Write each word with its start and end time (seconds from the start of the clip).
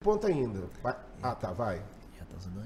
ponto 0.00 0.26
ainda. 0.26 0.66
Vai- 0.82 0.96
Ah, 1.22 1.34
tá, 1.34 1.52
vai. 1.52 1.76
Já 2.18 2.24
tá 2.24 2.36
usando 2.38 2.60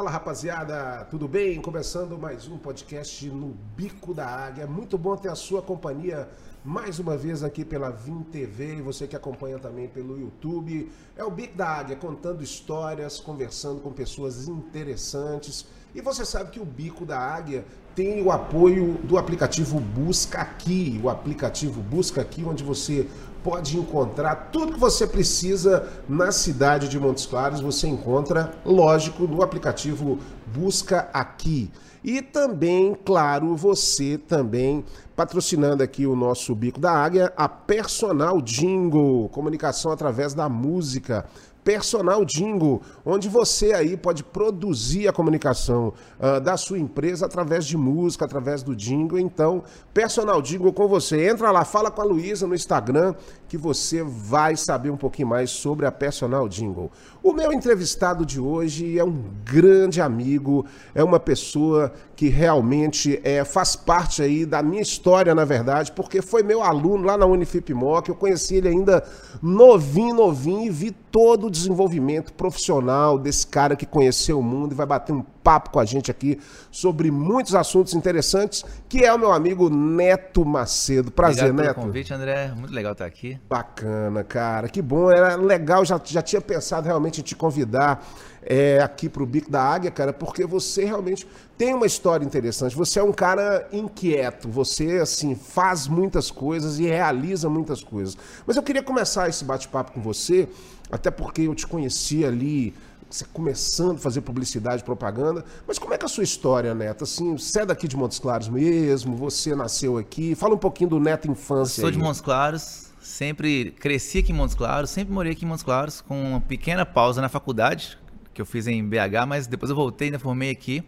Fala 0.00 0.12
rapaziada, 0.12 1.06
tudo 1.10 1.28
bem? 1.28 1.60
Começando 1.60 2.16
mais 2.16 2.48
um 2.48 2.56
podcast 2.56 3.28
no 3.28 3.54
Bico 3.76 4.14
da 4.14 4.26
Águia. 4.26 4.66
Muito 4.66 4.96
bom 4.96 5.14
ter 5.14 5.28
a 5.28 5.34
sua 5.34 5.60
companhia 5.60 6.26
mais 6.64 6.98
uma 6.98 7.18
vez 7.18 7.44
aqui 7.44 7.66
pela 7.66 7.90
Vim 7.90 8.22
TV 8.22 8.76
e 8.76 8.80
você 8.80 9.06
que 9.06 9.14
acompanha 9.14 9.58
também 9.58 9.88
pelo 9.88 10.18
YouTube. 10.18 10.90
É 11.14 11.22
o 11.22 11.30
Bico 11.30 11.54
da 11.54 11.68
Águia 11.68 11.96
contando 11.96 12.42
histórias, 12.42 13.20
conversando 13.20 13.82
com 13.82 13.92
pessoas 13.92 14.48
interessantes. 14.48 15.66
E 15.94 16.00
você 16.00 16.24
sabe 16.24 16.50
que 16.50 16.60
o 16.60 16.64
Bico 16.64 17.04
da 17.04 17.18
Águia 17.18 17.62
tem 17.94 18.22
o 18.22 18.32
apoio 18.32 18.94
do 19.04 19.18
aplicativo 19.18 19.78
Busca 19.80 20.40
Aqui, 20.40 20.98
o 21.04 21.10
aplicativo 21.10 21.82
Busca 21.82 22.22
Aqui, 22.22 22.42
onde 22.42 22.64
você 22.64 23.06
pode 23.42 23.76
encontrar 23.76 24.50
tudo 24.52 24.72
que 24.72 24.78
você 24.78 25.06
precisa 25.06 25.88
na 26.08 26.32
cidade 26.32 26.88
de 26.88 26.98
Montes 26.98 27.26
Claros. 27.26 27.60
Você 27.60 27.86
encontra, 27.88 28.52
lógico, 28.64 29.24
no 29.24 29.42
aplicativo 29.42 30.18
Busca 30.54 31.08
Aqui. 31.12 31.70
E 32.02 32.22
também, 32.22 32.94
claro, 33.04 33.54
você 33.54 34.16
também 34.16 34.84
patrocinando 35.14 35.82
aqui 35.82 36.06
o 36.06 36.16
nosso 36.16 36.54
Bico 36.54 36.80
da 36.80 36.92
Águia, 36.92 37.30
a 37.36 37.46
Personal 37.46 38.40
Jingle, 38.40 39.28
comunicação 39.28 39.92
através 39.92 40.32
da 40.32 40.48
música. 40.48 41.26
Personal 41.62 42.24
Jingle, 42.24 42.80
onde 43.04 43.28
você 43.28 43.72
aí 43.72 43.96
pode 43.96 44.24
produzir 44.24 45.08
a 45.08 45.12
comunicação 45.12 45.92
ah, 46.18 46.38
da 46.38 46.56
sua 46.56 46.78
empresa 46.78 47.26
através 47.26 47.66
de 47.66 47.76
música, 47.76 48.24
através 48.24 48.62
do 48.62 48.74
jingle. 48.74 49.18
Então, 49.18 49.62
Personal 49.92 50.40
Jingle 50.40 50.72
com 50.72 50.88
você. 50.88 51.28
Entra 51.28 51.50
lá, 51.50 51.64
fala 51.64 51.90
com 51.90 52.00
a 52.00 52.04
Luísa 52.04 52.46
no 52.46 52.54
Instagram 52.54 53.14
que 53.50 53.58
você 53.58 54.00
vai 54.00 54.56
saber 54.56 54.90
um 54.90 54.96
pouquinho 54.96 55.26
mais 55.26 55.50
sobre 55.50 55.84
a 55.84 55.90
Personal 55.90 56.48
Jingle. 56.48 56.88
O 57.20 57.32
meu 57.32 57.52
entrevistado 57.52 58.24
de 58.24 58.38
hoje 58.38 58.96
é 58.96 59.02
um 59.02 59.24
grande 59.44 60.00
amigo, 60.00 60.64
é 60.94 61.02
uma 61.02 61.18
pessoa 61.18 61.92
que 62.14 62.28
realmente 62.28 63.20
é, 63.24 63.42
faz 63.44 63.74
parte 63.74 64.22
aí 64.22 64.46
da 64.46 64.62
minha 64.62 64.80
história, 64.80 65.34
na 65.34 65.44
verdade, 65.44 65.90
porque 65.90 66.22
foi 66.22 66.44
meu 66.44 66.62
aluno 66.62 67.04
lá 67.04 67.16
na 67.16 67.26
Unifip 67.26 67.74
Moc, 67.74 68.08
eu 68.08 68.14
conheci 68.14 68.54
ele 68.54 68.68
ainda 68.68 69.02
novinho, 69.42 70.14
novinho, 70.14 70.66
e 70.66 70.70
vi 70.70 70.92
todo 70.92 71.48
o 71.48 71.50
desenvolvimento 71.50 72.32
profissional 72.32 73.18
desse 73.18 73.48
cara 73.48 73.74
que 73.74 73.84
conheceu 73.84 74.38
o 74.38 74.42
mundo 74.44 74.72
e 74.72 74.76
vai 74.76 74.86
bater 74.86 75.12
um 75.12 75.22
papo 75.42 75.70
com 75.70 75.80
a 75.80 75.84
gente 75.84 76.08
aqui 76.08 76.38
sobre 76.70 77.10
muitos 77.10 77.56
assuntos 77.56 77.94
interessantes, 77.94 78.64
que 78.88 79.04
é 79.04 79.12
o 79.12 79.18
meu 79.18 79.32
amigo 79.32 79.68
Neto 79.68 80.44
Macedo. 80.44 81.10
Prazer, 81.10 81.50
Obrigado 81.50 81.66
Neto. 81.66 81.74
pelo 81.74 81.86
convite, 81.86 82.14
André. 82.14 82.52
Muito 82.54 82.72
legal 82.72 82.92
estar 82.92 83.06
aqui. 83.06 83.39
Bacana, 83.48 84.22
cara. 84.22 84.68
Que 84.68 84.80
bom. 84.80 85.10
Era 85.10 85.34
legal. 85.36 85.84
Já, 85.84 86.00
já 86.04 86.22
tinha 86.22 86.40
pensado 86.40 86.86
realmente 86.86 87.20
em 87.20 87.24
te 87.24 87.34
convidar 87.34 88.06
é, 88.42 88.80
aqui 88.80 89.08
pro 89.08 89.26
Bico 89.26 89.50
da 89.50 89.62
Águia, 89.62 89.90
cara, 89.90 90.12
porque 90.12 90.46
você 90.46 90.84
realmente 90.84 91.26
tem 91.58 91.74
uma 91.74 91.86
história 91.86 92.24
interessante. 92.24 92.74
Você 92.76 92.98
é 92.98 93.02
um 93.02 93.12
cara 93.12 93.68
inquieto. 93.72 94.48
Você, 94.48 94.98
assim, 94.98 95.34
faz 95.34 95.86
muitas 95.86 96.30
coisas 96.30 96.78
e 96.78 96.84
realiza 96.84 97.48
muitas 97.48 97.82
coisas. 97.82 98.16
Mas 98.46 98.56
eu 98.56 98.62
queria 98.62 98.82
começar 98.82 99.28
esse 99.28 99.44
bate-papo 99.44 99.92
com 99.92 100.00
você, 100.00 100.48
até 100.90 101.10
porque 101.10 101.42
eu 101.42 101.54
te 101.54 101.66
conheci 101.66 102.24
ali. 102.24 102.74
Você 103.10 103.24
começando 103.32 103.96
a 103.96 103.98
fazer 103.98 104.20
publicidade, 104.20 104.84
propaganda. 104.84 105.44
Mas 105.66 105.80
como 105.80 105.92
é 105.92 105.98
que 105.98 106.04
é 106.04 106.06
a 106.06 106.08
sua 106.08 106.22
história, 106.22 106.72
Neto? 106.72 107.02
Assim, 107.02 107.36
você 107.36 107.62
é 107.62 107.66
daqui 107.66 107.88
de 107.88 107.96
Montes 107.96 108.20
Claros 108.20 108.48
mesmo? 108.48 109.16
Você 109.16 109.52
nasceu 109.52 109.98
aqui? 109.98 110.36
Fala 110.36 110.54
um 110.54 110.58
pouquinho 110.58 110.90
do 110.90 111.00
Neto 111.00 111.28
infância. 111.28 111.80
Sou 111.80 111.90
de 111.90 111.98
aí. 111.98 112.02
Montes 112.04 112.20
Claros, 112.20 112.89
sempre 113.10 113.72
cresci 113.78 114.18
aqui 114.18 114.32
em 114.32 114.34
Montes 114.34 114.54
Claros, 114.54 114.90
sempre 114.90 115.12
morei 115.12 115.32
aqui 115.32 115.44
em 115.44 115.48
Montes 115.48 115.64
Claros, 115.64 116.00
com 116.00 116.22
uma 116.22 116.40
pequena 116.40 116.86
pausa 116.86 117.20
na 117.20 117.28
faculdade, 117.28 117.98
que 118.32 118.40
eu 118.40 118.46
fiz 118.46 118.66
em 118.66 118.82
BH, 118.86 119.26
mas 119.26 119.46
depois 119.46 119.68
eu 119.68 119.76
voltei, 119.76 120.08
ainda 120.08 120.18
formei 120.18 120.50
aqui. 120.50 120.82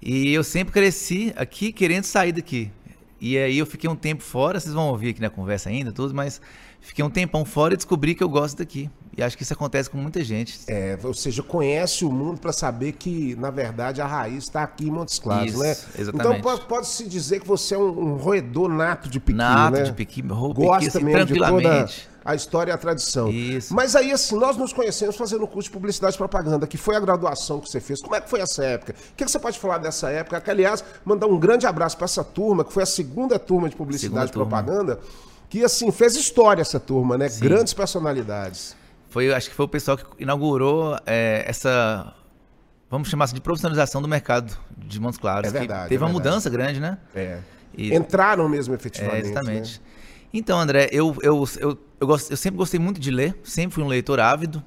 E 0.00 0.32
eu 0.32 0.42
sempre 0.42 0.72
cresci 0.72 1.32
aqui 1.36 1.72
querendo 1.72 2.04
sair 2.04 2.32
daqui. 2.32 2.70
E 3.20 3.36
aí 3.36 3.58
eu 3.58 3.66
fiquei 3.66 3.90
um 3.90 3.96
tempo 3.96 4.22
fora, 4.22 4.58
vocês 4.58 4.72
vão 4.72 4.88
ouvir 4.88 5.10
aqui 5.10 5.20
na 5.20 5.28
conversa 5.28 5.68
ainda, 5.68 5.92
tudo, 5.92 6.14
mas 6.14 6.40
fiquei 6.80 7.04
um 7.04 7.10
tempão 7.10 7.44
fora 7.44 7.74
e 7.74 7.76
descobri 7.76 8.14
que 8.14 8.22
eu 8.22 8.28
gosto 8.28 8.56
daqui. 8.56 8.88
E 9.20 9.22
acho 9.22 9.36
que 9.36 9.42
isso 9.42 9.52
acontece 9.52 9.90
com 9.90 9.98
muita 9.98 10.24
gente. 10.24 10.60
É, 10.66 10.98
ou 11.04 11.12
seja, 11.12 11.42
conhece 11.42 12.06
o 12.06 12.10
mundo 12.10 12.40
para 12.40 12.52
saber 12.52 12.92
que, 12.92 13.36
na 13.36 13.50
verdade, 13.50 14.00
a 14.00 14.06
raiz 14.06 14.44
está 14.44 14.62
aqui 14.62 14.88
em 14.88 14.90
Montes 14.90 15.18
Claros, 15.18 15.50
Isso, 15.52 15.58
né? 15.62 15.76
exatamente. 15.98 16.14
Então 16.14 16.40
pode- 16.40 16.64
pode-se 16.64 17.06
dizer 17.06 17.40
que 17.40 17.46
você 17.46 17.74
é 17.74 17.78
um, 17.78 18.12
um 18.12 18.16
roedor 18.16 18.70
nato 18.70 19.10
de 19.10 19.20
piqui, 19.20 19.36
Nato 19.36 19.76
né? 19.76 19.82
de 19.82 19.92
piqui, 19.92 20.22
Gosta 20.22 20.78
piqui, 20.78 20.86
assim, 20.88 21.04
mesmo 21.04 21.26
de 21.26 21.34
toda 21.34 21.46
tranquilamente. 21.48 22.08
a 22.24 22.34
história 22.34 22.70
e 22.70 22.74
a 22.74 22.78
tradição. 22.78 23.28
Isso. 23.28 23.74
Mas 23.74 23.94
aí, 23.94 24.10
assim, 24.10 24.38
nós 24.38 24.56
nos 24.56 24.72
conhecemos 24.72 25.16
fazendo 25.16 25.44
o 25.44 25.46
curso 25.46 25.68
de 25.68 25.74
Publicidade 25.74 26.14
e 26.14 26.16
Propaganda, 26.16 26.66
que 26.66 26.78
foi 26.78 26.96
a 26.96 27.00
graduação 27.00 27.60
que 27.60 27.68
você 27.68 27.78
fez. 27.78 28.00
Como 28.00 28.14
é 28.16 28.22
que 28.22 28.30
foi 28.30 28.40
essa 28.40 28.64
época? 28.64 28.92
O 28.92 29.16
que, 29.18 29.24
que 29.26 29.30
você 29.30 29.38
pode 29.38 29.58
falar 29.58 29.76
dessa 29.76 30.08
época? 30.08 30.40
Que, 30.40 30.50
aliás, 30.50 30.82
mandar 31.04 31.26
um 31.26 31.38
grande 31.38 31.66
abraço 31.66 31.94
para 31.94 32.06
essa 32.06 32.24
turma, 32.24 32.64
que 32.64 32.72
foi 32.72 32.84
a 32.84 32.86
segunda 32.86 33.38
turma 33.38 33.68
de 33.68 33.76
Publicidade 33.76 34.28
Segunda 34.30 34.30
e 34.30 34.32
turma. 34.32 34.62
Propaganda, 34.64 34.98
que, 35.50 35.62
assim, 35.62 35.90
fez 35.90 36.16
história 36.16 36.62
essa 36.62 36.80
turma, 36.80 37.18
né? 37.18 37.28
Grandes 37.38 37.74
personalidades. 37.74 38.79
Foi, 39.10 39.32
acho 39.34 39.50
que 39.50 39.54
foi 39.54 39.64
o 39.66 39.68
pessoal 39.68 39.96
que 39.98 40.04
inaugurou 40.22 40.96
é, 41.04 41.44
essa, 41.46 42.14
vamos 42.88 43.08
chamar 43.08 43.24
assim, 43.24 43.34
de 43.34 43.40
profissionalização 43.40 44.00
do 44.00 44.08
mercado 44.08 44.56
de 44.76 44.98
Montes 45.00 45.18
Claros. 45.18 45.48
É 45.48 45.52
verdade, 45.52 45.88
Teve 45.88 46.02
é 46.02 46.06
uma 46.06 46.12
verdade. 46.12 46.28
mudança 46.30 46.48
grande, 46.50 46.80
né? 46.80 46.96
É. 47.14 47.38
E- 47.76 47.94
Entraram 47.94 48.48
mesmo 48.48 48.72
É, 48.72 48.76
efetivamente. 48.76 49.26
exatamente. 49.26 49.80
né? 49.80 49.86
Então, 50.32 50.58
André, 50.60 50.88
eu, 50.92 51.16
eu, 51.22 51.44
eu, 51.58 51.78
eu, 52.00 52.06
gosto- 52.06 52.30
eu 52.30 52.36
sempre 52.36 52.56
gostei 52.56 52.78
muito 52.78 53.00
de 53.00 53.10
ler, 53.10 53.36
sempre 53.42 53.74
fui 53.74 53.82
um 53.82 53.88
leitor 53.88 54.20
ávido. 54.20 54.62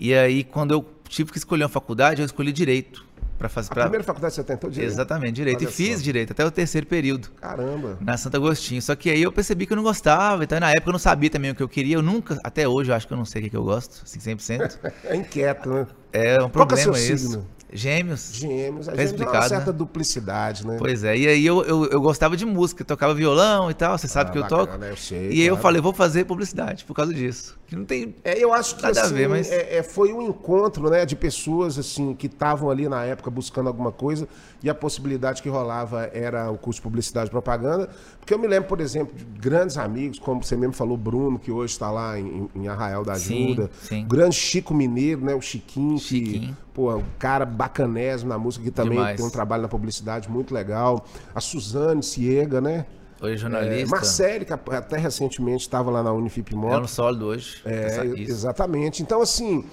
E 0.00 0.14
aí, 0.14 0.42
quando 0.42 0.72
eu 0.72 0.84
tive 1.08 1.30
que 1.30 1.36
escolher 1.38 1.64
uma 1.64 1.68
faculdade, 1.68 2.22
eu 2.22 2.26
escolhi 2.26 2.52
direito. 2.52 3.04
Pra 3.38 3.48
fazer, 3.48 3.70
A 3.70 3.74
pra... 3.74 3.82
primeira 3.84 4.04
faculdade 4.04 4.34
você 4.34 4.44
tentou 4.44 4.70
direito? 4.70 4.92
Exatamente, 4.92 5.32
direito. 5.34 5.58
Olha 5.58 5.68
e 5.68 5.72
fiz 5.72 5.98
só. 5.98 6.02
direito 6.04 6.30
até 6.32 6.44
o 6.44 6.50
terceiro 6.50 6.86
período. 6.86 7.30
Caramba. 7.40 7.98
Na 8.00 8.16
Santo 8.16 8.36
Agostinho. 8.36 8.80
Só 8.80 8.94
que 8.94 9.10
aí 9.10 9.22
eu 9.22 9.32
percebi 9.32 9.66
que 9.66 9.72
eu 9.72 9.76
não 9.76 9.82
gostava. 9.82 10.44
Então, 10.44 10.58
na 10.60 10.70
época, 10.70 10.88
eu 10.88 10.92
não 10.92 10.98
sabia 10.98 11.28
também 11.28 11.50
o 11.50 11.54
que 11.54 11.62
eu 11.62 11.68
queria. 11.68 11.96
Eu 11.96 12.02
nunca, 12.02 12.38
até 12.44 12.66
hoje, 12.68 12.90
eu 12.90 12.94
acho 12.94 13.06
que 13.06 13.12
eu 13.12 13.16
não 13.16 13.24
sei 13.24 13.46
o 13.46 13.50
que, 13.50 13.56
eu 13.56 13.64
gosto, 13.64 14.02
assim, 14.04 14.18
100%. 14.18 14.78
É 15.04 15.16
inquieto, 15.16 15.68
né? 15.68 15.86
É 16.12 16.34
um 16.36 16.48
Qual 16.48 16.64
é 16.64 16.68
problema 16.68 16.82
seu 16.82 16.92
isso. 17.14 17.28
signo? 17.28 17.46
Gêmeos. 17.76 18.30
Gêmeos. 18.32 18.88
A 18.88 18.92
Tá 18.92 19.04
gente 19.04 19.16
tem 19.16 19.26
uma 19.26 19.42
certa 19.48 19.72
né? 19.72 19.78
duplicidade, 19.78 20.64
né? 20.64 20.76
Pois 20.78 21.02
é, 21.02 21.16
e 21.16 21.26
aí 21.26 21.44
eu, 21.44 21.62
eu, 21.64 21.86
eu 21.86 22.00
gostava 22.00 22.36
de 22.36 22.46
música, 22.46 22.84
tocava 22.84 23.12
violão 23.14 23.68
e 23.68 23.74
tal, 23.74 23.98
você 23.98 24.06
sabe 24.06 24.30
Ah, 24.30 24.32
que 24.32 24.38
eu 24.38 24.42
bacana, 24.42 24.66
toco. 24.66 24.84
eu 24.84 24.96
sei, 24.96 25.28
e 25.30 25.40
aí 25.40 25.46
eu 25.46 25.54
claro. 25.54 25.62
falei, 25.62 25.80
vou 25.82 25.92
fazer 25.92 26.24
publicidade 26.24 26.84
por 26.84 26.94
causa 26.94 27.12
disso. 27.12 27.58
Que 27.66 27.74
não 27.74 27.84
tem. 27.84 28.14
É, 28.22 28.38
eu 28.38 28.52
acho 28.54 28.76
que 28.76 28.82
Nada 28.82 29.00
a 29.00 29.04
assim, 29.04 29.14
ver, 29.14 29.28
mas- 29.28 29.50
é, 29.50 29.78
é, 29.78 29.82
foi 29.82 30.12
um 30.12 30.22
encontro 30.22 30.88
né, 30.88 31.04
de 31.04 31.16
pessoas 31.16 31.76
assim 31.78 32.14
que 32.14 32.26
estavam 32.26 32.70
ali 32.70 32.88
na 32.88 33.04
época 33.04 33.28
buscando 33.30 33.66
alguma 33.66 33.90
coisa 33.90 34.28
e 34.62 34.70
a 34.70 34.74
possibilidade 34.74 35.42
que 35.42 35.48
rolava 35.48 36.08
era 36.14 36.50
o 36.50 36.56
curso 36.56 36.78
de 36.78 36.82
publicidade 36.82 37.26
e 37.28 37.30
propaganda. 37.30 37.88
Porque 38.20 38.32
eu 38.32 38.38
me 38.38 38.46
lembro, 38.46 38.68
por 38.68 38.80
exemplo, 38.80 39.16
de 39.16 39.24
grandes 39.24 39.76
amigos, 39.78 40.18
como 40.20 40.42
você 40.44 40.56
mesmo 40.56 40.74
falou, 40.74 40.96
Bruno, 40.96 41.38
que 41.40 41.50
hoje 41.50 41.72
está 41.72 41.90
lá 41.90 42.18
em, 42.18 42.48
em 42.54 42.68
Arraial 42.68 43.04
da 43.04 43.14
Sim, 43.16 43.46
Ajuda. 43.52 43.70
sim. 43.82 44.04
O 44.04 44.08
grande 44.08 44.36
Chico 44.36 44.72
Mineiro, 44.72 45.24
né? 45.24 45.34
O 45.34 45.40
Chiquinho, 45.40 45.98
Chiquinho. 45.98 46.56
Pô, 46.74 46.90
é 46.90 46.96
um 46.96 47.04
cara 47.18 47.46
bacanésimo 47.46 48.28
na 48.28 48.36
música, 48.36 48.64
que 48.64 48.70
também 48.70 48.98
Demais. 48.98 49.16
tem 49.16 49.24
um 49.24 49.30
trabalho 49.30 49.62
na 49.62 49.68
publicidade 49.68 50.28
muito 50.28 50.52
legal. 50.52 51.06
A 51.32 51.40
Suzane 51.40 52.02
Ciega, 52.02 52.60
né? 52.60 52.84
Hoje 53.22 53.34
É, 53.34 53.36
jornalista. 53.38 53.96
Marcele, 53.96 54.44
que 54.44 54.52
até 54.52 54.98
recentemente 54.98 55.62
estava 55.62 55.90
lá 55.90 56.02
na 56.02 56.12
Unifip 56.12 56.54
Moc. 56.54 56.72
É 56.72 56.80
no 56.80 56.88
sólido 56.88 57.26
hoje. 57.26 57.62
É, 57.64 58.04
isso. 58.04 58.30
exatamente. 58.30 59.02
Então, 59.02 59.22
assim, 59.22 59.64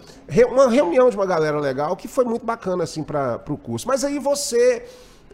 uma 0.50 0.70
reunião 0.70 1.10
de 1.10 1.16
uma 1.18 1.26
galera 1.26 1.60
legal 1.60 1.98
que 1.98 2.08
foi 2.08 2.24
muito 2.24 2.46
bacana, 2.46 2.84
assim, 2.84 3.04
para 3.04 3.42
o 3.50 3.58
curso. 3.58 3.88
Mas 3.88 4.06
aí 4.06 4.20
você 4.20 4.86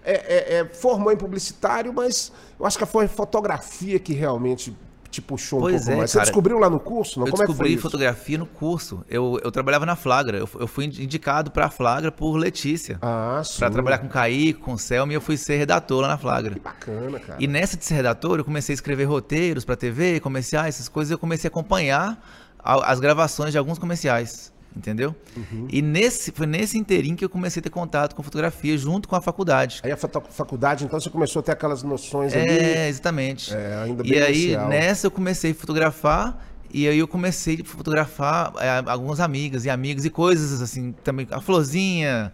é, 0.03 0.13
é, 0.13 0.57
é, 0.59 0.65
formou 0.65 1.11
em 1.11 1.17
publicitário, 1.17 1.93
mas 1.93 2.31
eu 2.57 2.65
acho 2.65 2.77
que 2.77 2.85
foi 2.85 3.07
fotografia 3.09 3.99
que 3.99 4.13
realmente 4.13 4.75
te 5.09 5.21
puxou 5.21 5.59
um 5.59 5.61
Pois 5.63 5.75
pouco 5.77 5.91
é, 5.91 5.95
mais. 5.97 6.11
Você 6.11 6.17
cara. 6.17 6.25
descobriu 6.25 6.59
lá 6.59 6.69
no 6.69 6.79
curso? 6.79 7.19
Não? 7.19 7.27
Eu 7.27 7.31
Como 7.31 7.43
é 7.43 7.45
descobri 7.47 7.73
isso? 7.73 7.81
fotografia 7.81 8.37
no 8.37 8.45
curso. 8.45 9.03
Eu, 9.09 9.39
eu 9.43 9.51
trabalhava 9.51 9.85
na 9.85 9.95
Flagra. 9.95 10.37
Eu, 10.37 10.49
eu 10.59 10.67
fui 10.67 10.85
indicado 10.85 11.51
pra 11.51 11.69
Flagra 11.69 12.11
por 12.11 12.35
Letícia. 12.37 12.97
Ah, 13.01 13.41
sim. 13.43 13.59
Pra 13.59 13.69
trabalhar 13.69 13.97
com 13.99 14.07
Kaique, 14.07 14.59
com 14.59 14.77
Selma, 14.77 15.11
e 15.11 15.15
eu 15.15 15.21
fui 15.21 15.37
ser 15.37 15.57
redator 15.57 16.01
lá 16.01 16.07
na 16.09 16.17
Flagra. 16.17 16.53
Que 16.53 16.59
bacana, 16.59 17.19
cara. 17.19 17.37
E 17.41 17.47
nessa 17.47 17.77
de 17.77 17.85
ser 17.85 17.95
redator, 17.95 18.37
eu 18.39 18.45
comecei 18.45 18.73
a 18.73 18.75
escrever 18.75 19.05
roteiros 19.05 19.63
pra 19.65 19.75
TV, 19.75 20.19
comerciais, 20.19 20.75
essas 20.75 20.89
coisas. 20.89 21.11
Eu 21.11 21.17
comecei 21.19 21.47
a 21.47 21.49
acompanhar 21.49 22.21
a- 22.59 22.91
as 22.91 22.99
gravações 22.99 23.51
de 23.51 23.57
alguns 23.57 23.77
comerciais, 23.79 24.51
entendeu? 24.77 25.15
Uhum. 25.35 25.67
E 25.69 25.81
nesse, 25.81 26.31
foi 26.31 26.45
nesse 26.45 26.77
inteirinho 26.77 27.15
que 27.15 27.25
eu 27.25 27.29
comecei 27.29 27.59
a 27.59 27.63
ter 27.63 27.69
contato 27.69 28.15
com 28.15 28.23
fotografia 28.23 28.77
junto 28.77 29.07
com 29.07 29.15
a 29.15 29.21
faculdade. 29.21 29.81
Aí 29.83 29.91
a 29.91 29.97
faculdade, 29.97 30.85
então, 30.85 30.99
você 30.99 31.09
começou 31.09 31.39
a 31.41 31.43
ter 31.43 31.51
aquelas 31.51 31.83
noções 31.83 32.33
ali. 32.33 32.47
É, 32.47 32.87
exatamente. 32.87 33.53
É, 33.53 33.81
ainda 33.83 34.03
e 34.05 34.09
bem 34.09 34.21
aí, 34.21 34.43
inicial. 34.43 34.69
nessa, 34.69 35.07
eu 35.07 35.11
comecei 35.11 35.51
a 35.51 35.55
fotografar 35.55 36.39
E 36.71 36.87
aí 36.87 36.99
eu 36.99 37.07
comecei 37.07 37.59
a 37.61 37.65
fotografar 37.65 38.53
é, 38.59 38.83
algumas 38.89 39.19
amigas 39.19 39.65
e 39.65 39.69
amigos 39.69 40.05
e 40.05 40.09
coisas 40.09 40.61
assim, 40.61 40.93
também 41.03 41.27
a 41.31 41.41
florzinha, 41.41 42.31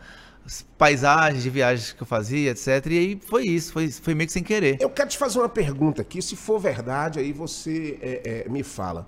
paisagens 0.77 1.43
de 1.43 1.49
viagens 1.49 1.93
que 1.93 2.01
eu 2.01 2.07
fazia, 2.07 2.51
etc. 2.51 2.67
E 2.87 2.97
aí 2.97 3.21
foi 3.25 3.43
isso, 3.43 3.71
foi, 3.71 3.89
foi 3.89 4.13
meio 4.13 4.27
que 4.27 4.33
sem 4.33 4.43
querer. 4.43 4.77
Eu 4.79 4.89
quero 4.89 5.09
te 5.09 5.17
fazer 5.17 5.39
uma 5.39 5.49
pergunta 5.49 6.01
aqui, 6.01 6.21
se 6.21 6.35
for 6.35 6.59
verdade, 6.59 7.19
aí 7.19 7.31
você 7.31 7.97
é, 8.01 8.43
é, 8.45 8.49
me 8.49 8.63
fala. 8.63 9.07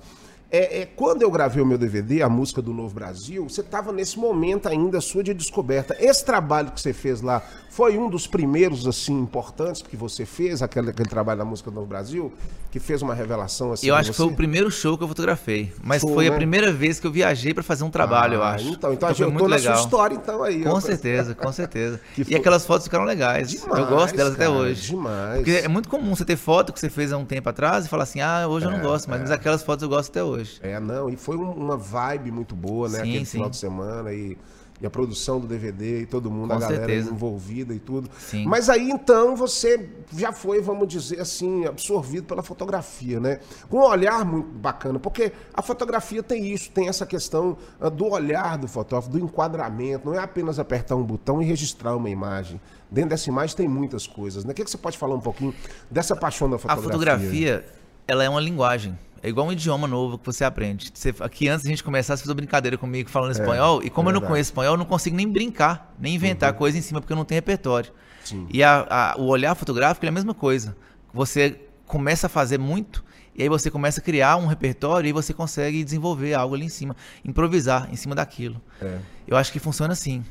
É, 0.55 0.83
é, 0.83 0.85
quando 0.85 1.21
eu 1.21 1.29
gravei 1.29 1.61
o 1.61 1.65
meu 1.65 1.77
DVD, 1.77 2.21
a 2.21 2.29
música 2.29 2.61
do 2.61 2.73
Novo 2.73 2.95
Brasil, 2.95 3.43
você 3.43 3.59
estava 3.59 3.91
nesse 3.91 4.17
momento 4.17 4.69
ainda 4.69 5.01
sua 5.01 5.21
de 5.21 5.33
descoberta. 5.33 5.97
Esse 5.99 6.23
trabalho 6.23 6.71
que 6.71 6.79
você 6.79 6.93
fez 6.93 7.19
lá 7.19 7.43
foi 7.75 7.97
um 7.97 8.09
dos 8.09 8.25
primeiros, 8.25 8.87
assim, 8.87 9.19
importantes 9.19 9.81
que 9.81 9.97
você 9.97 10.25
fez, 10.25 10.61
aquele, 10.61 10.91
aquele 10.91 11.09
trabalho 11.09 11.39
da 11.39 11.43
música 11.43 11.69
do 11.69 11.75
Novo 11.75 11.87
Brasil, 11.87 12.31
que 12.71 12.79
fez 12.79 13.01
uma 13.01 13.13
revelação 13.13 13.73
assim. 13.73 13.85
Eu 13.85 13.95
acho 13.95 14.11
que 14.11 14.15
foi 14.15 14.27
o 14.27 14.33
primeiro 14.33 14.71
show 14.71 14.97
que 14.97 15.03
eu 15.03 15.09
fotografei. 15.09 15.73
Mas 15.83 16.01
foi, 16.01 16.13
foi 16.13 16.29
né? 16.29 16.33
a 16.33 16.37
primeira 16.37 16.71
vez 16.71 17.01
que 17.01 17.07
eu 17.07 17.11
viajei 17.11 17.53
para 17.53 17.63
fazer 17.63 17.83
um 17.83 17.89
trabalho, 17.89 18.35
ah, 18.35 18.35
eu 18.35 18.43
acho. 18.43 18.69
Então, 18.69 18.93
então, 18.93 19.11
então 19.11 19.29
muito 19.29 19.45
legal. 19.45 19.71
na 19.71 19.75
sua 19.75 19.83
história, 19.83 20.15
então, 20.15 20.41
aí. 20.41 20.63
Com 20.63 20.79
certeza, 20.79 21.35
com 21.35 21.51
certeza. 21.51 21.99
e 22.17 22.33
aquelas 22.33 22.65
fotos 22.65 22.85
ficaram 22.85 23.03
legais. 23.03 23.49
Demais, 23.49 23.77
eu 23.77 23.87
gosto 23.87 24.15
delas 24.15 24.37
cara, 24.37 24.49
até 24.49 24.57
hoje. 24.57 24.91
Demais. 24.91 25.35
Porque 25.35 25.51
é 25.51 25.67
muito 25.67 25.89
comum 25.89 26.15
você 26.15 26.23
ter 26.23 26.37
foto 26.37 26.71
que 26.71 26.79
você 26.79 26.89
fez 26.89 27.11
há 27.11 27.17
um 27.17 27.25
tempo 27.25 27.49
atrás 27.49 27.87
e 27.87 27.89
falar 27.89 28.03
assim, 28.03 28.21
ah, 28.21 28.47
hoje 28.47 28.67
eu 28.67 28.71
não 28.71 28.79
é, 28.79 28.83
gosto, 28.83 29.09
mas, 29.09 29.19
é. 29.19 29.23
mas 29.23 29.31
aquelas 29.31 29.61
fotos 29.63 29.83
eu 29.83 29.89
gosto 29.89 30.11
até 30.11 30.23
hoje. 30.23 30.61
É, 30.63 30.79
não, 30.79 31.09
e 31.09 31.17
foi 31.17 31.35
uma 31.35 31.75
vibe 31.75 32.31
muito 32.31 32.55
boa, 32.55 32.87
né? 32.87 32.99
Sim, 32.99 33.09
Aquele 33.09 33.25
sim. 33.25 33.31
final 33.31 33.49
de 33.49 33.57
semana 33.57 34.13
e 34.13 34.37
e 34.81 34.85
a 34.85 34.89
produção 34.89 35.39
do 35.39 35.47
DVD 35.47 36.01
e 36.01 36.05
todo 36.05 36.29
mundo, 36.29 36.49
Com 36.49 36.55
a 36.55 36.59
galera 36.59 36.85
certeza. 36.85 37.09
envolvida 37.09 37.73
e 37.73 37.79
tudo. 37.79 38.09
Sim. 38.17 38.45
Mas 38.45 38.69
aí 38.69 38.89
então 38.89 39.35
você 39.35 39.89
já 40.15 40.33
foi, 40.33 40.61
vamos 40.61 40.87
dizer 40.87 41.21
assim, 41.21 41.65
absorvido 41.65 42.25
pela 42.25 42.43
fotografia, 42.43 43.19
né? 43.19 43.39
Com 43.69 43.77
um 43.77 43.83
olhar 43.83 44.25
muito 44.25 44.49
bacana, 44.49 44.99
porque 44.99 45.31
a 45.53 45.61
fotografia 45.61 46.21
tem 46.21 46.51
isso, 46.51 46.71
tem 46.71 46.89
essa 46.89 47.05
questão 47.05 47.57
uh, 47.79 47.89
do 47.89 48.07
olhar 48.07 48.57
do 48.57 48.67
fotógrafo, 48.67 49.09
do 49.09 49.19
enquadramento, 49.19 50.07
não 50.07 50.13
é 50.15 50.19
apenas 50.19 50.59
apertar 50.59 50.95
um 50.95 51.03
botão 51.03 51.41
e 51.41 51.45
registrar 51.45 51.95
uma 51.95 52.09
imagem. 52.09 52.59
Dentro 52.91 53.11
dessa 53.11 53.29
imagem 53.29 53.55
tem 53.55 53.67
muitas 53.67 54.05
coisas, 54.05 54.43
né? 54.43 54.51
O 54.51 54.55
que, 54.55 54.63
que 54.63 54.69
você 54.69 54.77
pode 54.77 54.97
falar 54.97 55.15
um 55.15 55.21
pouquinho 55.21 55.53
dessa 55.89 56.15
paixão 56.15 56.49
da 56.49 56.57
fotografia? 56.57 56.89
A 56.89 56.91
fotografia, 56.91 57.65
ela 58.07 58.23
é 58.23 58.29
uma 58.29 58.41
linguagem. 58.41 58.97
É 59.23 59.29
igual 59.29 59.47
um 59.47 59.51
idioma 59.51 59.87
novo 59.87 60.17
que 60.17 60.25
você 60.25 60.43
aprende. 60.43 60.91
Você, 60.93 61.13
aqui 61.19 61.47
antes 61.47 61.65
a 61.65 61.69
gente 61.69 61.83
começar, 61.83 62.15
você 62.15 62.23
fez 62.23 62.29
uma 62.29 62.35
brincadeira 62.35 62.77
comigo 62.77 63.09
falando 63.09 63.29
é, 63.29 63.33
espanhol. 63.33 63.83
E 63.83 63.89
como 63.89 64.09
é 64.09 64.11
eu 64.11 64.19
não 64.19 64.27
conheço 64.27 64.49
espanhol, 64.49 64.73
eu 64.73 64.77
não 64.77 64.85
consigo 64.85 65.15
nem 65.15 65.27
brincar, 65.27 65.93
nem 65.99 66.15
inventar 66.15 66.51
uhum. 66.51 66.57
coisa 66.57 66.77
em 66.77 66.81
cima, 66.81 67.01
porque 67.01 67.13
eu 67.13 67.17
não 67.17 67.25
tenho 67.25 67.37
repertório. 67.37 67.91
Sim. 68.23 68.47
E 68.51 68.63
a, 68.63 68.85
a, 68.89 69.15
o 69.17 69.25
olhar 69.25 69.55
fotográfico 69.55 70.05
é 70.05 70.09
a 70.09 70.11
mesma 70.11 70.33
coisa. 70.33 70.75
Você 71.13 71.59
começa 71.85 72.27
a 72.27 72.29
fazer 72.29 72.57
muito, 72.57 73.03
e 73.35 73.43
aí 73.43 73.49
você 73.49 73.69
começa 73.69 73.99
a 73.99 74.03
criar 74.03 74.37
um 74.37 74.47
repertório 74.47 75.07
e 75.07 75.11
você 75.11 75.33
consegue 75.33 75.83
desenvolver 75.83 76.33
algo 76.33 76.55
ali 76.55 76.65
em 76.65 76.69
cima, 76.69 76.95
improvisar 77.23 77.89
em 77.91 77.95
cima 77.95 78.15
daquilo. 78.15 78.61
É. 78.81 78.97
Eu 79.27 79.35
acho 79.37 79.51
que 79.51 79.59
funciona 79.59 79.93
assim. 79.93 80.23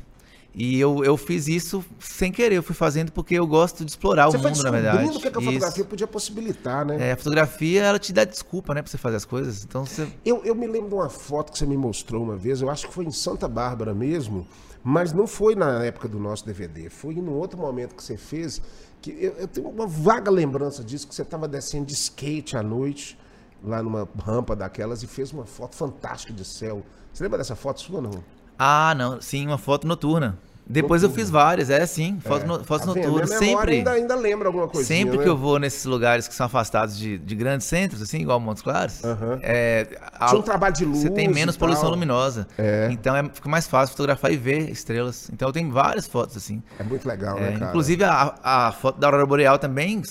E 0.57 0.79
eu, 0.79 1.03
eu 1.03 1.17
fiz 1.17 1.49
isso 1.49 1.83
sem 1.99 2.31
querer, 2.31 2.55
eu 2.55 2.63
fui 2.63 2.73
fazendo 2.73 3.11
porque 3.11 3.35
eu 3.35 3.45
gosto 3.45 3.83
de 3.83 3.91
explorar 3.91 4.27
você 4.27 4.37
o 4.37 4.41
mundo, 4.41 4.63
na 4.63 4.71
verdade. 4.71 5.05
o 5.05 5.19
que, 5.19 5.27
é 5.27 5.31
que 5.31 5.37
a 5.37 5.41
fotografia 5.41 5.81
isso. 5.81 5.85
podia 5.85 6.07
possibilitar, 6.07 6.85
né? 6.85 7.09
É, 7.09 7.11
a 7.11 7.17
fotografia, 7.17 7.83
ela 7.83 7.99
te 7.99 8.13
dá 8.13 8.23
desculpa, 8.23 8.73
né, 8.73 8.81
pra 8.81 8.89
você 8.89 8.97
fazer 8.97 9.17
as 9.17 9.25
coisas. 9.25 9.65
Então 9.65 9.85
você... 9.85 10.07
eu, 10.25 10.41
eu 10.45 10.55
me 10.55 10.65
lembro 10.65 10.87
de 10.87 10.95
uma 10.95 11.09
foto 11.09 11.51
que 11.51 11.57
você 11.59 11.65
me 11.65 11.75
mostrou 11.75 12.23
uma 12.23 12.37
vez, 12.37 12.61
eu 12.61 12.69
acho 12.69 12.87
que 12.87 12.93
foi 12.93 13.03
em 13.03 13.11
Santa 13.11 13.49
Bárbara 13.49 13.93
mesmo, 13.93 14.47
mas 14.81 15.11
não 15.11 15.27
foi 15.27 15.55
na 15.55 15.83
época 15.83 16.07
do 16.07 16.17
nosso 16.19 16.45
DVD, 16.45 16.89
foi 16.89 17.15
em 17.15 17.21
um 17.21 17.33
outro 17.33 17.59
momento 17.59 17.93
que 17.93 18.03
você 18.03 18.15
fez, 18.15 18.61
que 19.01 19.11
eu, 19.11 19.33
eu 19.33 19.49
tenho 19.49 19.67
uma 19.67 19.85
vaga 19.85 20.31
lembrança 20.31 20.85
disso, 20.85 21.05
que 21.05 21.13
você 21.13 21.23
estava 21.23 21.49
descendo 21.49 21.87
de 21.87 21.93
skate 21.93 22.55
à 22.55 22.63
noite, 22.63 23.19
lá 23.61 23.83
numa 23.83 24.07
rampa 24.23 24.55
daquelas, 24.55 25.03
e 25.03 25.07
fez 25.07 25.33
uma 25.33 25.45
foto 25.45 25.75
fantástica 25.75 26.31
de 26.31 26.45
céu. 26.45 26.81
Você 27.11 27.23
lembra 27.23 27.39
dessa 27.39 27.57
foto 27.57 27.81
sua, 27.81 27.99
não? 27.99 28.23
Ah, 28.57 28.93
não. 28.95 29.21
Sim, 29.21 29.47
uma 29.47 29.57
foto 29.57 29.87
noturna. 29.87 30.37
Depois 30.67 31.03
noturna. 31.03 31.21
eu 31.21 31.23
fiz 31.23 31.29
várias, 31.29 31.69
é 31.69 31.85
sim, 31.85 32.19
fotos, 32.19 32.43
é. 32.43 32.47
no, 32.47 32.63
fotos 32.63 32.87
tá 32.87 32.95
noturnas. 32.95 33.29
Sempre. 33.29 33.75
Ainda, 33.75 33.91
ainda 33.91 34.15
lembra 34.15 34.47
alguma 34.47 34.67
coisa. 34.67 34.87
Sempre 34.87 35.17
né? 35.17 35.23
que 35.23 35.29
eu 35.29 35.37
vou 35.37 35.59
nesses 35.59 35.85
lugares 35.85 36.27
que 36.27 36.33
são 36.33 36.47
afastados 36.47 36.97
de, 36.97 37.19
de 37.19 37.35
grandes 37.35 37.67
centros, 37.67 38.01
assim, 38.01 38.17
igual 38.17 38.39
Montes 38.39 38.63
Claros, 38.63 39.03
uhum. 39.03 39.37
é, 39.43 39.85
Tinha 40.27 40.39
um 40.39 40.41
trabalho 40.41 40.73
de 40.73 40.85
luz. 40.85 40.99
Você 40.99 41.11
tem 41.11 41.27
menos 41.27 41.55
poluição 41.55 41.89
luminosa. 41.89 42.47
É. 42.57 42.89
Então 42.91 43.15
é, 43.15 43.23
fica 43.31 43.47
mais 43.47 43.67
fácil 43.67 43.91
fotografar 43.91 44.31
e 44.31 44.37
ver 44.37 44.71
estrelas. 44.71 45.29
Então 45.31 45.47
eu 45.47 45.53
tenho 45.53 45.71
várias 45.71 46.07
fotos, 46.07 46.35
assim. 46.35 46.63
É 46.79 46.83
muito 46.83 47.07
legal, 47.07 47.35
né, 47.35 47.49
é, 47.49 47.51
cara? 47.59 47.69
Inclusive 47.69 48.03
a, 48.03 48.35
a 48.43 48.71
foto 48.71 48.99
da 48.99 49.07
Aurora 49.07 49.25
Boreal 49.25 49.59
também, 49.59 50.01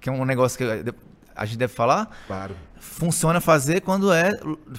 que 0.00 0.08
é 0.08 0.12
um 0.12 0.24
negócio 0.24 0.58
que 0.58 0.94
a 1.34 1.44
gente 1.44 1.58
deve 1.58 1.72
falar. 1.72 2.08
Claro 2.28 2.54
funciona 2.84 3.40
fazer 3.40 3.80
quando 3.80 4.12
é 4.12 4.32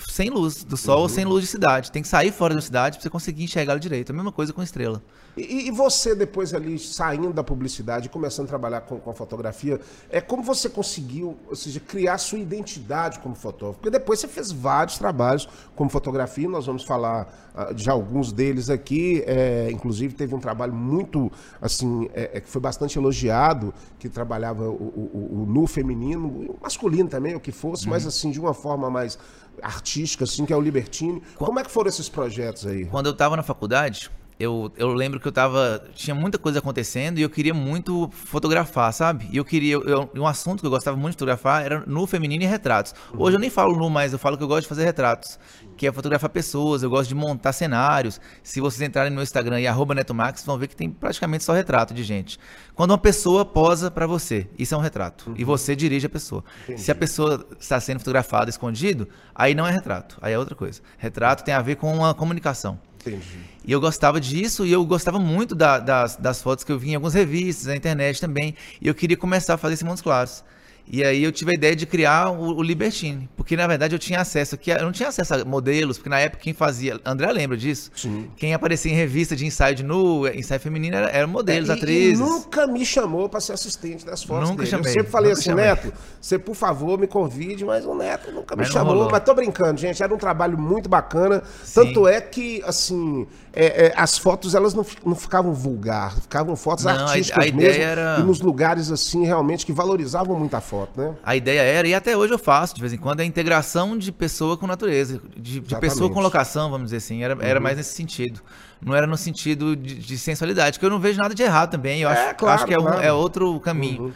sem 0.09 0.29
luz 0.29 0.63
do 0.63 0.77
sol 0.77 0.97
uhum. 0.97 1.01
ou 1.03 1.09
sem 1.09 1.25
luz 1.25 1.43
de 1.43 1.49
cidade. 1.49 1.91
Tem 1.91 2.01
que 2.01 2.07
sair 2.07 2.31
fora 2.31 2.53
da 2.53 2.61
cidade 2.61 2.97
para 2.97 3.03
você 3.03 3.09
conseguir 3.09 3.43
enxergar 3.43 3.77
direito. 3.77 4.11
A 4.11 4.15
mesma 4.15 4.31
coisa 4.31 4.53
com 4.53 4.61
estrela. 4.61 5.01
E, 5.37 5.67
e, 5.67 5.71
você, 5.71 6.15
depois 6.15 6.53
ali, 6.53 6.79
saindo 6.79 7.33
da 7.33 7.43
publicidade, 7.43 8.07
começando 8.07 8.45
a 8.45 8.49
trabalhar 8.49 8.81
com, 8.81 8.97
com, 8.99 9.09
a 9.09 9.13
fotografia, 9.13 9.81
é 10.09 10.21
como 10.21 10.41
você 10.41 10.69
conseguiu, 10.69 11.37
ou 11.49 11.55
seja, 11.55 11.79
criar 11.79 12.17
sua 12.17 12.39
identidade 12.39 13.19
como 13.19 13.35
fotógrafo? 13.35 13.79
Porque 13.79 13.89
depois 13.89 14.19
você 14.19 14.29
fez 14.29 14.51
vários 14.51 14.97
trabalhos 14.97 15.49
como 15.75 15.89
fotografia, 15.89 16.47
nós 16.47 16.65
vamos 16.65 16.83
falar 16.83 17.51
uh, 17.53 17.73
de 17.73 17.89
alguns 17.89 18.31
deles 18.31 18.69
aqui. 18.69 19.23
É, 19.27 19.69
inclusive, 19.71 20.13
teve 20.13 20.33
um 20.33 20.39
trabalho 20.39 20.73
muito, 20.73 21.29
assim, 21.61 22.09
é, 22.13 22.31
é, 22.35 22.39
que 22.39 22.49
foi 22.49 22.61
bastante 22.61 22.97
elogiado, 22.97 23.73
que 23.99 24.07
trabalhava 24.07 24.69
o, 24.69 24.73
o, 24.73 25.41
o 25.41 25.45
nu 25.45 25.67
feminino, 25.67 26.27
o 26.27 26.57
masculino 26.61 27.09
também, 27.09 27.35
o 27.35 27.41
que 27.41 27.51
fosse, 27.51 27.85
uhum. 27.85 27.91
Mas 27.95 28.05
assim, 28.05 28.29
de 28.29 28.39
uma 28.39 28.53
forma 28.53 28.89
mais 28.89 29.17
artística, 29.61 30.25
assim, 30.25 30.45
que 30.45 30.51
é 30.51 30.55
o 30.55 30.61
Libertine. 30.61 31.21
Como 31.35 31.59
é 31.59 31.63
que 31.63 31.71
foram 31.71 31.87
esses 31.87 32.09
projetos 32.09 32.65
aí? 32.65 32.85
Quando 32.85 33.05
eu 33.05 33.13
estava 33.13 33.37
na 33.37 33.43
faculdade, 33.43 34.11
eu, 34.37 34.69
eu 34.75 34.93
lembro 34.93 35.17
que 35.19 35.27
eu 35.27 35.31
tava. 35.31 35.81
Tinha 35.93 36.13
muita 36.13 36.37
coisa 36.37 36.59
acontecendo 36.59 37.17
e 37.19 37.21
eu 37.21 37.29
queria 37.29 37.53
muito 37.53 38.09
fotografar, 38.11 38.91
sabe? 38.91 39.29
E 39.31 39.37
eu 39.37 39.45
queria. 39.45 39.75
Eu, 39.75 40.09
um 40.13 40.27
assunto 40.27 40.59
que 40.59 40.65
eu 40.65 40.69
gostava 40.69 40.97
muito 40.97 41.11
de 41.11 41.15
fotografar 41.15 41.65
era 41.65 41.83
nu 41.87 42.05
feminino 42.05 42.43
e 42.43 42.45
retratos. 42.45 42.93
Hoje 43.17 43.37
eu 43.37 43.39
nem 43.39 43.49
falo 43.49 43.77
nu 43.77 43.89
mais, 43.89 44.11
eu 44.11 44.19
falo 44.19 44.37
que 44.37 44.43
eu 44.43 44.47
gosto 44.47 44.63
de 44.63 44.67
fazer 44.67 44.83
retratos. 44.83 45.39
Que 45.77 45.87
é 45.87 45.91
fotografar 45.91 46.29
pessoas, 46.29 46.83
eu 46.83 46.89
gosto 46.89 47.07
de 47.07 47.15
montar 47.15 47.53
cenários. 47.53 48.19
Se 48.43 48.59
vocês 48.59 48.81
entrarem 48.81 49.09
no 49.09 49.15
meu 49.15 49.23
Instagram 49.23 49.61
e 49.61 49.67
arroba 49.67 49.95
Netomax, 49.95 50.43
vão 50.45 50.57
ver 50.57 50.67
que 50.67 50.75
tem 50.75 50.89
praticamente 50.89 51.45
só 51.45 51.53
retrato 51.53 51.93
de 51.93 52.03
gente. 52.03 52.37
Quando 52.73 52.91
uma 52.91 52.97
pessoa 52.97 53.45
posa 53.45 53.89
para 53.89 54.05
você, 54.05 54.49
isso 54.59 54.75
é 54.75 54.77
um 54.77 54.81
retrato. 54.81 55.29
Uhum. 55.29 55.35
E 55.37 55.45
você 55.45 55.77
dirige 55.77 56.07
a 56.07 56.09
pessoa. 56.09 56.43
Entendi. 56.63 56.81
Se 56.81 56.91
a 56.91 56.95
pessoa 56.95 57.45
está 57.57 57.79
sendo 57.79 57.99
fotografada 57.99 58.49
escondido, 58.49 59.07
aí 59.33 59.55
não 59.55 59.65
é 59.65 59.71
retrato, 59.71 60.17
aí 60.21 60.33
é 60.33 60.39
outra 60.39 60.55
coisa. 60.55 60.81
Retrato 60.97 61.43
tem 61.43 61.53
a 61.53 61.61
ver 61.61 61.75
com 61.75 62.03
a 62.05 62.13
comunicação. 62.13 62.79
Entendi. 63.05 63.39
E 63.63 63.71
eu 63.71 63.79
gostava 63.79 64.19
disso 64.19 64.65
e 64.65 64.71
eu 64.71 64.85
gostava 64.85 65.19
muito 65.19 65.55
da, 65.55 65.79
das, 65.79 66.15
das 66.15 66.41
fotos 66.41 66.63
que 66.63 66.71
eu 66.71 66.79
vi 66.79 66.91
em 66.91 66.95
algumas 66.95 67.13
revistas, 67.13 67.67
na 67.67 67.75
internet 67.75 68.19
também. 68.21 68.55
E 68.81 68.87
eu 68.87 68.95
queria 68.95 69.17
começar 69.17 69.55
a 69.55 69.57
fazer 69.57 69.83
Montes 69.83 70.01
Claros. 70.01 70.43
E 70.87 71.03
aí 71.03 71.23
eu 71.23 71.31
tive 71.31 71.51
a 71.51 71.53
ideia 71.55 71.75
de 71.75 71.85
criar 71.85 72.29
o, 72.29 72.57
o, 72.57 72.63
Libertine, 72.63 73.27
porque 73.35 73.57
na 73.57 73.65
verdade 73.65 73.95
eu 73.95 73.99
tinha 73.99 74.21
acesso 74.21 74.55
aqui, 74.55 74.69
eu 74.69 74.83
não 74.83 74.91
tinha 74.91 75.09
acesso 75.09 75.33
a 75.33 75.43
modelos, 75.43 75.97
porque 75.97 76.09
na 76.09 76.19
época 76.19 76.43
quem 76.43 76.53
fazia, 76.53 76.99
André 77.03 77.31
lembra 77.31 77.57
disso? 77.57 77.91
Sim. 77.95 78.29
Quem 78.37 78.53
aparecia 78.53 78.91
em 78.91 78.95
revista 78.95 79.35
de 79.35 79.45
ensaio 79.45 79.75
de 79.75 79.83
nu, 79.83 80.27
ensaio 80.27 80.59
feminino, 80.59 80.95
eram 80.95 81.07
era 81.07 81.27
modelos, 81.27 81.69
é, 81.69 81.73
e, 81.73 81.75
atrizes. 81.75 82.19
E 82.19 82.29
nunca 82.29 82.67
me 82.67 82.85
chamou 82.85 83.27
para 83.27 83.39
ser 83.39 83.53
assistente 83.53 84.05
das 84.05 84.23
fotos 84.23 84.49
nunca 84.49 84.63
dele. 84.63 84.71
Chamei, 84.71 84.91
eu 84.91 84.93
sempre 84.93 85.11
falei 85.11 85.31
assim, 85.31 85.43
chamei. 85.43 85.65
Neto, 85.65 85.91
você 86.21 86.37
por 86.37 86.55
favor 86.55 86.99
me 86.99 87.07
convide, 87.07 87.65
mas 87.65 87.83
o 87.83 87.95
Neto 87.95 88.31
nunca 88.31 88.55
mas 88.55 88.67
me 88.67 88.73
chamou. 88.73 88.93
Rolou. 88.93 89.11
Mas 89.11 89.23
tô 89.23 89.33
brincando, 89.33 89.79
gente, 89.79 90.01
era 90.03 90.13
um 90.13 90.17
trabalho 90.17 90.57
muito 90.57 90.87
bacana, 90.87 91.41
Sim. 91.63 91.73
tanto 91.73 92.07
é 92.07 92.21
que, 92.21 92.61
assim, 92.65 93.27
é, 93.55 93.87
é, 93.87 93.93
as 93.95 94.17
fotos 94.17 94.53
elas 94.53 94.73
não, 94.73 94.85
não 95.05 95.15
ficavam 95.15 95.53
vulgar, 95.53 96.13
ficavam 96.19 96.55
fotos 96.57 96.83
não, 96.83 96.91
artísticas 96.91 97.45
a, 97.45 97.47
a 97.47 97.51
mesmo, 97.53 97.81
era... 97.81 98.17
e 98.19 98.23
nos 98.23 98.41
lugares 98.41 98.91
assim 98.91 99.25
realmente 99.25 99.65
que 99.65 99.71
valorizavam 99.71 100.37
muito 100.37 100.53
a 100.55 100.61
foto, 100.61 100.74
né? 100.95 101.15
A 101.23 101.35
ideia 101.35 101.61
era, 101.61 101.87
e 101.87 101.93
até 101.93 102.15
hoje 102.15 102.33
eu 102.33 102.39
faço 102.39 102.75
de 102.75 102.81
vez 102.81 102.93
em 102.93 102.97
quando, 102.97 103.21
a 103.21 103.25
integração 103.25 103.97
de 103.97 104.11
pessoa 104.11 104.57
com 104.57 104.67
natureza, 104.67 105.21
de, 105.35 105.59
de 105.59 105.75
pessoa 105.79 106.09
com 106.09 106.19
locação, 106.19 106.69
vamos 106.69 106.85
dizer 106.85 106.97
assim, 106.97 107.23
era, 107.23 107.35
uhum. 107.35 107.41
era 107.41 107.59
mais 107.59 107.77
nesse 107.77 107.93
sentido. 107.93 108.41
Não 108.81 108.95
era 108.95 109.07
no 109.07 109.17
sentido 109.17 109.75
de, 109.75 109.95
de, 109.95 110.17
sensualidade, 110.17 110.79
que 110.79 110.85
eu 110.85 110.89
não 110.89 110.99
vejo 110.99 111.19
nada 111.19 111.33
de 111.33 111.41
errado 111.41 111.71
também, 111.71 112.01
eu 112.01 112.09
é, 112.09 112.13
acho, 112.13 112.35
claro, 112.35 112.55
acho 112.55 112.65
que 112.65 112.73
é, 112.73 112.77
claro. 112.77 112.97
um, 112.97 113.01
é 113.01 113.11
outro 113.11 113.59
caminho. 113.59 114.03
Uhum. 114.03 114.13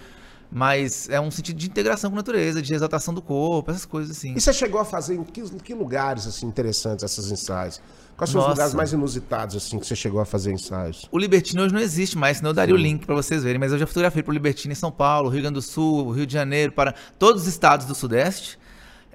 Mas 0.52 1.08
é 1.10 1.20
um 1.22 1.30
sentido 1.30 1.58
de 1.58 1.68
integração 1.68 2.10
com 2.10 2.16
a 2.16 2.20
natureza, 2.20 2.62
de 2.62 2.74
exaltação 2.74 3.14
do 3.14 3.22
corpo, 3.22 3.70
essas 3.70 3.86
coisas 3.86 4.18
assim. 4.18 4.34
E 4.36 4.42
você 4.42 4.52
chegou 4.52 4.82
a 4.82 4.86
fazer 4.86 5.16
em 5.16 5.24
que, 5.24 5.42
em 5.42 5.58
que 5.60 5.74
lugares 5.76 6.26
assim 6.26 6.48
interessantes 6.48 7.04
essas 7.04 7.32
ensaios? 7.32 7.80
Quais 8.18 8.32
são 8.32 8.42
os 8.42 8.48
lugares 8.50 8.74
mais 8.74 8.92
inusitados, 8.92 9.56
assim, 9.56 9.80
que 9.80 9.88
você 9.88 9.96
chegou 9.96 10.20
a 10.20 10.26
fazer 10.26 10.52
ensaios? 10.52 11.08
O 11.10 11.18
Libertino 11.18 11.64
hoje 11.64 11.74
não 11.74 11.80
existe 11.80 12.18
mais, 12.18 12.38
senão 12.38 12.50
eu 12.50 12.54
daria 12.54 12.76
Sim. 12.76 12.82
o 12.82 12.84
link 12.84 13.06
para 13.06 13.16
vocês 13.16 13.44
verem. 13.44 13.58
Mas 13.58 13.72
eu 13.72 13.78
já 13.78 13.88
fotografei 13.88 14.22
pro 14.22 14.34
Libertino 14.34 14.74
em 14.74 14.76
São 14.76 14.92
Paulo, 14.92 15.30
Rio 15.30 15.42
Grande 15.42 15.54
do 15.54 15.62
Sul, 15.62 16.12
Rio 16.12 16.26
de 16.26 16.34
Janeiro, 16.34 16.74
para 16.74 16.94
todos 17.18 17.44
os 17.44 17.48
estados 17.48 17.86
do 17.86 17.96
Sudeste, 17.96 18.60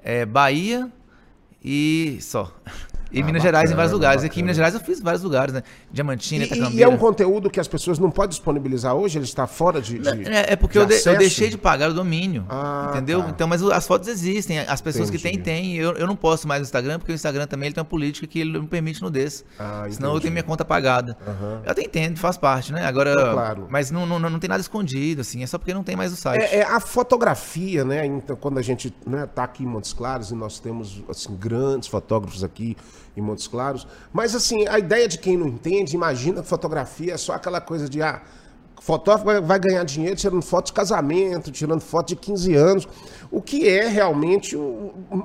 é, 0.03 0.25
Bahia 0.25 0.91
e 1.63 2.17
só. 2.21 2.51
E 3.11 3.21
Ah, 3.21 3.25
Minas 3.25 3.41
Gerais 3.43 3.63
em 3.63 3.67
bacana, 3.67 3.75
vários 3.77 3.91
lugares. 3.93 4.17
Aqui 4.23 4.27
bacana. 4.27 4.39
em 4.39 4.43
Minas 4.43 4.55
Gerais 4.57 4.73
eu 4.73 4.79
fiz 4.81 4.99
vários 4.99 5.23
lugares, 5.23 5.53
né? 5.53 5.63
Diamantina, 5.91 6.43
E, 6.43 6.47
Itacambira. 6.47 6.79
e 6.79 6.83
é 6.83 6.87
um 6.87 6.97
conteúdo 6.97 7.49
que 7.49 7.59
as 7.59 7.67
pessoas 7.67 7.97
não 7.99 8.09
podem 8.11 8.29
disponibilizar 8.29 8.93
hoje? 8.95 9.17
Ele 9.17 9.25
está 9.25 9.47
fora 9.47 9.81
de. 9.81 9.99
de- 9.99 10.27
É, 10.29 10.53
é 10.53 10.55
porque 10.55 10.73
de 10.73 10.93
eu, 10.93 10.99
de- 11.01 11.09
eu 11.09 11.17
deixei 11.17 11.49
de 11.49 11.57
pagar 11.57 11.89
o 11.91 11.93
domínio. 11.93 12.45
Ah, 12.49 12.87
entendeu? 12.91 13.21
tá. 13.23 13.29
Então, 13.29 13.47
mas 13.47 13.61
as 13.63 13.85
fotos 13.87 14.07
existem. 14.07 14.59
As 14.59 14.81
pessoas 14.81 15.09
que 15.09 15.17
têm, 15.17 15.35
Entendi. 15.35 15.43
têm. 15.43 15.75
Eu, 15.77 15.93
eu 15.93 16.07
não 16.07 16.15
posto 16.15 16.47
mais 16.47 16.61
no 16.61 16.65
Instagram, 16.65 16.99
porque 16.99 17.11
o 17.11 17.15
Instagram 17.15 17.47
também 17.47 17.67
ele 17.67 17.73
tem 17.75 17.81
uma 17.81 17.85
política 17.89 18.25
que 18.27 18.39
ele 18.39 18.53
não 18.57 18.65
permite 18.65 19.01
nudez. 19.01 19.45
Ah, 19.59 19.85
Senão 19.89 20.09
eu 20.09 20.13
entendi. 20.13 20.21
tenho 20.23 20.33
minha 20.33 20.43
conta 20.43 20.65
pagada. 20.65 21.17
Aham. 21.25 21.61
Eu 21.63 21.71
até 21.71 21.81
entendo, 21.83 22.17
faz 22.17 22.37
parte, 22.37 22.73
né? 22.73 22.85
Agora. 22.85 23.11
É 23.11 23.31
claro. 23.33 23.67
Mas 23.69 23.91
não, 23.91 24.05
não, 24.05 24.19
não 24.19 24.39
tem 24.39 24.47
nada 24.49 24.61
escondido, 24.61 25.21
assim. 25.21 25.43
É 25.43 25.47
só 25.47 25.57
porque 25.57 25.73
não 25.73 25.83
tem 25.83 25.95
mais 25.95 26.11
o 26.11 26.15
site. 26.15 26.41
É, 26.41 26.57
é 26.57 26.63
a 26.63 26.79
fotografia, 26.79 27.83
né? 27.85 28.05
Então, 28.05 28.35
quando 28.35 28.57
a 28.57 28.61
gente 28.61 28.93
né, 29.05 29.25
tá 29.33 29.43
aqui 29.43 29.63
em 29.63 29.67
Montes 29.67 29.93
Claros 29.93 30.31
e 30.31 30.35
nós 30.35 30.59
temos 30.59 31.03
assim 31.09 31.35
grandes 31.35 31.87
fotógrafos 31.87 32.43
aqui 32.43 32.75
em 33.15 33.21
Montes 33.21 33.47
Claros, 33.47 33.87
mas 34.11 34.35
assim 34.35 34.67
a 34.67 34.77
ideia 34.77 35.07
de 35.07 35.17
quem 35.17 35.37
não 35.37 35.47
entende 35.47 35.95
imagina 35.95 36.41
que 36.41 36.47
fotografia 36.47 37.13
é 37.13 37.17
só 37.17 37.33
aquela 37.33 37.61
coisa 37.61 37.87
de 37.89 38.01
ah, 38.01 38.21
fotógrafo 38.85 39.41
vai- 39.41 39.59
ganhar 39.59 39.83
dinheiro 39.83 40.15
tirando 40.15 40.43
foto 40.43 40.67
de 40.67 40.73
casamento, 40.73 41.51
tirando 41.51 41.81
foto 41.81 42.09
de 42.09 42.15
15 42.15 42.53
anos, 42.53 42.87
o 43.31 43.41
que 43.41 43.67
é 43.67 43.87
realmente 43.87 44.55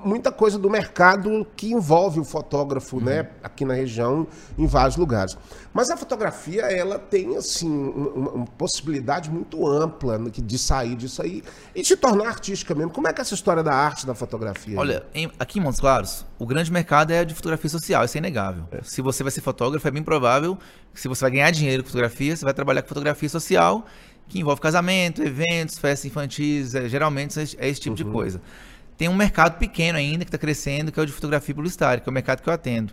muita 0.05 0.33
coisa 0.33 0.59
do 0.59 0.71
mercado 0.71 1.47
que 1.55 1.71
envolve 1.73 2.19
o 2.21 2.25
fotógrafo, 2.25 3.01
né? 3.01 3.29
Aqui 3.43 3.65
na 3.67 3.75
região, 3.75 4.27
em 4.59 4.67
vários 4.67 4.97
lugares. 4.97 5.37
Mas 5.75 5.91
a 5.91 5.97
fotografia, 5.97 6.63
ela 6.63 6.99
tem, 6.99 7.37
assim, 7.37 7.69
um- 7.71 8.13
uma, 8.15 8.31
uma 8.31 8.47
possibilidade 8.47 9.31
muito 9.31 9.69
ampla 9.69 10.19
né, 10.19 10.31
de 10.35 10.59
sair 10.59 10.97
disso 10.97 11.21
aí 11.23 11.43
e 11.77 11.85
se 11.85 11.97
tornar 11.97 12.29
artística 12.29 12.75
mesmo. 12.75 12.91
Como 12.91 13.07
é 13.09 13.13
que 13.13 13.21
é 13.21 13.23
essa 13.23 13.35
história 13.35 13.63
da 13.63 13.75
arte 13.75 14.07
da 14.07 14.15
fotografia? 14.15 14.79
Olha, 14.79 15.05
em- 15.15 15.31
aqui 15.39 15.59
em 15.59 15.63
Montes 15.63 15.81
Claros, 15.81 16.25
o 16.39 16.47
grande 16.47 16.73
mercado 16.73 17.13
é 17.13 17.25
de 17.27 17.35
fotografia 17.35 17.69
social, 17.69 18.05
isso 18.07 18.17
é 18.17 18.19
inegável. 18.19 18.65
Se 18.83 19.03
você 19.03 19.23
vai 19.23 19.31
ser 19.31 19.43
fotógrafo, 19.43 19.87
é 19.87 19.91
bem 19.91 20.03
provável 20.03 20.57
que 20.93 21.01
se 21.01 21.07
você 21.07 21.21
vai 21.21 21.31
ganhar 21.31 21.51
dinheiro 21.53 21.83
com 21.85 21.89
fotografia, 21.89 22.35
você 22.35 22.45
vai 22.45 22.55
trabalhar 22.55 22.83
com 22.83 22.89
fotografia 22.89 23.29
social, 23.29 23.50
que 24.29 24.39
envolve 24.39 24.61
casamento, 24.61 25.23
eventos, 25.23 25.79
festas 25.79 26.05
infantis, 26.05 26.75
é, 26.75 26.89
geralmente 26.89 27.39
é 27.39 27.43
esse- 27.43 27.59
tipo 27.81 27.97
de 27.97 28.05
coisa. 28.13 28.41
Tem 28.97 29.09
um 29.09 29.15
mercado 29.17 29.59
pequeno 29.59 29.99
ainda 29.99 30.25
que 30.25 30.29
está 30.29 30.39
crescendo, 30.39 30.93
que 30.93 31.01
é 31.01 31.03
o 31.03 31.07
de 31.07 31.13
fotografia 31.13 31.55
publicitária, 31.55 32.01
que 32.03 32.09
é 32.09 32.11
o 32.11 32.13
mercado 32.13 32.43
que 32.43 32.49
eu 32.49 32.53
atendo. 32.53 32.93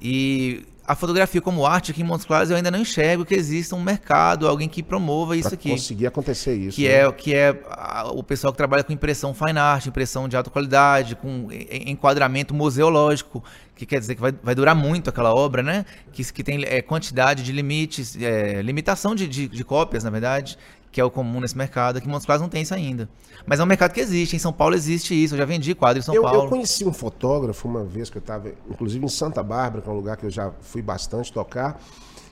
E 0.00 0.64
a 0.90 0.94
fotografia 0.96 1.40
como 1.40 1.64
arte 1.64 1.92
aqui 1.92 2.00
em 2.00 2.04
Montes 2.04 2.26
Claros, 2.26 2.50
eu 2.50 2.56
ainda 2.56 2.70
não 2.70 2.80
enxergo 2.80 3.24
que 3.24 3.34
exista 3.34 3.76
um 3.76 3.82
mercado, 3.82 4.48
alguém 4.48 4.68
que 4.68 4.82
promova 4.82 5.36
isso 5.36 5.48
Pra 5.50 5.54
aqui 5.54 5.70
conseguir 5.70 6.06
acontecer 6.06 6.54
isso. 6.54 6.76
que 6.76 6.88
né? 6.88 6.94
é 7.06 7.12
que 7.12 7.32
é 7.34 7.60
a- 7.70 8.10
o 8.12 8.22
pessoal 8.22 8.52
que 8.52 8.56
trabalha 8.56 8.82
com 8.82 8.92
impressão 8.92 9.32
fine 9.32 9.58
art, 9.58 9.86
impressão 9.86 10.28
de 10.28 10.36
alta 10.36 10.50
qualidade, 10.50 11.14
com 11.14 11.46
en- 11.52 11.90
enquadramento 11.92 12.52
museológico, 12.54 13.42
que 13.76 13.86
quer 13.86 14.00
dizer 14.00 14.14
que 14.14 14.20
vai, 14.20 14.32
vai 14.42 14.54
durar 14.54 14.74
muito 14.74 15.08
aquela 15.08 15.34
obra, 15.34 15.62
né? 15.62 15.86
Que, 16.12 16.24
que 16.32 16.42
tem 16.42 16.62
é, 16.64 16.82
quantidade 16.82 17.42
de 17.42 17.52
limites, 17.52 18.16
é, 18.20 18.60
limitação 18.60 19.14
de, 19.14 19.26
de, 19.28 19.48
de 19.48 19.64
cópias, 19.64 20.04
na 20.04 20.10
verdade, 20.10 20.58
que 20.92 21.00
é 21.00 21.04
o 21.04 21.10
comum 21.10 21.40
nesse 21.40 21.56
mercado. 21.56 21.96
Aqui 21.96 22.06
em 22.08 22.10
Montes 22.10 22.26
Claros 22.26 22.42
não 22.42 22.48
tem 22.48 22.62
isso 22.62 22.74
ainda. 22.74 23.08
Mas 23.46 23.60
é 23.60 23.62
um 23.62 23.66
mercado 23.66 23.92
que 23.92 24.00
existe. 24.00 24.36
Em 24.36 24.38
São 24.38 24.52
Paulo 24.52 24.74
existe 24.74 25.14
isso. 25.14 25.34
Eu 25.34 25.38
já 25.38 25.44
vendi 25.44 25.74
quadro 25.74 25.98
em 25.98 26.02
São 26.02 26.14
Eu, 26.14 26.22
Paulo. 26.22 26.44
eu 26.44 26.48
conheci 26.48 26.84
um 26.84 26.92
fotógrafo 26.92 27.68
uma 27.68 27.84
vez 27.84 28.10
que 28.10 28.18
eu 28.18 28.20
estava, 28.20 28.50
inclusive 28.68 29.04
em 29.04 29.08
Santa 29.08 29.42
Bárbara, 29.42 29.82
que 29.82 29.88
é 29.88 29.92
um 29.92 29.96
lugar 29.96 30.16
que 30.16 30.26
eu 30.26 30.30
já 30.30 30.50
fui 30.60 30.82
bastante 30.82 31.32
tocar, 31.32 31.80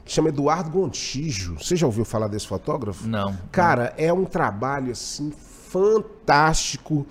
que 0.04 0.12
chama 0.12 0.28
Eduardo 0.28 0.70
Gontijo. 0.70 1.56
Você 1.58 1.76
já 1.76 1.86
ouviu 1.86 2.04
falar 2.04 2.28
desse 2.28 2.46
fotógrafo? 2.46 3.06
Não. 3.06 3.36
Cara, 3.52 3.94
é 3.96 4.12
um 4.12 4.24
trabalho 4.24 4.90
assim 4.92 5.32
fantástico 5.68 7.06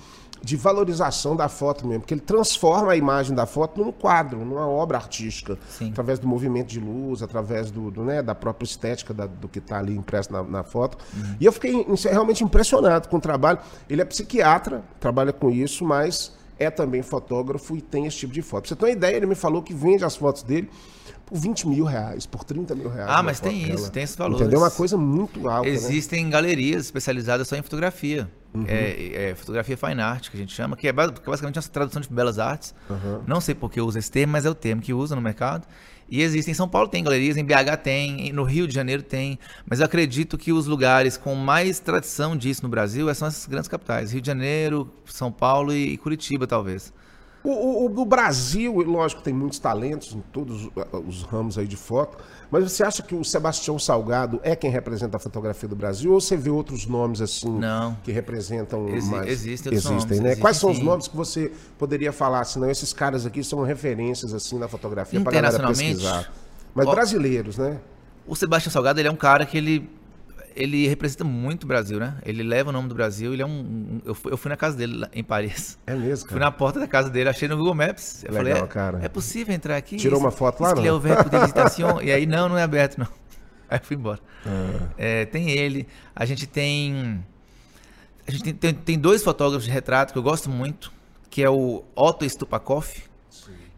de 0.47 0.55
valorização 0.55 1.35
da 1.35 1.49
foto 1.49 1.85
mesmo, 1.85 2.01
porque 2.03 2.13
ele 2.13 2.21
transforma 2.21 2.93
a 2.93 2.95
imagem 2.95 3.35
da 3.35 3.45
foto 3.45 3.83
num 3.83 3.91
quadro, 3.91 4.45
numa 4.45 4.65
obra 4.65 4.97
artística, 4.97 5.57
Sim. 5.67 5.89
através 5.91 6.19
do 6.19 6.27
movimento 6.27 6.67
de 6.67 6.79
luz, 6.79 7.21
através 7.21 7.69
do, 7.69 7.91
do, 7.91 8.05
né, 8.05 8.21
da 8.21 8.33
própria 8.33 8.65
estética 8.65 9.13
da- 9.13 9.25
do 9.25 9.49
que 9.49 9.59
está 9.59 9.77
ali 9.79 9.93
impresso 9.93 10.31
na, 10.31 10.41
na 10.43 10.63
foto. 10.63 10.97
E 11.37 11.43
eu 11.45 11.51
fiquei 11.51 11.73
in- 11.73 11.85
realmente 12.09 12.45
impressionado 12.45 13.09
com 13.09 13.17
o 13.17 13.19
trabalho. 13.21 13.59
Ele 13.89 14.01
é 14.01 14.05
psiquiatra, 14.05 14.83
trabalha 15.01 15.33
com 15.33 15.49
isso, 15.51 15.83
mas 15.83 16.31
é 16.57 16.69
também 16.71 17.01
fotógrafo 17.01 17.75
e 17.75 17.81
tem 17.81 18.05
esse 18.05 18.17
tipo 18.17 18.31
de 18.33 18.41
foto. 18.41 18.61
Pra 18.61 18.69
você 18.69 18.75
ter 18.77 18.85
uma 18.85 18.91
ideia, 18.91 19.17
ele 19.17 19.25
me 19.25 19.35
falou 19.35 19.61
que 19.61 19.73
vende 19.73 20.05
as 20.05 20.15
fotos 20.15 20.43
dele 20.43 20.69
por 21.25 21.37
20 21.37 21.67
mil 21.67 21.83
reais, 21.83 22.25
por 22.25 22.45
30 22.45 22.73
mil 22.73 22.89
reais. 22.89 23.09
Ah, 23.11 23.21
mas 23.21 23.41
tem 23.41 23.63
dela. 23.63 23.73
isso, 23.75 23.91
tem 23.91 24.03
esses 24.03 24.15
valores. 24.15 24.39
Entendeu? 24.41 24.61
É 24.61 24.63
uma 24.63 24.71
coisa 24.71 24.97
muito 24.97 25.49
alta, 25.49 25.67
né? 25.69 25.75
Existem 25.75 26.29
galerias 26.29 26.85
especializadas 26.85 27.49
só 27.49 27.57
em 27.57 27.61
fotografia. 27.61 28.31
Uhum. 28.61 28.65
É, 28.67 29.29
é 29.31 29.35
fotografia 29.35 29.77
fine 29.77 30.01
art, 30.01 30.29
que 30.29 30.37
a 30.37 30.39
gente 30.39 30.53
chama, 30.53 30.75
que 30.75 30.87
é 30.87 30.93
que 30.93 30.99
é 30.99 31.25
basicamente 31.25 31.57
uma 31.59 31.63
tradução 31.63 32.01
de 32.01 32.09
belas 32.09 32.39
artes. 32.39 32.73
Uhum. 32.89 33.21
Não 33.27 33.39
sei 33.41 33.53
por 33.55 33.71
que 33.71 33.79
usa 33.81 33.99
esse 33.99 34.11
termo, 34.11 34.33
mas 34.33 34.45
é 34.45 34.49
o 34.49 34.55
termo 34.55 34.81
que 34.81 34.93
usa 34.93 35.15
no 35.15 35.21
mercado. 35.21 35.67
E 36.09 36.21
existem 36.21 36.53
em 36.53 36.55
São 36.55 36.69
Paulo 36.69 36.87
tem 36.87 37.03
galerias, 37.03 37.35
em 37.35 37.43
BH 37.43 37.75
tem, 37.83 38.27
em- 38.29 38.31
no 38.31 38.43
Rio 38.43 38.65
de 38.65 38.73
Janeiro 38.73 39.03
tem, 39.03 39.37
mas 39.69 39.81
eu 39.81 39.85
acredito 39.85 40.37
que 40.37 40.53
os 40.53 40.65
lugares 40.65 41.17
com 41.17 41.35
mais 41.35 41.79
tradição 41.79 42.35
disso 42.37 42.63
no 42.63 42.69
Brasil 42.69 43.13
são 43.13 43.27
essas 43.27 43.45
grandes 43.45 43.67
capitais, 43.67 44.13
Rio 44.13 44.21
de 44.21 44.27
Janeiro, 44.27 44.89
São 45.05 45.29
Paulo 45.31 45.73
e 45.73 45.97
Curitiba, 45.97 46.47
talvez. 46.47 46.93
O, 47.43 47.49
o, 47.49 48.01
o- 48.01 48.05
Brasil, 48.05 48.73
lógico, 48.81 49.21
tem 49.21 49.33
muitos 49.33 49.59
talentos 49.59 50.13
em 50.13 50.21
todos 50.31 50.65
os- 50.65 50.71
os 51.07 51.23
ramos 51.23 51.57
aí 51.57 51.67
de 51.67 51.77
foto, 51.77 52.17
mas 52.51 52.63
você 52.63 52.83
acha 52.83 53.01
que 53.03 53.13
o 53.15 53.23
Sebastião 53.23 53.77
Salgado 53.77 54.39
é 54.43 54.55
quem 54.55 54.69
representa 54.71 55.17
a 55.17 55.19
fotografia 55.19 55.67
do 55.67 55.75
Brasil 55.75 56.13
ou 56.13 56.21
você 56.21 56.37
vê 56.37 56.49
outros 56.49 56.85
nomes 56.85 57.21
assim 57.21 57.49
Não. 57.49 57.95
que 58.03 58.11
representam 58.11 58.87
Exi- 58.89 59.09
mais? 59.11 59.27
existem 59.29 59.73
existem, 59.73 59.91
nomes, 59.91 60.05
né? 60.09 60.15
existem 60.17 60.41
Quais 60.41 60.57
são 60.57 60.71
os 60.71 60.79
nomes 60.79 61.07
que 61.07 61.15
você 61.17 61.51
poderia 61.77 62.11
falar? 62.11 62.43
Senão 62.45 62.69
esses 62.69 62.93
caras 62.93 63.25
aqui 63.25 63.43
são 63.43 63.61
referências 63.63 64.33
assim 64.33 64.57
na 64.57 64.67
fotografia 64.67 65.19
para 65.21 65.31
galera 65.31 65.67
pesquisar. 65.67 66.31
Mas 66.73 66.87
ó- 66.87 66.91
brasileiros, 66.91 67.57
né? 67.57 67.77
O 68.25 68.35
Sebastião 68.35 68.71
Salgado, 68.71 68.99
ele 68.99 69.07
é 69.07 69.11
um 69.11 69.15
cara 69.15 69.45
que 69.45 69.57
ele 69.57 69.89
ele 70.57 70.87
representa 70.87 71.23
muito 71.23 71.63
o 71.63 71.67
Brasil, 71.67 71.99
né? 71.99 72.17
Ele 72.25 72.41
leva 72.43 72.69
o 72.69 72.73
nome 72.73 72.89
do 72.89 72.95
Brasil, 72.95 73.33
ele 73.33 73.41
é 73.41 73.45
um, 73.45 73.49
um- 73.59 74.01
eu, 74.05 74.15
fui, 74.15 74.31
eu 74.33 74.37
fui 74.37 74.49
na 74.49 74.57
casa 74.57 74.75
dele 74.75 74.97
lá 74.97 75.09
em 75.13 75.23
Paris. 75.23 75.77
É 75.85 75.93
mesmo, 75.95 76.27
Fui 76.29 76.37
cara. 76.39 76.45
na 76.45 76.51
porta 76.51 76.79
da 76.79 76.87
casa 76.87 77.09
dele, 77.09 77.29
achei 77.29 77.47
no 77.47 77.55
Google 77.57 77.73
Maps. 77.75 78.23
Eu 78.23 78.31
Legal, 78.33 78.45
falei, 78.45 78.63
é, 78.63 78.67
cara. 78.67 78.99
é 79.03 79.07
possível 79.07 79.53
entrar 79.53 79.77
aqui? 79.77 79.95
Tirou 79.97 80.19
uma 80.19 80.31
foto 80.31 80.61
lá, 80.63 80.71
ele 80.71 80.81
é 80.87 80.89
não? 80.89 80.97
o 80.97 80.99
verbo 80.99 81.29
de 81.29 81.39
visitação. 81.39 82.01
e 82.01 82.11
aí, 82.11 82.25
não, 82.25 82.49
não 82.49 82.57
é 82.57 82.63
aberto, 82.63 82.97
não. 82.97 83.07
Aí 83.69 83.79
fui 83.83 83.97
embora. 83.97 84.19
É, 84.97 85.25
tem 85.25 85.49
ele. 85.51 85.87
A 86.15 86.23
gente 86.25 86.47
tem... 86.47 87.23
A 88.25 88.31
gente 88.31 88.43
tem, 88.43 88.53
tem, 88.53 88.73
tem 88.73 88.99
dois 88.99 89.23
fotógrafos 89.23 89.65
de 89.65 89.71
retrato 89.71 90.11
que 90.13 90.19
eu 90.19 90.23
gosto 90.23 90.49
muito, 90.49 90.91
que 91.29 91.43
é 91.43 91.49
o 91.49 91.83
Otto 91.95 92.27
Stupakoff, 92.29 93.03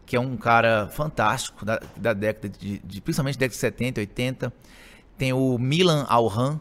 que 0.06 0.14
é 0.16 0.20
um 0.20 0.36
cara 0.36 0.88
fantástico 0.88 1.64
da, 1.64 1.80
da 1.96 2.12
década 2.12 2.48
de, 2.48 2.78
de- 2.78 3.00
principalmente 3.00 3.36
década 3.38 3.54
de 3.54 3.60
70, 3.60 4.00
80. 4.00 4.52
Tem 5.18 5.32
o 5.32 5.56
Milan 5.58 6.04
Alhan, 6.08 6.60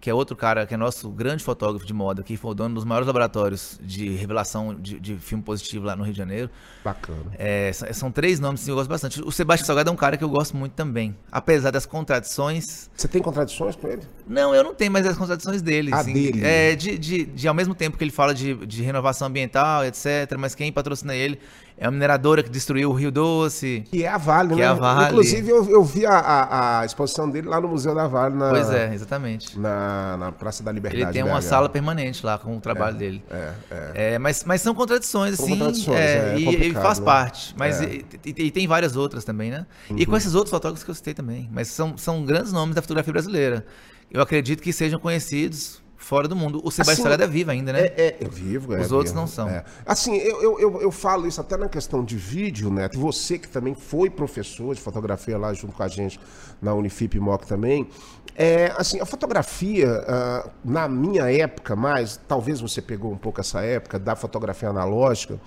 que 0.00 0.08
é 0.08 0.14
outro 0.14 0.34
cara 0.34 0.66
que 0.66 0.72
é 0.72 0.76
nosso 0.76 1.10
grande 1.10 1.44
fotógrafo 1.44 1.84
de 1.84 1.92
moda, 1.92 2.22
que 2.22 2.36
foi 2.36 2.52
o 2.52 2.54
dono 2.54 2.74
dos 2.74 2.84
maiores 2.84 3.06
laboratórios 3.06 3.78
de 3.82 4.08
revelação 4.10 4.74
de, 4.74 4.98
de 4.98 5.16
filme 5.16 5.44
positivo 5.44 5.84
lá 5.84 5.94
no 5.94 6.02
Rio 6.02 6.12
de 6.12 6.18
Janeiro. 6.18 6.48
Bacana. 6.82 7.32
É, 7.38 7.70
são, 7.72 7.92
são 7.92 8.10
três 8.10 8.40
nomes 8.40 8.64
que 8.64 8.70
eu 8.70 8.74
gosto 8.74 8.88
bastante. 8.88 9.20
O 9.20 9.30
Sebastião 9.30 9.66
Salgado 9.66 9.90
é 9.90 9.92
um 9.92 9.96
cara 9.96 10.16
que 10.16 10.24
eu 10.24 10.28
gosto 10.28 10.56
muito 10.56 10.72
também. 10.72 11.14
Apesar 11.30 11.70
das 11.70 11.84
contradições. 11.84 12.90
Você 12.96 13.08
tem 13.08 13.20
contradições 13.20 13.76
com 13.76 13.88
ele? 13.88 14.02
Não, 14.26 14.54
eu 14.54 14.64
não 14.64 14.74
tenho 14.74 14.90
mais 14.90 15.06
as 15.06 15.18
contradições 15.18 15.60
dele. 15.60 15.90
Ah, 15.92 15.98
assim. 15.98 16.14
dele. 16.14 16.44
É, 16.44 16.74
de, 16.74 16.96
de, 16.96 17.26
de, 17.26 17.48
ao 17.48 17.54
mesmo 17.54 17.74
tempo 17.74 17.98
que 17.98 18.04
ele 18.04 18.10
fala 18.10 18.34
de, 18.34 18.54
de 18.66 18.82
renovação 18.82 19.28
ambiental, 19.28 19.84
etc. 19.84 20.34
Mas 20.38 20.54
quem 20.54 20.72
patrocina 20.72 21.14
ele 21.14 21.38
é 21.80 21.86
a 21.86 21.90
mineradora 21.90 22.42
que 22.42 22.50
destruiu 22.50 22.90
o 22.90 22.92
Rio 22.92 23.10
Doce. 23.10 23.84
Que 23.90 24.04
é 24.04 24.08
a 24.08 24.18
Vale, 24.18 24.50
Que 24.50 24.56
né? 24.56 24.62
é 24.62 24.66
a 24.66 24.74
Vale. 24.74 25.06
Inclusive, 25.08 25.48
eu, 25.50 25.68
eu 25.70 25.82
vi 25.82 26.04
a, 26.04 26.12
a- 26.12 26.80
a 26.80 26.84
exposição 26.84 27.28
dele 27.30 27.48
lá 27.48 27.58
no 27.58 27.68
Museu 27.68 27.94
da 27.94 28.06
Vale, 28.06 28.36
na, 28.36 28.50
Pois 28.50 28.68
é, 28.70 28.92
exatamente. 28.94 29.58
na, 29.58 30.16
na 30.18 30.30
Praça 30.32 30.62
da 30.62 30.70
Liberdade. 30.70 31.02
Ele 31.04 31.12
tem 31.12 31.22
uma 31.22 31.40
BH. 31.40 31.44
sala 31.44 31.68
permanente 31.70 32.24
lá 32.24 32.36
com 32.38 32.54
o 32.54 32.60
trabalho 32.60 32.96
dele. 32.98 33.24
É, 33.30 33.52
é. 33.70 33.92
É, 34.14 34.18
mas, 34.18 34.44
mas 34.44 34.60
são 34.60 34.74
contradições, 34.74 35.36
São 35.36 35.46
assim, 35.46 35.56
contradições, 35.56 35.98
é, 35.98 36.02
é, 36.02 36.34
é 36.34 36.38
e, 36.38 36.68
e 36.68 36.72
faz 36.74 36.98
né? 36.98 37.04
parte. 37.06 37.54
Mas 37.56 37.80
É. 37.80 37.86
e, 37.86 38.04
e- 38.26 38.42
e 38.44 38.50
tem 38.50 38.66
várias 38.68 38.94
outras 38.94 39.24
também, 39.24 39.50
né? 39.50 39.64
E 39.96 40.04
com 40.04 40.14
esses 40.16 40.34
outros 40.34 40.50
fotógrafos 40.50 40.84
que 40.84 40.90
eu 40.90 40.94
citei 40.94 41.14
também. 41.14 41.48
Mas 41.50 41.68
são, 41.68 41.96
são 41.96 42.24
grandes 42.26 42.52
nomes 42.52 42.74
da 42.74 42.82
fotografia 42.82 43.12
brasileira. 43.12 43.64
Eu 44.10 44.20
acredito 44.20 44.62
que 44.62 44.70
sejam 44.72 45.00
conhecidos 45.00 45.80
fora 46.00 46.26
do 46.26 46.34
mundo. 46.34 46.60
O 46.64 46.70
Sebastião 46.70 46.94
Assim, 46.94 47.02
Salgado 47.02 47.22
é 47.22 47.26
vivo 47.26 47.50
ainda, 47.50 47.72
né? 47.72 47.80
É, 47.80 48.16
é, 48.20 48.28
vivo, 48.28 48.74
é 48.74 48.80
Os 48.80 48.90
outros 48.90 49.10
vivo, 49.12 49.20
não 49.20 49.28
são. 49.28 49.48
é. 49.48 49.62
Assim, 49.86 50.16
eu, 50.16 50.42
eu, 50.42 50.60
eu, 50.60 50.82
eu 50.82 50.90
falo 50.90 51.26
isso 51.28 51.40
até 51.40 51.56
na 51.56 51.68
questão 51.68 52.02
de 52.02 52.16
vídeo, 52.16 52.70
Neto. 52.70 52.98
Você 52.98 53.38
que 53.38 53.46
também 53.46 53.74
foi 53.74 54.08
professor 54.08 54.74
de 54.74 54.80
fotografia 54.80 55.38
lá 55.38 55.52
junto 55.52 55.74
com 55.74 55.82
a 55.82 55.88
gente 55.88 56.18
na 56.60 56.74
Unifip 56.74 57.20
Moc 57.20 57.44
também. 57.46 57.88
É, 58.34 58.72
assim, 58.76 58.98
a 58.98 59.04
fotografia, 59.04 60.02
ah, 60.08 60.48
na 60.64 60.88
minha 60.88 61.30
época 61.30 61.76
mais, 61.76 62.18
talvez 62.26 62.60
você 62.60 62.80
pegou 62.80 63.12
um 63.12 63.18
pouco 63.18 63.40
essa 63.40 63.60
época 63.60 63.98
da 63.98 64.16
fotografia 64.16 64.70
analógica, 64.70 65.38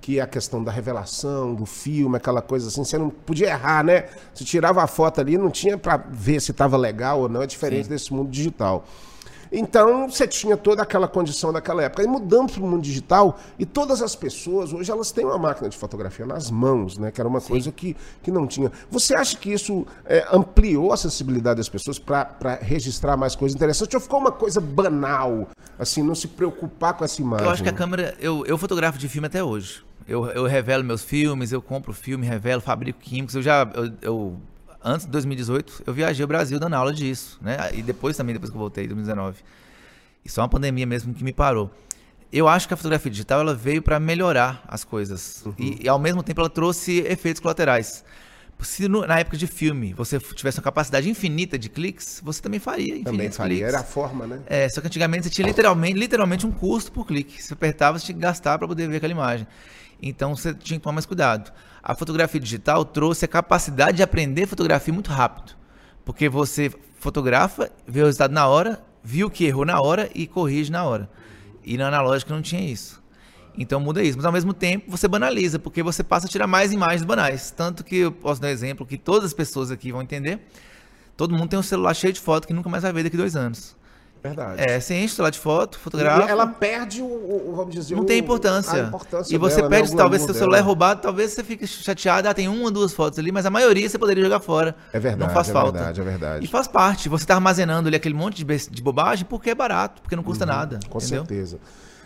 que 0.00 0.18
é 0.18 0.22
a 0.22 0.26
questão 0.26 0.64
da 0.64 0.72
revelação, 0.72 1.54
do 1.54 1.64
filme, 1.64 2.16
aquela 2.16 2.42
coisa 2.42 2.68
assim, 2.68 2.82
você 2.82 2.98
não 2.98 3.10
podia 3.10 3.48
errar, 3.48 3.84
né? 3.84 4.06
Você 4.34 4.44
tirava 4.44 4.82
a 4.82 4.86
foto 4.86 5.20
ali, 5.20 5.38
não 5.38 5.50
tinha 5.50 5.78
para 5.78 5.98
ver 5.98 6.40
se 6.40 6.50
estava 6.50 6.76
legal 6.76 7.20
ou 7.20 7.28
não, 7.28 7.42
é 7.42 7.46
diferente 7.46 7.88
desse 7.88 8.12
mundo 8.12 8.30
digital. 8.30 8.84
Então, 9.52 10.08
você 10.08 10.26
tinha 10.26 10.56
toda 10.56 10.82
aquela 10.82 11.08
condição 11.08 11.52
daquela 11.52 11.82
época. 11.82 12.02
E 12.02 12.06
mudamos 12.06 12.52
para 12.52 12.62
o 12.62 12.66
mundo 12.66 12.82
digital 12.82 13.38
e 13.58 13.66
todas 13.66 14.00
as 14.02 14.14
pessoas, 14.14 14.72
hoje, 14.72 14.90
elas 14.90 15.10
têm 15.10 15.24
uma 15.24 15.38
máquina 15.38 15.68
de 15.68 15.76
fotografia 15.76 16.24
nas 16.24 16.50
mãos, 16.50 16.96
né? 16.96 17.10
Que 17.10 17.20
era 17.20 17.28
uma 17.28 17.40
Sim. 17.40 17.48
coisa 17.48 17.72
que, 17.72 17.96
que 18.22 18.30
não 18.30 18.46
tinha. 18.46 18.70
Você 18.90 19.14
acha 19.14 19.36
que 19.36 19.52
isso 19.52 19.86
é, 20.04 20.26
ampliou 20.32 20.92
a 20.92 20.96
sensibilidade 20.96 21.56
das 21.56 21.68
pessoas 21.68 21.98
para 21.98 22.58
registrar 22.60 23.16
mais 23.16 23.34
coisas 23.34 23.56
interessantes? 23.56 23.94
Ou 23.94 24.00
ficou 24.00 24.20
uma 24.20 24.32
coisa 24.32 24.60
banal, 24.60 25.48
assim, 25.78 26.02
não 26.02 26.14
se 26.14 26.28
preocupar 26.28 26.94
com 26.94 27.04
essa 27.04 27.20
imagem? 27.20 27.46
Eu 27.46 27.52
acho 27.52 27.62
que 27.62 27.68
a 27.68 27.72
câmera... 27.72 28.14
Eu, 28.20 28.44
eu 28.46 28.56
fotografo 28.56 28.98
de 28.98 29.08
filme 29.08 29.26
até 29.26 29.42
hoje. 29.42 29.82
Eu, 30.06 30.26
eu 30.26 30.46
revelo 30.46 30.82
meus 30.84 31.02
filmes, 31.02 31.52
eu 31.52 31.60
compro 31.60 31.92
filme, 31.92 32.26
revelo, 32.26 32.60
fabrico 32.60 32.98
químicos. 33.00 33.34
Eu 33.34 33.42
já... 33.42 33.68
eu, 33.74 33.92
eu 34.02 34.36
antes 34.82 35.06
de 35.06 35.12
2018, 35.12 35.84
eu 35.86 35.92
viajei 35.92 36.22
ao 36.22 36.28
Brasil 36.28 36.58
dando 36.58 36.74
aula 36.74 36.92
disso, 36.92 37.38
né? 37.40 37.56
E 37.74 37.82
depois 37.82 38.16
também, 38.16 38.32
depois 38.32 38.50
que 38.50 38.56
eu 38.56 38.60
voltei, 38.60 38.84
em 38.84 38.88
2019. 38.88 39.42
E 40.24 40.28
só 40.28 40.42
uma 40.42 40.48
pandemia 40.48 40.86
mesmo 40.86 41.14
que 41.14 41.24
me 41.24 41.32
parou. 41.32 41.70
Eu 42.32 42.46
acho 42.46 42.68
que 42.68 42.74
a 42.74 42.76
fotografia 42.76 43.10
digital 43.10 43.40
ela 43.40 43.54
veio 43.54 43.82
para 43.82 43.98
melhorar 43.98 44.62
as 44.68 44.84
coisas. 44.84 45.42
Uhum. 45.44 45.54
E, 45.58 45.84
e, 45.84 45.88
ao 45.88 45.98
mesmo 45.98 46.22
tempo, 46.22 46.40
ela 46.40 46.50
trouxe 46.50 47.00
efeitos 47.00 47.40
colaterais. 47.40 48.04
Se 48.62 48.88
no, 48.88 49.06
na 49.06 49.18
época 49.18 49.36
de 49.36 49.46
filme 49.46 49.92
você 49.92 50.18
tivesse 50.18 50.58
uma 50.58 50.64
capacidade 50.64 51.08
infinita 51.08 51.58
de 51.58 51.68
cliques, 51.68 52.20
você 52.22 52.42
também 52.42 52.60
faria 52.60 53.02
Também 53.02 53.30
faria, 53.30 53.56
cliques. 53.58 53.74
era 53.74 53.80
a 53.80 53.84
forma, 53.84 54.26
né? 54.26 54.40
É, 54.46 54.68
só 54.68 54.80
que 54.80 54.86
antigamente 54.86 55.24
você 55.24 55.30
tinha 55.30 55.46
literalmente, 55.46 55.98
literalmente 55.98 56.46
um 56.46 56.52
custo 56.52 56.92
por 56.92 57.06
clique. 57.06 57.42
Se 57.42 57.52
apertava, 57.52 57.98
você 57.98 58.06
tinha 58.06 58.16
que 58.16 58.20
gastar 58.22 58.58
para 58.58 58.68
poder 58.68 58.88
ver 58.88 58.96
aquela 58.96 59.12
imagem. 59.12 59.46
Então 60.02 60.34
você 60.34 60.54
tinha 60.54 60.78
que 60.78 60.82
tomar 60.82 60.94
mais 60.94 61.06
cuidado. 61.06 61.52
A 61.82 61.94
fotografia 61.94 62.40
digital 62.40 62.84
trouxe 62.84 63.24
a 63.24 63.28
capacidade 63.28 63.98
de 63.98 64.02
aprender 64.02 64.46
fotografia 64.46 64.92
muito 64.92 65.10
rápido. 65.10 65.54
Porque 66.04 66.28
você 66.28 66.70
fotografa, 66.98 67.70
vê 67.86 68.02
o 68.02 68.06
resultado 68.06 68.32
na 68.32 68.46
hora, 68.46 68.82
viu 69.02 69.30
que 69.30 69.44
errou 69.44 69.64
na 69.64 69.80
hora 69.80 70.10
e 70.14 70.26
corrige 70.26 70.70
na 70.70 70.84
hora. 70.84 71.10
E 71.64 71.76
na 71.76 71.88
analógica 71.88 72.34
não 72.34 72.42
tinha 72.42 72.60
isso. 72.62 72.99
Então 73.56 73.80
muda 73.80 74.02
isso. 74.02 74.16
Mas 74.16 74.24
ao 74.24 74.32
mesmo 74.32 74.52
tempo 74.52 74.90
você 74.90 75.06
banaliza, 75.08 75.58
porque 75.58 75.82
você 75.82 76.02
passa 76.02 76.26
a 76.26 76.30
tirar 76.30 76.46
mais 76.46 76.72
imagens 76.72 77.04
banais. 77.04 77.50
Tanto 77.50 77.84
que 77.84 77.96
eu 77.96 78.12
posso 78.12 78.40
dar 78.40 78.48
um 78.48 78.50
exemplo 78.50 78.86
que 78.86 78.96
todas 78.96 79.26
as 79.26 79.34
pessoas 79.34 79.70
aqui 79.70 79.92
vão 79.92 80.02
entender. 80.02 80.40
Todo 81.16 81.34
mundo 81.34 81.48
tem 81.48 81.58
um 81.58 81.62
celular 81.62 81.94
cheio 81.94 82.12
de 82.12 82.20
foto 82.20 82.46
que 82.46 82.54
nunca 82.54 82.68
mais 82.68 82.82
vai 82.82 82.92
ver 82.92 83.02
daqui 83.04 83.16
a 83.16 83.18
dois 83.18 83.36
anos. 83.36 83.76
Verdade. 84.22 84.60
É, 84.60 84.78
você 84.78 84.94
enche 84.94 85.20
lá 85.20 85.30
de 85.30 85.38
foto, 85.38 85.78
fotografa. 85.78 86.26
E 86.26 86.30
ela 86.30 86.46
perde 86.46 87.00
o, 87.00 87.06
o 87.06 87.54
vamos 87.56 87.74
dizer, 87.74 87.94
Não 87.94 88.02
o, 88.02 88.06
tem 88.06 88.18
importância. 88.18 88.82
importância. 88.82 89.34
E 89.34 89.38
você 89.38 89.56
dela, 89.56 89.68
perde, 89.68 89.90
né? 89.92 89.96
talvez 89.96 90.22
seu 90.22 90.34
celular 90.34 90.58
é 90.58 90.60
roubado, 90.60 91.00
talvez 91.00 91.32
você 91.32 91.42
fique 91.42 91.66
chateado, 91.66 92.28
ah, 92.28 92.34
tem 92.34 92.46
uma 92.46 92.64
ou 92.64 92.70
duas 92.70 92.92
fotos 92.92 93.18
ali, 93.18 93.32
mas 93.32 93.46
a 93.46 93.50
maioria 93.50 93.88
você 93.88 93.98
poderia 93.98 94.22
jogar 94.22 94.40
fora. 94.40 94.76
É 94.92 94.98
verdade. 94.98 95.26
Não 95.26 95.34
faz 95.34 95.48
é 95.48 95.52
falta. 95.52 95.72
verdade, 95.72 96.00
é 96.00 96.04
verdade. 96.04 96.44
E 96.44 96.48
faz 96.48 96.68
parte. 96.68 97.08
Você 97.08 97.24
está 97.24 97.34
armazenando 97.34 97.88
ali 97.88 97.96
aquele 97.96 98.14
monte 98.14 98.44
de, 98.44 98.70
de 98.70 98.82
bobagem 98.82 99.24
porque 99.24 99.50
é 99.50 99.54
barato, 99.54 100.02
porque 100.02 100.14
não 100.14 100.22
custa 100.22 100.44
uhum, 100.44 100.50
nada. 100.50 100.80
Com 100.90 100.98
entendeu? 100.98 101.24
certeza. 101.24 101.58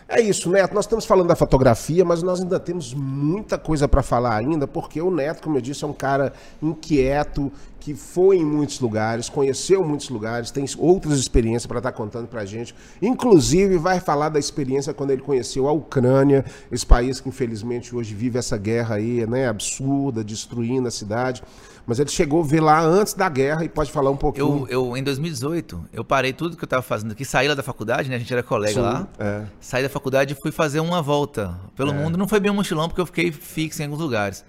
É 0.07 0.21
isso, 0.21 0.51
Neto. 0.51 0.75
Nós 0.75 0.85
estamos 0.85 1.03
falando 1.03 1.27
da 1.27 1.35
fotografia, 1.35 2.05
mas 2.05 2.21
nós 2.21 2.39
ainda 2.39 2.59
temos 2.59 2.93
muita 2.93 3.57
coisa 3.57 3.87
para 3.87 4.03
falar 4.03 4.35
ainda, 4.35 4.67
porque 4.67 5.01
o 5.01 5.09
Neto, 5.09 5.41
como 5.41 5.57
eu 5.57 5.61
disse, 5.61 5.83
é 5.83 5.87
um 5.87 5.93
cara 5.93 6.31
inquieto, 6.61 7.51
que 7.79 7.95
foi 7.95 8.37
em 8.37 8.45
muitos 8.45 8.79
lugares, 8.79 9.29
conheceu 9.29 9.83
muitos 9.83 10.09
lugares, 10.09 10.51
tem 10.51 10.65
outras 10.77 11.19
experiências 11.19 11.65
para 11.65 11.79
estar 11.79 11.91
tá 11.91 11.97
contando 11.97 12.27
para 12.27 12.41
a 12.41 12.45
gente. 12.45 12.73
Inclusive, 13.01 13.77
vai 13.77 13.99
falar 13.99 14.29
da 14.29 14.39
experiência 14.39 14.93
quando 14.93 15.09
ele 15.09 15.21
conheceu 15.23 15.67
a 15.67 15.71
Ucrânia, 15.71 16.45
esse 16.71 16.85
país 16.85 17.19
que 17.19 17.29
infelizmente 17.29 17.95
hoje 17.95 18.13
vive 18.13 18.37
essa 18.37 18.57
guerra 18.57 18.95
aí, 18.95 19.25
né, 19.27 19.47
absurda, 19.47 20.23
destruindo 20.23 20.87
a 20.87 20.91
cidade. 20.91 21.43
Mas 21.87 21.99
ele 21.99 22.09
chegou 22.09 22.41
a 22.41 22.45
ver 22.45 22.61
lá 22.61 22.81
antes 22.81 23.13
da 23.13 23.29
guerra 23.29 23.63
e 23.63 23.69
pode 23.69 23.91
falar 23.91 24.09
um 24.09 24.17
pouquinho. 24.17 24.65
Eu, 24.69 24.89
eu 24.89 24.97
em 24.97 25.03
2018, 25.03 25.85
eu 25.93 26.03
parei 26.03 26.33
tudo 26.33 26.57
que 26.57 26.63
eu 26.63 26.65
estava 26.65 26.81
fazendo 26.81 27.11
aqui, 27.11 27.23
saí 27.23 27.47
lá 27.47 27.53
da 27.53 27.61
faculdade, 27.61 28.09
né? 28.09 28.15
A 28.15 28.19
gente 28.19 28.33
era 28.33 28.41
colega 28.41 28.73
Sim, 28.73 28.79
lá. 28.79 29.07
É. 29.19 29.43
Saí 29.59 29.83
da 29.83 29.89
faculdade 29.89 30.33
e 30.33 30.35
fui 30.35 30.51
fazer 30.51 30.79
uma 30.79 31.01
volta 31.01 31.55
pelo 31.75 31.91
é. 31.91 31.93
mundo. 31.93 32.17
Não 32.17 32.27
foi 32.27 32.39
bem 32.39 32.51
um 32.51 32.55
mochilão, 32.55 32.87
porque 32.87 33.01
eu 33.01 33.05
fiquei 33.05 33.31
fixo 33.31 33.81
em 33.81 33.85
alguns 33.85 33.99
lugares. 33.99 34.43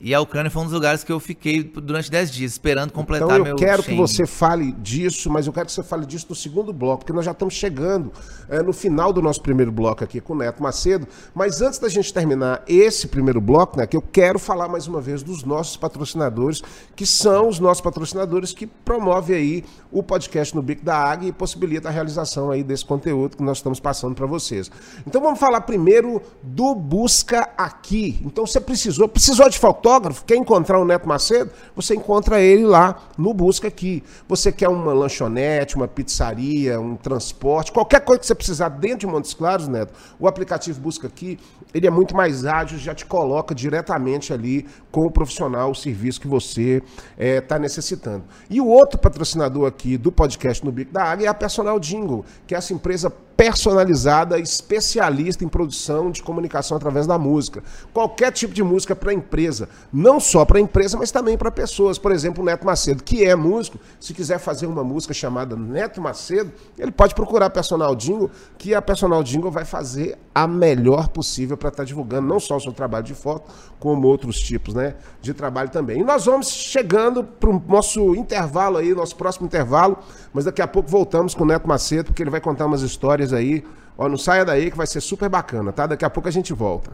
E 0.00 0.14
a 0.14 0.20
Ucrânia 0.20 0.50
foi 0.50 0.62
um 0.62 0.64
dos 0.66 0.74
lugares 0.74 1.02
que 1.02 1.10
eu 1.10 1.18
fiquei 1.18 1.62
durante 1.62 2.10
10 2.10 2.30
dias, 2.30 2.52
esperando 2.52 2.92
completar 2.92 3.26
então, 3.28 3.38
eu 3.38 3.44
meu 3.44 3.56
quero 3.56 3.82
que 3.82 3.94
você 3.94 4.26
fale 4.26 4.72
disso, 4.72 5.30
mas 5.30 5.46
eu 5.46 5.52
quero 5.52 5.66
que 5.66 5.72
você 5.72 5.82
fale 5.82 6.04
disso 6.04 6.26
no 6.28 6.34
segundo 6.34 6.72
bloco, 6.72 6.98
porque 6.98 7.12
nós 7.12 7.24
já 7.24 7.30
estamos 7.30 7.54
chegando 7.54 8.12
é, 8.48 8.62
no 8.62 8.72
final 8.72 9.12
do 9.12 9.22
nosso 9.22 9.40
primeiro 9.40 9.72
bloco 9.72 10.04
aqui 10.04 10.20
com 10.20 10.34
o 10.34 10.36
Neto 10.36 10.62
Macedo. 10.62 11.06
Mas 11.34 11.62
antes 11.62 11.78
da 11.78 11.88
gente 11.88 12.12
terminar 12.12 12.62
esse 12.66 13.08
primeiro 13.08 13.40
bloco, 13.40 13.78
né, 13.78 13.86
que 13.86 13.96
eu 13.96 14.02
quero 14.02 14.38
falar 14.38 14.68
mais 14.68 14.86
uma 14.86 15.00
vez 15.00 15.22
dos 15.22 15.42
nossos 15.42 15.76
patrocinadores, 15.76 16.62
que 16.94 17.06
são 17.06 17.48
os 17.48 17.58
nossos 17.58 17.80
patrocinadores 17.80 18.52
que 18.52 18.66
promovem 18.66 19.36
aí 19.36 19.64
o 19.90 20.02
podcast 20.02 20.54
no 20.54 20.60
Bico 20.62 20.84
da 20.84 20.96
Águia 20.96 21.28
e 21.28 21.32
possibilita 21.32 21.88
a 21.88 21.92
realização 21.92 22.50
aí 22.50 22.62
desse 22.62 22.84
conteúdo 22.84 23.36
que 23.36 23.42
nós 23.42 23.58
estamos 23.58 23.80
passando 23.80 24.14
para 24.14 24.26
vocês. 24.26 24.70
Então 25.06 25.22
vamos 25.22 25.38
falar 25.38 25.62
primeiro 25.62 26.20
do 26.42 26.74
Busca 26.74 27.48
Aqui. 27.56 28.20
Então 28.24 28.46
você 28.46 28.60
precisou, 28.60 29.08
precisou 29.08 29.48
de 29.48 29.58
fotógrafo, 29.58 29.83
fotógrafo, 29.84 30.24
quer 30.24 30.36
encontrar 30.36 30.80
o 30.80 30.84
Neto 30.84 31.06
Macedo, 31.06 31.50
você 31.76 31.94
encontra 31.94 32.40
ele 32.40 32.64
lá 32.64 33.02
no 33.18 33.34
Busca 33.34 33.68
Aqui. 33.68 34.02
Você 34.26 34.50
quer 34.50 34.68
uma 34.68 34.94
lanchonete, 34.94 35.76
uma 35.76 35.86
pizzaria, 35.86 36.80
um 36.80 36.96
transporte, 36.96 37.70
qualquer 37.70 38.00
coisa 38.00 38.20
que 38.20 38.26
você 38.26 38.34
precisar 38.34 38.70
dentro 38.70 39.00
de 39.00 39.06
Montes 39.06 39.34
Claros, 39.34 39.68
Neto, 39.68 39.92
o 40.18 40.26
aplicativo 40.26 40.80
Busca 40.80 41.06
Aqui, 41.06 41.38
ele 41.74 41.86
é 41.86 41.90
muito 41.90 42.16
mais 42.16 42.46
ágil, 42.46 42.78
já 42.78 42.94
te 42.94 43.04
coloca 43.04 43.54
diretamente 43.54 44.32
ali 44.32 44.66
com 44.90 45.02
o 45.02 45.10
profissional, 45.10 45.70
o 45.70 45.74
serviço 45.74 46.18
que 46.18 46.28
você 46.28 46.82
está 47.18 47.56
eh, 47.56 47.58
é, 47.58 47.58
necessitando. 47.58 48.24
E 48.48 48.62
o 48.62 48.66
outro 48.66 48.98
patrocinador 48.98 49.66
aqui 49.66 49.98
do 49.98 50.10
podcast 50.10 50.64
no 50.64 50.72
Bico 50.72 50.94
da 50.94 51.04
Águia 51.04 51.26
é 51.26 51.28
a 51.28 51.34
Personal 51.34 51.78
Jingle, 51.78 52.24
que 52.46 52.54
é 52.54 52.58
essa 52.58 52.72
empresa 52.72 53.10
personalizada, 53.36 54.38
especialista 54.38 55.44
em 55.44 55.48
produção 55.48 56.10
de 56.10 56.22
comunicação 56.22 56.76
através 56.76 57.06
da 57.06 57.18
música. 57.18 57.62
Qualquer 57.92 58.32
tipo 58.32 58.54
de 58.54 58.62
música 58.62 58.94
para 58.94 59.12
empresa, 59.12 59.68
não 59.92 60.20
só 60.20 60.44
para 60.44 60.60
empresa, 60.60 60.96
mas 60.96 61.10
também 61.10 61.36
para 61.36 61.50
pessoas. 61.50 61.98
Por 61.98 62.12
exemplo, 62.12 62.42
o 62.42 62.46
Neto 62.46 62.64
Macedo, 62.64 63.02
que 63.02 63.24
é 63.24 63.34
músico, 63.34 63.78
se 63.98 64.14
quiser 64.14 64.38
fazer 64.38 64.66
uma 64.66 64.84
música 64.84 65.12
chamada 65.12 65.56
Neto 65.56 66.00
Macedo, 66.00 66.52
ele 66.78 66.90
pode 66.90 67.14
procurar 67.14 67.46
a 67.46 67.50
Personal 67.50 67.94
Jingle, 67.94 68.30
que 68.56 68.74
a 68.74 68.80
Personal 68.82 69.22
Jingle 69.22 69.50
vai 69.50 69.64
fazer 69.64 70.16
a 70.34 70.46
melhor 70.46 71.08
possível 71.08 71.56
para 71.56 71.68
estar 71.68 71.82
tá 71.82 71.86
divulgando 71.86 72.28
não 72.28 72.38
só 72.40 72.56
o 72.56 72.60
seu 72.60 72.72
trabalho 72.72 73.04
de 73.04 73.14
foto, 73.14 73.50
como 73.78 74.06
outros 74.06 74.38
tipos, 74.38 74.74
né, 74.74 74.94
de 75.20 75.34
trabalho 75.34 75.70
também. 75.70 76.00
E 76.00 76.04
nós 76.04 76.24
vamos 76.26 76.48
chegando 76.48 77.22
para 77.24 77.50
o 77.50 77.62
nosso 77.68 78.14
intervalo 78.14 78.78
aí, 78.78 78.94
nosso 78.94 79.16
próximo 79.16 79.46
intervalo, 79.46 79.98
mas 80.32 80.44
daqui 80.44 80.62
a 80.62 80.66
pouco 80.66 80.88
voltamos 80.88 81.34
com 81.34 81.44
o 81.44 81.46
Neto 81.46 81.68
Macedo, 81.68 82.06
porque 82.06 82.22
ele 82.22 82.30
vai 82.30 82.40
contar 82.40 82.66
umas 82.66 82.82
histórias 82.82 83.23
histórias 83.24 83.32
aí. 83.32 83.64
Ó, 83.96 84.08
não 84.08 84.16
saia 84.16 84.44
daí 84.44 84.70
que 84.70 84.76
vai 84.76 84.86
ser 84.86 85.00
super 85.00 85.28
bacana, 85.28 85.72
tá? 85.72 85.86
Daqui 85.86 86.04
a 86.04 86.10
pouco 86.10 86.28
a 86.28 86.32
gente 86.32 86.52
volta. 86.52 86.92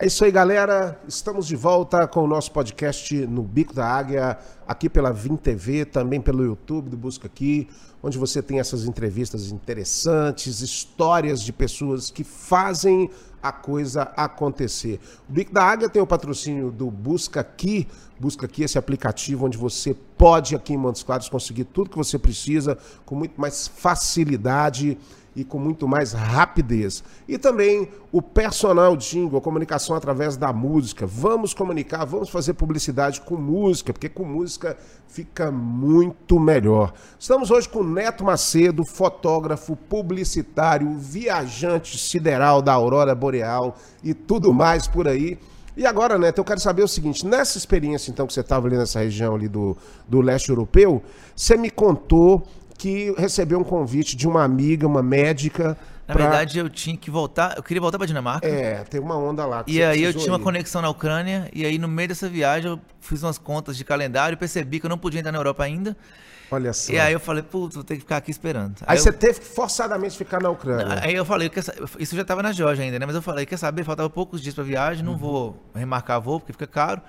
É 0.00 0.06
isso 0.06 0.24
aí, 0.24 0.30
galera. 0.30 1.00
Estamos 1.08 1.46
de 1.46 1.56
volta 1.56 2.06
com 2.06 2.22
o 2.22 2.26
nosso 2.26 2.52
podcast 2.52 3.26
no 3.26 3.42
Bico 3.42 3.74
da 3.74 3.86
Águia, 3.86 4.38
aqui 4.68 4.88
pela 4.88 5.12
Vim 5.12 5.36
TV, 5.36 5.84
também 5.84 6.20
pelo 6.20 6.44
YouTube 6.44 6.90
do 6.90 6.96
Busca 6.96 7.26
Aqui, 7.26 7.68
onde 8.02 8.18
você 8.18 8.42
tem 8.42 8.60
essas 8.60 8.84
entrevistas 8.84 9.50
interessantes, 9.50 10.60
histórias 10.60 11.42
de 11.42 11.52
pessoas 11.52 12.10
que 12.10 12.22
fazem 12.24 13.10
a 13.42 13.52
coisa 13.52 14.02
acontecer. 14.16 14.98
O 15.28 15.32
Bico 15.32 15.52
da 15.52 15.62
Águia 15.62 15.88
tem 15.88 16.02
o 16.02 16.06
patrocínio 16.06 16.70
do 16.70 16.90
Busca 16.90 17.40
Aqui, 17.40 17.86
Busca 18.18 18.46
Aqui 18.46 18.62
esse 18.62 18.78
aplicativo 18.78 19.46
onde 19.46 19.56
você 19.56 19.94
pode 20.16 20.54
aqui 20.54 20.72
em 20.72 20.76
Montes 20.76 21.02
Claros 21.02 21.28
conseguir 21.28 21.64
tudo 21.64 21.90
que 21.90 21.96
você 21.96 22.18
precisa 22.18 22.76
com 23.04 23.14
muito 23.14 23.40
mais 23.40 23.68
facilidade 23.68 24.98
e 25.36 25.44
com 25.44 25.58
muito 25.58 25.86
mais 25.86 26.14
rapidez. 26.14 27.04
E 27.28 27.36
também 27.36 27.88
o 28.10 28.22
personal 28.22 28.96
jingle, 28.96 29.38
a 29.38 29.42
comunicação 29.42 29.94
através 29.94 30.34
da 30.36 30.50
música. 30.50 31.06
Vamos 31.06 31.52
comunicar, 31.52 32.06
vamos 32.06 32.30
fazer 32.30 32.54
publicidade 32.54 33.20
com 33.20 33.36
música, 33.36 33.92
porque 33.92 34.08
com 34.08 34.24
música 34.24 34.78
fica 35.06 35.52
muito 35.52 36.40
melhor. 36.40 36.94
Estamos 37.18 37.50
hoje 37.50 37.68
com 37.68 37.84
Neto 37.84 38.24
Macedo, 38.24 38.82
fotógrafo, 38.86 39.76
publicitário, 39.76 40.96
viajante 40.98 41.98
sideral 41.98 42.62
da 42.62 42.72
Aurora 42.72 43.14
Boreal 43.14 43.76
e 44.02 44.14
tudo 44.14 44.54
mais 44.54 44.88
por 44.88 45.06
aí. 45.06 45.38
E 45.76 45.84
agora, 45.84 46.16
Neto, 46.16 46.38
eu 46.38 46.44
quero 46.44 46.58
saber 46.58 46.82
o 46.82 46.88
seguinte: 46.88 47.26
nessa 47.26 47.58
experiência, 47.58 48.10
então, 48.10 48.26
que 48.26 48.32
você 48.32 48.40
estava 48.40 48.66
ali 48.66 48.78
nessa 48.78 49.00
região 49.00 49.34
ali 49.34 49.46
do, 49.46 49.76
do 50.08 50.22
leste 50.22 50.48
europeu, 50.48 51.02
você 51.34 51.54
me 51.58 51.70
contou 51.70 52.42
que 52.86 53.14
recebeu 53.20 53.58
um 53.58 53.64
convite 53.64 54.16
de 54.16 54.28
uma 54.28 54.44
amiga, 54.44 54.86
uma 54.86 55.02
médica, 55.02 55.76
Na 56.06 56.14
pra- 56.14 56.22
verdade, 56.28 56.56
eu 56.58 56.70
tinha 56.70 56.96
que 56.96 57.10
voltar. 57.10 57.56
Eu 57.56 57.62
queria 57.64 57.80
voltar 57.80 57.98
pra 57.98 58.06
Dinamarca. 58.06 58.46
É, 58.46 58.84
tem 58.84 59.00
uma 59.00 59.16
onda 59.16 59.44
lá. 59.44 59.64
E 59.66 59.82
aí 59.82 60.04
eu 60.04 60.14
tinha 60.14 60.30
uma 60.32 60.38
ir. 60.38 60.42
conexão 60.44 60.80
na 60.80 60.88
Ucrânia, 60.88 61.50
e 61.52 61.64
aí 61.66 61.78
no 61.78 61.88
meio 61.88 62.08
dessa 62.08 62.28
viagem 62.28 62.70
eu 62.70 62.80
fiz 63.00 63.24
umas 63.24 63.38
contas 63.38 63.76
de 63.76 63.84
calendário 63.84 64.34
e 64.34 64.36
percebi 64.36 64.78
que 64.78 64.86
eu 64.86 64.90
não 64.90 64.98
podia 64.98 65.18
entrar 65.18 65.32
na 65.32 65.38
Europa 65.38 65.64
ainda. 65.64 65.96
Olha 66.48 66.72
só. 66.72 66.92
E 66.92 66.98
aí 67.00 67.12
eu 67.12 67.18
falei, 67.18 67.42
putz, 67.42 67.74
vou 67.74 67.82
ter 67.82 67.94
que 67.94 68.02
ficar 68.02 68.18
aqui 68.18 68.30
esperando. 68.30 68.76
Aí 68.86 68.96
eu- 68.96 69.02
você 69.02 69.12
teve 69.12 69.40
que 69.40 69.46
forçadamente 69.46 70.16
ficar 70.16 70.40
na 70.40 70.48
Ucrânia. 70.48 71.00
Aí 71.02 71.12
eu 71.12 71.24
falei, 71.24 71.50
isso 71.98 72.14
já 72.14 72.24
tava 72.24 72.40
na 72.40 72.52
Georgia 72.52 72.84
ainda, 72.84 73.00
né? 73.00 73.04
Mas 73.06 73.16
eu 73.16 73.22
falei, 73.22 73.44
quer 73.44 73.56
saber, 73.56 73.82
faltava 73.82 74.08
poucos 74.08 74.40
dias 74.40 74.54
pra 74.54 74.62
viagem, 74.62 75.04
Uhum. 75.04 75.10
não 75.10 75.18
vvou 75.18 75.60
remarcar 75.74 76.20
voo, 76.20 76.38
porque 76.38 76.52
fica 76.52 76.68
caro. 76.68 77.02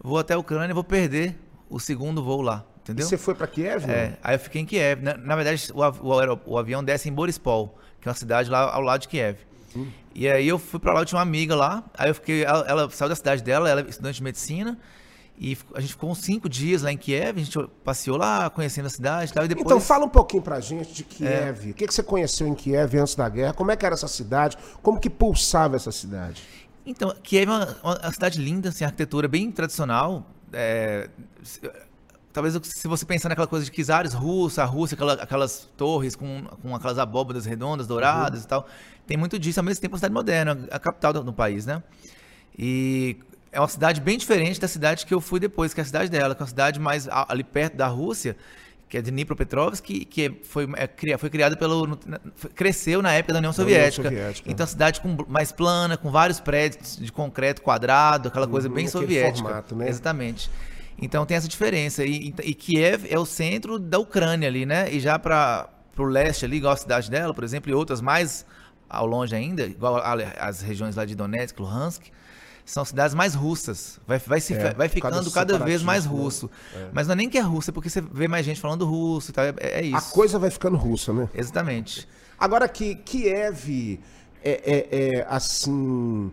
Vou 0.00 0.16
até 0.16 0.34
a 0.34 0.38
Ucrânia 0.38 0.70
e 0.70 0.74
vou 0.74 0.84
perder 0.84 1.36
o 1.68 1.80
segundo 1.80 2.22
voo 2.22 2.40
lá, 2.40 2.64
E 2.86 2.90
entendeu? 2.92 3.06
você 3.08 3.16
foi 3.16 3.34
pra 3.34 3.46
Kiev? 3.46 3.90
É, 3.90 4.18
aí 4.22 4.34
eu 4.34 4.38
fiquei 4.38 4.60
em 4.60 4.66
Kiev. 4.66 5.02
Na, 5.02 5.16
na 5.16 5.36
verdade, 5.36 5.72
o, 5.72 5.80
o 5.80 6.40
o 6.54 6.58
avião 6.58 6.84
desce 6.84 7.08
em 7.08 7.12
Borispol, 7.12 7.78
que 8.00 8.06
é 8.06 8.10
uma 8.10 8.14
cidade 8.16 8.50
lá 8.50 8.70
ao 8.72 8.82
lado 8.82 9.00
de 9.00 9.08
Kiev. 9.08 9.38
Hum. 9.74 9.86
E 10.14 10.28
aí 10.28 10.46
eu 10.46 10.58
fui 10.58 10.78
pra 10.78 10.92
lá, 10.92 11.00
eu 11.00 11.04
tinha 11.06 11.16
uma 11.16 11.22
amiga 11.22 11.56
lá, 11.56 11.82
aí 11.96 12.10
eu 12.10 12.14
fiquei, 12.14 12.44
ela, 12.44 12.64
ela 12.68 12.90
saiu 12.90 13.08
da 13.08 13.16
cidade 13.16 13.42
dela, 13.42 13.68
ela 13.68 13.80
é 13.80 13.84
estudante 13.88 14.16
de 14.16 14.22
medicina, 14.22 14.78
e 15.36 15.58
a 15.74 15.80
gente 15.80 15.90
ficou 15.94 16.10
uns 16.10 16.18
cinco 16.18 16.48
dias 16.48 16.82
lá 16.82 16.92
em 16.92 16.96
Kiev, 16.96 17.40
a 17.40 17.42
gente 17.42 17.58
passeou 17.82 18.16
lá, 18.16 18.48
conhecendo 18.50 18.86
a 18.86 18.90
cidade 18.90 19.32
e 19.32 19.34
tal, 19.34 19.44
e 19.44 19.48
depois... 19.48 19.66
Então 19.66 19.80
fala 19.80 20.04
um 20.04 20.08
pouquinho 20.08 20.42
pra 20.42 20.60
gente 20.60 20.92
de 20.92 21.02
É. 21.24 21.52
Kiev. 21.52 21.70
O 21.70 21.74
que, 21.74 21.86
que 21.88 21.92
você 21.94 22.02
conheceu 22.04 22.46
em 22.46 22.54
Kiev 22.54 22.94
antes 22.96 23.16
da 23.16 23.28
guerra? 23.28 23.54
Como 23.54 23.72
é 23.72 23.76
que 23.76 23.84
era 23.84 23.94
essa 23.94 24.06
cidade? 24.06 24.56
Como 24.80 25.00
que 25.00 25.10
pulsava 25.10 25.74
essa 25.74 25.90
cidade? 25.90 26.42
Então, 26.86 27.12
Kiev 27.22 27.50
é 27.50 27.52
uma, 27.52 27.76
uma 27.82 28.12
cidade 28.12 28.40
linda, 28.40 28.68
assim, 28.68 28.84
arquitetura 28.84 29.26
bem 29.26 29.50
tradicional. 29.50 30.24
é, 30.52 31.08
talvez 32.34 32.58
se 32.64 32.86
você 32.86 33.06
pensar 33.06 33.30
naquela 33.30 33.46
coisa 33.46 33.64
de 33.64 33.70
Kizares 33.70 34.12
russa, 34.12 34.62
a 34.62 34.66
Rússia, 34.66 34.94
aquela- 34.96 35.14
aquelas 35.14 35.70
torres 35.76 36.14
com, 36.14 36.42
com 36.60 36.74
aquelas 36.76 36.98
abóbadas 36.98 37.46
redondas, 37.46 37.86
douradas 37.86 38.44
e 38.44 38.46
tal. 38.46 38.68
Tem 39.06 39.16
muito 39.16 39.38
disso, 39.38 39.60
ao 39.60 39.64
mesmo 39.64 39.80
tempo 39.80 39.94
uma 39.94 39.98
cidade 39.98 40.12
moderna, 40.12 40.66
a 40.70 40.78
capital 40.78 41.12
do, 41.14 41.22
do 41.24 41.32
país, 41.32 41.64
né? 41.64 41.82
E 42.58 43.16
é 43.52 43.60
uma 43.60 43.68
cidade 43.68 44.00
bem 44.00 44.18
diferente 44.18 44.60
da 44.60 44.68
cidade 44.68 45.06
que 45.06 45.14
eu 45.14 45.20
fui 45.20 45.38
depois, 45.40 45.72
que 45.72 45.80
é 45.80 45.82
a 45.82 45.86
cidade 45.86 46.10
dela, 46.10 46.34
que 46.34 46.42
é 46.42 46.44
uma 46.44 46.48
cidade 46.48 46.80
mais 46.80 47.08
ali 47.28 47.44
perto 47.44 47.76
da 47.76 47.86
Rússia, 47.86 48.36
que 48.88 48.98
é 48.98 49.02
de 49.02 49.10
Dnipropetrovsk, 49.10 49.84
que, 49.84 50.04
que 50.04 50.22
é- 50.26 50.32
foi, 50.44 50.68
é, 50.76 51.16
foi 51.18 51.30
criada 51.30 51.56
pelo. 51.56 51.96
cresceu 52.54 53.00
na 53.02 53.12
época 53.12 53.32
da 53.32 53.38
União 53.38 53.52
Da 53.52 53.62
União 53.62 53.74
Soviética. 53.76 54.08
Soviética. 54.08 54.50
Então, 54.50 54.64
a 54.64 54.66
cidade 54.66 55.00
com, 55.00 55.16
mais 55.28 55.50
plana, 55.52 55.96
com 55.96 56.10
vários 56.10 56.40
prédios 56.40 56.96
de 56.96 57.10
concreto 57.12 57.62
quadrado, 57.62 58.28
aquela 58.28 58.46
coisa 58.46 58.68
Uhum, 58.68 58.74
bem 58.74 58.86
aquele 58.86 59.02
soviética. 59.04 59.42
formato, 59.48 59.74
né? 59.76 59.88
Exatamente. 59.88 60.50
Então 61.00 61.26
tem 61.26 61.36
essa 61.36 61.48
diferença. 61.48 62.04
E, 62.04 62.34
e- 62.42 62.54
Kiev 62.54 63.06
é 63.10 63.18
o 63.18 63.26
centro 63.26 63.78
da 63.78 63.98
Ucrânia 63.98 64.48
ali, 64.48 64.64
né? 64.64 64.92
E 64.92 65.00
já 65.00 65.18
para 65.18 65.68
o 65.98 66.04
leste 66.04 66.44
ali, 66.44 66.56
igual 66.58 66.72
a 66.72 66.76
cidade 66.76 67.10
dela, 67.10 67.34
por 67.34 67.44
exemplo, 67.44 67.70
e 67.70 67.74
outras 67.74 68.00
mais 68.00 68.46
ao 68.88 69.06
longe 69.06 69.34
ainda, 69.34 69.64
igual 69.64 70.00
as 70.38 70.60
regiões 70.62 70.94
lá 70.94 71.04
de 71.04 71.14
Donetsk, 71.16 71.58
Luhansk, 71.58 72.02
são 72.64 72.84
cidades 72.84 73.14
mais 73.14 73.34
russas. 73.34 73.98
Vai, 74.06 74.18
vai, 74.18 74.40
se, 74.40 74.54
É, 74.54 74.72
vai 74.72 74.88
ficando 74.88 75.20
do 75.22 75.30
cada 75.30 75.58
vez 75.58 75.82
mais 75.82 76.04
separatismo, 76.04 76.24
russo. 76.24 76.50
Mas 76.92 77.06
não 77.08 77.12
é 77.12 77.16
nem 77.16 77.28
que 77.28 77.36
é 77.36 77.40
russo, 77.40 77.70
é 77.70 77.72
porque 77.72 77.90
você 77.90 78.00
vê 78.00 78.28
mais 78.28 78.46
gente 78.46 78.60
falando 78.60 78.86
russo 78.86 79.30
e 79.30 79.34
tal. 79.34 79.44
É, 79.44 79.54
é 79.58 79.82
isso. 79.84 79.96
A 79.96 80.00
coisa 80.00 80.38
vai 80.38 80.50
ficando 80.50 80.76
russa, 80.76 81.12
né? 81.12 81.28
Exatamente. 81.34 82.06
Agora 82.38 82.66
que 82.68 82.94
Kiev 82.94 83.98
é, 84.42 84.50
é- 84.64 84.88
é, 85.18 85.26
assim. 85.28 86.30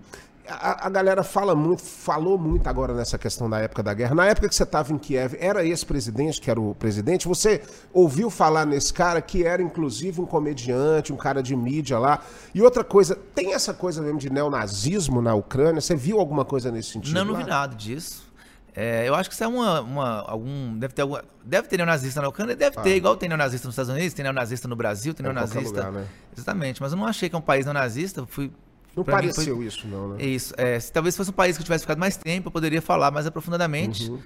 A, 0.52 0.88
a 0.88 0.90
galera 0.90 1.24
fala 1.24 1.56
muito, 1.56 1.82
falou 1.82 2.38
muito 2.38 2.68
agora 2.68 2.94
nessa 2.94 3.18
questão 3.18 3.50
da 3.50 3.60
época 3.60 3.82
da 3.82 3.94
guerra. 3.94 4.14
Na 4.16 4.26
época 4.28 4.48
que 4.50 4.56
você 4.56 4.64
estava 4.64 4.92
em 4.94 4.98
Kiev, 4.98 5.36
era 5.40 5.66
esse 5.66 5.86
presidente 5.86 6.40
que 6.42 6.50
era 6.52 6.60
o 6.60 6.76
presidente? 6.76 7.28
Você 7.28 7.62
ouviu 7.94 8.30
falar 8.30 8.66
nesse 8.66 8.94
cara 8.94 9.22
que 9.22 9.44
era 9.46 9.62
inclusive 9.62 10.20
um 10.22 10.26
comediante, 10.26 11.14
um 11.14 11.18
cara 11.18 11.42
de 11.42 11.56
mídia 11.56 11.98
lá? 11.98 12.20
E 12.54 12.62
outra 12.62 12.84
coisa, 12.84 13.16
tem 13.36 13.54
essa 13.54 13.74
coisa 13.74 14.02
mesmo 14.02 14.20
de 14.20 14.30
neonazismo 14.30 15.22
na 15.22 15.34
Ucrânia? 15.34 15.80
Você 15.82 15.96
viu 15.96 16.20
alguma 16.20 16.44
coisa 16.46 16.72
nesse 16.72 16.90
sentido? 16.92 17.16
Não, 17.16 17.26
não 17.26 17.36
vi 17.36 17.44
nada 17.44 17.76
disso. 17.76 18.30
É, 18.74 19.08
eu 19.08 19.14
acho 19.16 19.28
que 19.30 19.36
isso 19.36 19.44
é 19.44 19.48
uma, 19.48 19.82
uma- 19.82 20.22
algum, 20.30 20.78
deve 20.80 20.94
ter 20.94 21.02
alguma, 21.02 21.24
deve 21.44 21.68
ter 21.68 21.76
neonazista 21.76 22.22
na 22.22 22.30
Ucrânia, 22.30 22.56
deve 22.56 22.78
ter, 22.82 22.96
igual 22.96 23.18
tem 23.18 23.28
neonazista 23.28 23.68
nos 23.68 23.74
Estados 23.74 23.92
Unidos, 23.92 24.14
tem 24.14 24.24
neonazista 24.24 24.66
no 24.66 24.78
Brasil, 24.78 25.14
tem 25.14 25.26
Ah. 25.26 25.30
É, 25.30 25.34
neonazista. 25.34 25.68
lugar, 25.88 25.92
né? 25.92 26.08
Exatamente, 26.38 26.82
mas 26.82 26.94
eu 26.94 26.98
não 26.98 27.06
achei 27.06 27.28
que 27.30 27.36
é 27.36 27.38
um 27.38 27.42
país 27.42 27.66
neonazista, 27.66 28.26
fui 28.26 28.50
Não 28.95 29.04
pra 29.04 29.15
pareceu 29.15 29.56
foi- 29.56 29.65
isso, 29.65 29.88
não, 29.88 30.10
né? 30.10 30.23
Isso, 30.25 30.54
é, 30.58 30.80
se 30.80 30.91
talvez 30.91 31.15
fosse 31.15 31.30
um 31.30 31.34
país 31.34 31.56
que 31.56 31.62
eu 31.62 31.65
tivesse 31.65 31.84
ficado 31.84 31.97
mais 31.97 32.17
tempo, 32.17 32.47
eu 32.47 32.51
poderia 32.51 32.82
falar 32.82 33.10
mais 33.12 33.25
aprofundadamente. 33.25 34.10
Uhum. 34.10 34.19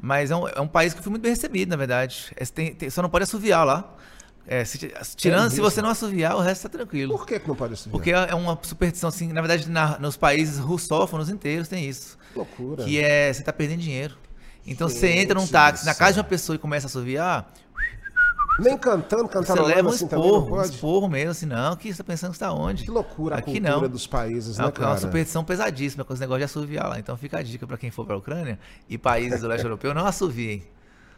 Mas 0.00 0.30
é 0.30 0.36
um, 0.36 0.48
é 0.48 0.60
um 0.60 0.68
país 0.68 0.92
que 0.92 0.98
eu 0.98 1.02
fui 1.02 1.10
muito 1.10 1.22
bem 1.22 1.30
recebido, 1.32 1.68
na 1.70 1.76
verdade. 1.76 2.32
É, 2.36 2.44
tem- 2.46 2.74
tem- 2.74 2.90
só 2.90 3.02
não 3.02 3.10
pode 3.10 3.24
assoviar 3.24 3.64
lá. 3.66 3.94
É, 4.46 4.64
se, 4.64 4.78
tirando, 5.16 5.50
se 5.50 5.56
mesmo? 5.56 5.70
você 5.70 5.80
não 5.82 5.90
assoviar, 5.90 6.34
o 6.34 6.40
resto 6.40 6.62
tá 6.62 6.68
tranquilo. 6.70 7.16
Por 7.16 7.26
que, 7.26 7.38
que 7.38 7.46
não 7.46 7.54
pareceu? 7.54 7.92
Porque 7.92 8.10
é 8.10 8.34
uma 8.34 8.58
superstição, 8.62 9.08
assim, 9.08 9.32
na 9.32 9.40
verdade, 9.40 9.68
na- 9.70 9.98
nos 9.98 10.16
países 10.16 10.58
russófonos 10.58 11.28
inteiros 11.28 11.68
tem 11.68 11.88
isso. 11.88 12.18
loucura. 12.34 12.84
Que 12.84 12.98
é, 12.98 13.32
você 13.32 13.42
tá 13.42 13.52
perdendo 13.52 13.80
dinheiro. 13.80 14.16
Então 14.66 14.88
você 14.88 15.08
Gente 15.08 15.18
entra 15.20 15.34
num 15.38 15.46
táxi 15.46 15.84
na 15.86 15.94
casa 15.94 16.14
de 16.14 16.18
uma 16.20 16.24
pessoa 16.24 16.56
e 16.56 16.58
começa 16.58 16.86
a 16.86 16.88
assoviar, 16.88 17.52
Nem 18.62 18.76
cantando, 18.78 19.22
você 19.24 19.32
cantarolando 19.32 19.74
leva 19.74 19.88
um 19.88 19.92
assim 19.92 20.06
também 20.06 20.24
não 20.24 20.36
esporro, 20.36 20.46
um 20.46 20.56
pode? 20.56 20.74
esporro 20.74 21.08
mesmo, 21.08 21.30
assim, 21.30 21.46
não, 21.46 21.76
que 21.76 21.92
você 21.92 21.98
tá 21.98 22.04
pensando 22.04 22.30
que 22.32 22.38
você 22.38 22.44
tá 22.44 22.52
onde? 22.52 22.84
Que 22.84 22.90
loucura 22.90 23.36
a 23.36 23.38
Aqui 23.38 23.60
cultura 23.60 23.80
não. 23.82 23.88
dos 23.88 24.06
países, 24.06 24.58
É 24.58 24.62
né, 24.62 24.68
uma, 24.68 24.74
é 24.76 24.80
uma 24.80 24.86
cara? 24.86 24.98
superstição 25.00 25.44
pesadíssima 25.44 26.04
com 26.04 26.12
esse 26.12 26.20
negócio 26.20 26.38
de 26.38 26.44
assoviar 26.44 26.88
lá. 26.88 26.98
Então 26.98 27.16
fica 27.16 27.38
a 27.38 27.42
dica 27.42 27.66
pra 27.66 27.76
quem 27.78 27.90
for 27.90 28.04
pra 28.06 28.16
Ucrânia 28.16 28.58
e 28.88 28.96
países 28.98 29.40
do 29.40 29.48
leste 29.48 29.64
europeu, 29.66 29.92
não 29.94 30.06
assoviem. 30.06 30.62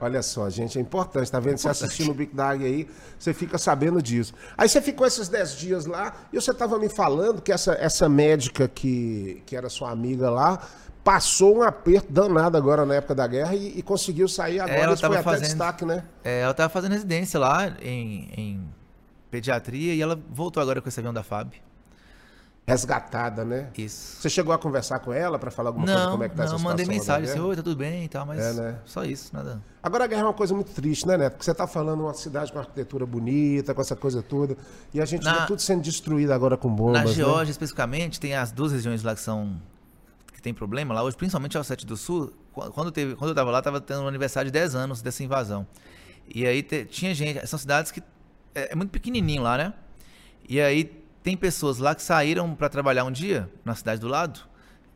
Olha 0.01 0.21
só, 0.21 0.51
gente, 0.51 0.77
é 0.79 0.81
importante, 0.81 1.31
tá 1.31 1.39
vendo? 1.39 1.59
Você 1.59 1.69
assistindo 1.69 2.11
o 2.11 2.15
Big 2.15 2.35
Dag 2.35 2.65
aí, 2.65 2.89
você 3.17 3.33
fica 3.33 3.57
sabendo 3.57 4.03
disso. 4.03 4.35
Aí 4.59 4.69
você 4.69 4.83
ficou 4.83 5.07
esses 5.07 5.29
10 5.29 5.57
dias 5.57 5.87
lá 5.87 6.13
e 6.33 6.41
você 6.41 6.53
tava 6.53 6.77
me 6.77 6.89
falando 6.89 7.41
que 7.41 7.53
essa, 7.53 7.75
essa 7.75 8.09
médica 8.09 8.67
que, 8.67 9.41
que 9.47 9.55
era 9.55 9.69
sua 9.69 9.93
amiga 9.93 10.29
lá 10.29 10.61
passou 11.05 11.59
um 11.59 11.63
aperto 11.63 12.13
danado 12.13 12.57
agora 12.57 12.87
na 12.87 12.95
época 12.95 13.15
da 13.15 13.27
guerra 13.27 13.55
e, 13.55 13.79
e 13.79 13.83
conseguiu 13.83 14.29
sair 14.29 14.61
agora. 14.61 14.79
ela 14.79 14.97
foi 14.97 15.01
tava 15.01 15.15
até 15.15 15.23
fazendo- 15.23 15.45
destaque, 15.49 15.85
né? 15.85 16.05
É, 16.23 16.41
ela 16.43 16.55
tava 16.55 16.69
fazendo 16.69 16.93
residência 16.93 17.41
lá 17.41 17.73
em, 17.83 18.31
em 18.37 18.69
pediatria 19.31 19.95
e 19.95 20.01
ela 20.01 20.19
voltou 20.31 20.61
agora 20.63 20.81
com 20.81 20.89
esse 20.89 21.01
avião 21.01 21.13
da 21.13 21.23
FAB. 21.23 21.55
Resgatada, 22.65 23.45
né? 23.45 23.71
Isso. 23.77 24.23
Você 24.23 24.31
chegou 24.31 24.55
a 24.55 24.59
conversar 24.59 25.01
com 25.01 25.13
ela 25.13 25.37
pra 25.37 25.51
falar 25.51 25.71
alguma 25.71 25.85
coisa 25.85 26.05
Não, 26.05 26.13
como 26.13 26.23
é 26.23 26.29
que 26.29 26.37
tá 26.37 26.45
essa 26.45 26.53
não, 26.53 26.59
situação 26.61 26.71
mandei 26.79 26.87
lá 26.87 26.93
da 26.93 26.97
mensagem 26.97 27.31
assim, 27.31 27.41
oi, 27.41 27.57
tá 27.57 27.63
tudo 27.63 27.77
bem 27.77 28.05
e 28.05 28.09
tal, 28.09 28.25
mas 28.25 28.39
É, 28.39 28.53
né? 28.53 28.79
só 28.85 29.05
isso, 29.05 29.31
nada. 29.35 29.61
Agora 29.83 30.05
a 30.05 30.07
guerra 30.07 30.21
é 30.21 30.25
uma 30.27 30.33
coisa 30.33 30.55
muito 30.55 30.71
triste, 30.71 31.05
né, 31.09 31.17
Neto? 31.17 31.33
Porque 31.33 31.45
você 31.45 31.53
tá 31.53 31.67
falando 31.67 32.03
uma 32.05 32.15
cidade 32.15 32.53
com 32.53 32.61
arquitetura 32.61 33.05
bonita, 33.05 33.75
com 33.75 33.81
essa 33.81 33.97
coisa 33.97 34.23
toda, 34.23 34.57
e 34.95 35.01
a 35.01 35.05
gente 35.05 35.25
Na- 35.25 35.41
vê 35.41 35.47
tudo 35.49 35.61
sendo 35.61 35.83
destruído 35.83 36.31
agora 36.33 36.57
com 36.57 36.73
bombas, 36.73 37.03
Na 37.03 37.09
né? 37.09 37.13
Geórgia, 37.13 37.51
especificamente, 37.51 38.21
tem 38.21 38.37
as 38.37 38.53
duas 38.53 38.71
regiões 38.71 39.03
lá 39.03 39.13
que 39.17 39.21
são 39.21 39.61
que 40.43 40.45
tem 40.45 40.53
problema 40.53 40.93
lá 40.93 41.03
hoje, 41.05 41.17
principalmente 41.17 41.57
ao 41.57 41.63
Sete 41.63 41.87
do 41.87 41.97
Sul. 41.97 42.33
Qu- 42.53 42.71
Quando, 42.73 42.91
teve, 42.91 43.15
quando 43.15 43.31
eu 43.31 43.35
tava 43.35 43.51
lá, 43.53 43.63
tava 43.63 43.81
tendo 43.81 44.03
um 44.03 44.09
aniversário 44.09 44.51
de 44.51 44.53
10 44.53 44.75
anos 44.75 45.01
dessa 45.01 45.23
invasão. 45.23 45.65
E 46.35 46.45
aí 46.45 46.63
te- 46.63 46.85
tinha 46.85 47.15
gente, 47.15 47.47
são 47.47 47.59
cidades 47.59 47.93
que 47.93 48.03
é, 48.55 48.73
é 48.73 48.75
muito 48.75 48.91
pequenininho 48.91 49.43
lá, 49.43 49.57
né? 49.57 49.73
E 50.49 50.61
aí 50.61 50.85
tem 51.23 51.37
pessoas 51.37 51.79
lá 51.79 51.95
que 51.95 52.03
saíram 52.03 52.55
para 52.57 52.69
trabalhar 52.69 53.05
um 53.05 53.13
dia 53.13 53.49
na 53.65 53.75
cidade 53.77 54.01
do 54.01 54.09
lado, 54.09 54.41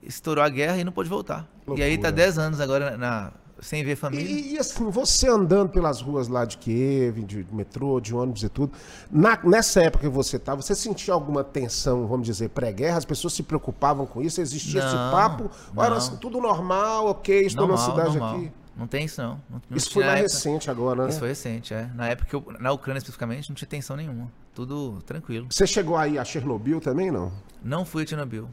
estourou 0.03 0.43
a 0.43 0.49
guerra 0.49 0.79
e 0.79 0.85
não 0.85 0.91
pôde 0.93 1.09
voltar. 1.09 1.49
E 1.77 1.83
aí 1.83 1.97
tá 1.97 2.09
Loucura. 2.09 2.13
10 2.13 2.39
anos 2.39 2.61
agora 2.61 2.97
na, 2.97 3.33
sem 3.61 3.83
ver 3.85 3.97
família. 3.97 4.25
E, 4.31 4.55
e, 4.55 4.59
assim, 4.59 4.89
você 4.91 5.29
andando 5.29 5.71
pelas 5.71 6.01
ruas 6.01 6.29
lá 6.29 6.45
de 6.45 6.59
Kiev, 6.59 7.23
de 7.25 7.47
metrô, 7.53 8.01
de 8.01 8.15
ônibus 8.15 8.43
e 8.43 8.49
tudo, 8.49 8.73
na- 9.11 9.39
nessa 9.45 9.83
época 9.83 10.05
que 10.09 10.13
você 10.15 10.37
estava, 10.37 10.61
você 10.63 10.75
sentia 10.75 11.15
alguma 11.15 11.43
tensão, 11.43 12.07
vamos 12.07 12.27
dizer, 12.27 12.51
pré-guerra? 12.51 12.99
As 12.99 13.05
pessoas 13.05 13.33
se 13.33 13.43
preocupavam 13.43 14.07
com 14.07 14.21
isso? 14.23 14.41
Existia 14.41 14.81
esse 14.85 14.95
Não, 14.95 15.11
papo? 15.11 15.51
Ou 15.75 15.83
era 15.83 15.91
não. 15.91 15.97
assim, 15.99 16.17
tudo 16.17 16.41
normal, 16.41 17.07
ok, 17.07 17.47
estou 17.47 17.67
normal, 17.67 17.87
na 17.87 17.93
cidade 17.93 18.19
normal. 18.19 18.37
aqui? 18.37 18.53
Não 18.77 18.87
tem 18.87 19.07
isso 19.07 19.23
não. 19.23 19.41
Não- 19.49 19.63
não 19.71 19.77
Isso 19.77 19.91
foi 19.91 20.05
mais 20.05 20.21
época- 20.21 20.33
recente 20.35 20.71
agora, 20.71 21.05
né? 21.05 21.09
Isso 21.09 21.19
foi 21.19 21.29
recente, 21.29 21.73
é. 21.73 21.89
Na 21.95 22.09
época, 22.09 22.29
eu, 22.37 22.45
na 22.61 22.73
Ucrânia 22.73 22.99
especificamente, 22.99 23.49
não 23.49 23.57
tinha 23.57 23.67
tensão 23.67 23.97
nenhuma. 23.97 24.31
Tudo 24.55 24.99
tranquilo. 25.07 25.47
Você 25.51 25.67
chegou 25.67 25.97
aí 25.97 26.19
a 26.19 26.25
Chernobyl 26.27 26.79
também, 26.79 27.11
não? 27.11 27.33
Não 27.63 27.87
fui 27.87 28.05
a 28.05 28.07
Chernobyl. 28.07 28.49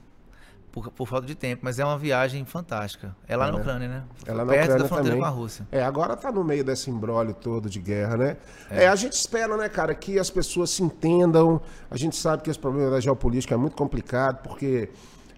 Por, 0.73 0.89
por 0.89 1.07
falta 1.07 1.27
de 1.27 1.35
tempo, 1.35 1.61
mas 1.63 1.77
é 1.77 1.85
uma 1.85 1.99
viagem 1.99 2.43
fantástica. 2.45 3.15
É 3.27 3.37
lá 3.37 3.51
na 3.51 3.59
Ucrânia, 3.59 3.87
né? 3.87 4.03
É 4.25 4.33
lá 4.33 4.43
na 4.43 4.51
Perto 4.51 4.63
Ucrânia 4.63 4.83
da 4.83 4.89
fronteira 4.89 5.15
também. 5.15 5.21
com 5.21 5.25
a 5.25 5.29
Rússia. 5.29 5.67
É, 5.71 5.83
agora 5.83 6.17
tá 6.17 6.31
no 6.31 6.43
meio 6.43 6.63
desse 6.63 6.89
embrólio 6.89 7.31
todo 7.31 7.69
de 7.69 7.79
guerra, 7.79 8.17
né? 8.17 8.37
É. 8.71 8.87
a 8.87 8.95
gente 8.95 9.13
espera, 9.13 9.55
né, 9.55 9.69
cara, 9.69 9.93
que 9.93 10.17
as 10.17 10.31
pessoas 10.31 10.71
se 10.71 10.81
entendam. 10.81 11.61
A 11.91 11.95
gente 11.95 12.15
sabe 12.15 12.41
que 12.41 12.49
esse 12.49 12.57
problema 12.57 12.89
da 12.89 12.99
geopolítica 12.99 13.53
é 13.53 13.57
muito 13.57 13.75
complicado, 13.75 14.41
porque 14.41 14.89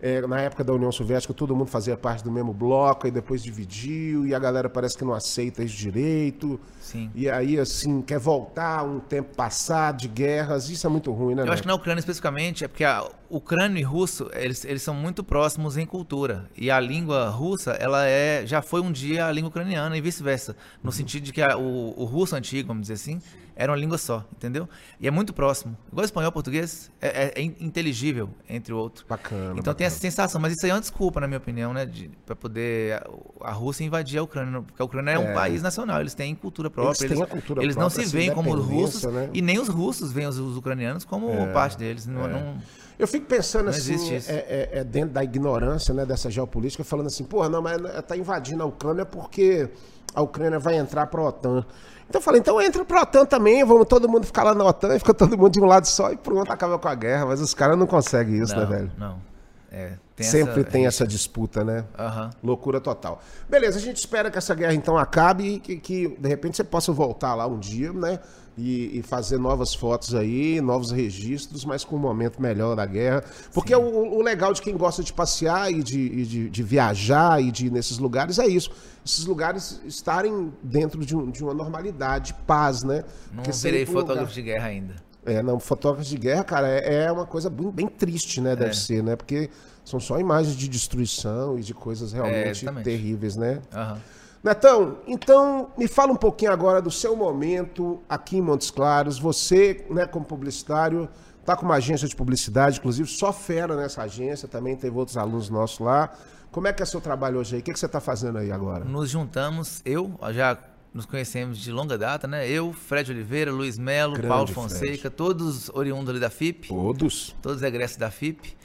é, 0.01 0.21
na 0.21 0.39
época 0.39 0.63
da 0.63 0.71
União 0.71 0.91
Soviética 0.91 1.33
todo 1.33 1.53
mundo 1.53 1.67
fazia 1.67 1.97
parte 1.97 2.23
do 2.23 2.31
mesmo 2.31 2.53
bloco, 2.53 3.05
e 3.05 3.11
depois 3.11 3.43
dividiu, 3.43 4.25
e 4.25 4.33
a 4.33 4.39
galera 4.39 4.69
parece 4.69 4.97
que 4.97 5.03
não 5.03 5.13
aceita 5.13 5.63
isso 5.63 5.75
direito. 5.75 6.57
Sim. 6.85 7.09
E 7.15 7.27
aí, 7.27 7.59
assim, 7.59 7.99
quer 7.99 8.19
voltar 8.19 8.83
um 8.83 8.99
tempo 8.99 9.35
passado 9.35 9.97
de 9.97 10.07
guerras. 10.07 10.69
Isso 10.69 10.85
é 10.85 10.89
muito 10.89 11.11
ruim, 11.11 11.33
né? 11.33 11.41
Eu 11.41 11.51
acho 11.51 11.63
que 11.63 11.67
na 11.67 11.73
Ucrânia 11.73 11.99
especificamente 11.99 12.63
é 12.63 12.67
porque 12.67 12.83
a 12.83 13.03
ucrânio 13.27 13.79
e 13.79 13.81
russo, 13.81 14.29
eles, 14.33 14.63
eles 14.63 14.83
são 14.83 14.93
muito 14.93 15.23
próximos 15.23 15.77
em 15.77 15.85
cultura. 15.85 16.47
E 16.55 16.69
a 16.69 16.79
língua 16.79 17.27
russa, 17.29 17.71
ela 17.71 18.05
é 18.05 18.45
já 18.45 18.61
foi 18.61 18.81
um 18.81 18.91
dia 18.91 19.25
a 19.25 19.31
língua 19.31 19.49
ucraniana 19.49 19.97
e 19.97 20.01
vice-versa. 20.01 20.55
No 20.83 20.91
sentido 20.91 21.23
de 21.23 21.33
que 21.33 21.41
a- 21.41 21.57
o, 21.57 21.99
o 21.99 22.05
russo 22.05 22.35
antigo, 22.35 22.67
vamos 22.67 22.81
dizer 22.83 22.93
assim, 22.93 23.19
era 23.55 23.71
uma 23.71 23.77
língua 23.77 23.97
só, 23.97 24.23
entendeu? 24.33 24.67
E 24.99 25.07
é 25.07 25.11
muito 25.11 25.33
próximo. 25.33 25.77
Igual 25.91 26.03
espanhol, 26.05 26.31
português, 26.31 26.91
é, 27.01 27.07
é, 27.07 27.41
é 27.41 27.41
inteligível 27.41 28.29
entre 28.49 28.73
o 28.73 28.77
outro. 28.77 29.05
Bacana. 29.07 29.43
Então 29.51 29.55
bacana. 29.55 29.75
tem 29.75 29.87
essa 29.87 29.97
sensação, 29.97 30.41
mas 30.41 30.53
isso 30.53 30.65
aí 30.65 30.71
é 30.71 30.75
uma 30.75 30.81
desculpa, 30.81 31.21
na 31.21 31.27
minha 31.27 31.37
opinião, 31.37 31.73
né? 31.73 31.89
Para 32.25 32.35
poder 32.35 33.01
a, 33.41 33.49
a 33.49 33.51
Rússia 33.53 33.83
invadir 33.85 34.19
a 34.19 34.23
Ucrânia, 34.23 34.61
porque 34.61 34.81
a 34.81 34.85
Ucrânia 34.85 35.11
é, 35.11 35.19
um 35.19 35.33
país 35.33 35.61
nacional, 35.61 36.01
eles 36.01 36.13
têm 36.13 36.35
cultura 36.35 36.69
própria. 36.75 37.05
Eles, 37.05 37.21
a 37.21 37.25
cultura 37.25 37.63
eles 37.63 37.75
própria, 37.75 37.97
não 37.97 38.05
se 38.05 38.15
veem 38.15 38.33
como 38.33 38.53
os 38.53 38.65
russos 38.65 39.03
né? 39.11 39.29
e 39.33 39.41
nem 39.41 39.57
os 39.57 39.67
russos 39.69 40.11
veem 40.11 40.27
os, 40.27 40.37
os 40.37 40.57
ucranianos 40.57 41.05
como 41.05 41.27
parte 41.53 41.77
deles. 41.77 42.05
Não, 42.05 42.27
não, 42.27 42.57
Eu 42.99 43.07
fico 43.07 43.25
pensando 43.25 43.69
assim, 43.69 44.13
é, 44.13 44.19
é- 44.27 44.69
é 44.79 44.83
dentro 44.83 45.09
da 45.11 45.23
ignorância 45.23 45.93
né, 45.93 46.05
dessa 46.05 46.29
geopolítica, 46.29 46.83
falando 46.83 47.07
assim, 47.07 47.23
porra, 47.23 47.49
não, 47.49 47.61
mas 47.61 47.81
tá 48.05 48.15
invadindo 48.15 48.61
a 48.61 48.65
Ucrânia 48.65 49.05
porque 49.05 49.69
a 50.13 50.21
Ucrânia 50.21 50.59
vai 50.59 50.77
entrar 50.77 51.07
pra 51.07 51.21
OTAN. 51.21 51.65
Então 52.07 52.19
eu 52.19 52.23
falei, 52.23 52.39
então 52.39 52.61
entra 52.61 52.85
pra 52.85 53.01
OTAN 53.01 53.25
também, 53.25 53.63
vamos 53.65 53.87
todo 53.87 54.07
mundo 54.07 54.25
ficar 54.25 54.43
lá 54.43 54.53
na 54.53 54.63
OTAN, 54.63 54.95
e 54.95 54.99
fica 54.99 55.13
todo 55.13 55.37
mundo 55.37 55.51
de 55.51 55.59
um 55.59 55.65
lado 55.65 55.85
só 55.87 56.11
e 56.11 56.17
pronto, 56.17 56.51
acaba 56.51 56.77
com 56.77 56.87
a 56.87 56.95
guerra. 56.95 57.25
Mas 57.25 57.41
os 57.41 57.53
caras 57.53 57.77
não 57.77 57.87
conseguem 57.87 58.41
isso, 58.41 58.55
né, 58.55 58.61
não, 58.61 58.69
velho? 58.69 58.91
não. 58.97 59.34
É, 59.77 59.91
tem 60.15 60.25
Sempre 60.25 60.61
essa- 60.61 60.71
tem 60.71 60.85
essa 60.87 61.05
disputa, 61.05 61.61
né? 61.65 61.83
Aham. 61.99 62.29
Loucura 62.41 62.79
total. 62.79 63.21
Beleza, 63.49 63.77
a 63.77 63.81
gente 63.81 63.97
espera 63.97 64.31
que 64.31 64.37
essa 64.37 64.55
guerra 64.55 64.73
então 64.73 64.97
acabe 64.97 65.43
e 65.55 65.59
que, 65.59 65.75
que, 65.75 66.07
de 66.17 66.29
repente 66.29 66.55
você 66.55 66.63
possa 66.63 66.93
voltar 66.93 67.35
lá 67.35 67.45
um 67.45 67.59
dia, 67.59 67.91
né? 67.91 68.19
E, 68.57 68.99
e 68.99 69.01
fazer 69.03 69.37
novas 69.37 69.75
fotos 69.75 70.15
aí, 70.15 70.61
novos 70.61 70.89
registros, 70.91 71.65
mas 71.65 71.83
com 71.83 71.97
um 71.97 71.99
momento 71.99 72.41
melhor 72.41 72.73
da 72.73 72.85
guerra. 72.85 73.21
Porque 73.53 73.75
o, 73.75 73.81
o 74.15 74.21
legal 74.21 74.53
de 74.53 74.61
quem 74.61 74.77
gosta 74.77 75.03
de 75.03 75.11
passear 75.11 75.69
e 75.69 75.83
de, 75.83 75.99
e 75.99 76.25
de, 76.25 76.49
de 76.49 76.63
viajar 76.63 77.43
e 77.43 77.51
de 77.51 77.65
ir 77.67 77.69
nesses 77.69 77.97
lugares 77.97 78.39
é 78.39 78.47
isso. 78.47 78.71
Esses 79.05 79.25
lugares 79.25 79.81
estarem 79.85 80.53
dentro 80.63 81.05
de, 81.05 81.13
um- 81.17 81.29
de 81.29 81.43
uma 81.43 81.53
normalidade, 81.53 82.33
paz, 82.47 82.81
né? 82.81 83.03
Não 83.33 83.43
Porque 83.43 83.51
virei 83.51 83.83
um 83.83 83.87
fotógrafo 83.87 84.19
lugar- 84.21 84.33
de 84.33 84.41
guerra 84.41 84.67
ainda. 84.67 84.95
É, 85.25 85.41
não, 85.41 85.59
fotógrafo 85.59 86.07
de 86.07 86.17
guerra, 86.17 86.43
cara, 86.43 86.67
é, 86.69 87.05
é 87.05 87.11
uma 87.11 87.25
coisa 87.25 87.49
bem, 87.49 87.69
bem 87.71 87.87
triste, 87.87 88.39
né? 88.41 88.55
Deve 88.55 88.71
É. 88.71 88.73
ser, 88.73 89.03
né? 89.03 89.15
Porque 89.15 89.49
são 89.83 89.99
só 89.99 90.19
imagens 90.19 90.55
de 90.55 90.67
destruição 90.67 91.57
e 91.57 91.61
de 91.61 91.73
coisas 91.73 92.13
realmente 92.13 92.63
exatamente. 92.63 92.83
terríveis, 92.85 93.35
né? 93.35 93.61
Aham. 93.73 93.97
Netão, 94.43 94.97
então 95.07 95.69
me 95.75 95.87
fala 95.87 96.11
um 96.11 96.15
pouquinho 96.15 96.51
agora 96.51 96.79
do 96.79 96.91
seu 96.91 97.15
momento 97.15 97.99
aqui 98.07 98.37
em 98.37 98.41
Montes 98.41 98.69
Claros. 98.69 99.17
Você, 99.17 99.83
né, 99.89 100.05
como 100.05 100.23
publicitário, 100.23 101.09
tá 101.43 101.55
com 101.55 101.65
uma 101.65 101.75
agência 101.75 102.07
de 102.07 102.15
publicidade, 102.15 102.77
inclusive 102.77 103.09
só 103.09 103.33
fera 103.33 103.75
nessa 103.75 104.03
agência, 104.03 104.47
também 104.47 104.75
teve 104.75 104.95
outros 104.95 105.17
alunos 105.17 105.49
nossos 105.49 105.79
lá. 105.79 106.11
Como 106.51 106.67
é 106.67 106.73
que 106.73 106.83
é 106.83 106.85
seu 106.85 107.01
trabalho 107.01 107.39
hoje 107.39 107.55
aí? 107.55 107.61
O 107.61 107.63
que, 107.63 107.73
que 107.73 107.79
você 107.79 107.87
está 107.87 107.99
fazendo 107.99 108.37
aí 108.37 108.51
agora? 108.51 108.85
Nos 108.85 109.09
juntamos, 109.09 109.81
eu 109.83 110.11
já 110.31 110.55
nos 110.95 111.05
conhecemos 111.05 111.57
de 111.59 111.71
longa 111.71 111.97
data, 111.97 112.25
né? 112.27 112.47
Eu, 112.49 112.71
Fred 112.71 113.11
Oliveira, 113.11 113.51
Luiz 113.51 113.77
Melo, 113.77 114.13
Grande 114.13 114.27
Paulo 114.29 114.47
Fred. 114.47 114.55
Fonseca, 114.61 115.11
todos 115.11 115.69
oriundos 115.69 116.09
ali 116.09 116.19
da 116.21 116.29
FIP, 116.29 116.69
Todos. 116.69 117.35
todos 117.41 117.61
egressos 117.61 117.97
da 117.97 118.09
FIP. 118.09 118.55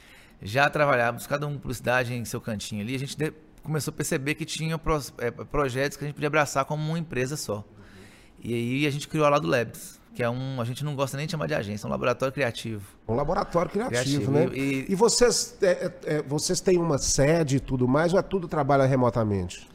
Já 0.41 0.69
trabalhávamos, 0.69 1.27
cada 1.27 1.45
um 1.45 1.57
publicidade 1.57 2.13
em 2.13 2.23
seu 2.25 2.39
cantinho 2.39 2.81
ali. 2.81 2.95
A 2.95 2.99
gente 2.99 3.17
de- 3.17 3.33
começou 3.61 3.91
a 3.91 3.95
perceber 3.95 4.33
que 4.35 4.45
tinha 4.45 4.77
pros- 4.77 5.13
eh, 5.19 5.29
projetos 5.29 5.97
que 5.97 6.03
a 6.05 6.07
gente 6.07 6.15
podia 6.15 6.27
abraçar 6.27 6.63
como 6.65 6.81
uma 6.81 6.97
empresa 6.97 7.35
só. 7.35 7.63
E 8.41 8.53
aí 8.53 8.87
a 8.87 8.89
gente 8.89 9.07
criou 9.09 9.25
a 9.25 9.29
Lado 9.29 9.47
Labs, 9.47 9.99
que 10.15 10.23
é 10.23 10.29
um, 10.29 10.59
a 10.61 10.63
gente 10.65 10.83
não 10.85 10.95
gosta 10.95 11.15
nem 11.17 11.25
de 11.27 11.31
chamar 11.31 11.47
de 11.47 11.53
agência, 11.53 11.85
é 11.85 11.87
um 11.87 11.91
laboratório 11.91 12.33
criativo. 12.33 12.81
Um 13.07 13.13
laboratório 13.13 13.69
criativo, 13.69 14.31
Criativo, 14.31 14.31
né? 14.31 14.49
e- 14.57 14.85
E, 14.89 14.95
vocês, 14.95 15.57
é, 15.61 15.67
é, 15.67 15.93
é, 16.15 16.21
vocês 16.23 16.59
têm 16.61 16.77
uma 16.79 16.97
sede 16.97 17.57
e 17.57 17.59
tudo 17.59 17.87
mais, 17.89 18.13
ou 18.13 18.19
é 18.19 18.23
tudo 18.23 18.47
trabalha 18.47 18.85
remotamente? 18.85 19.69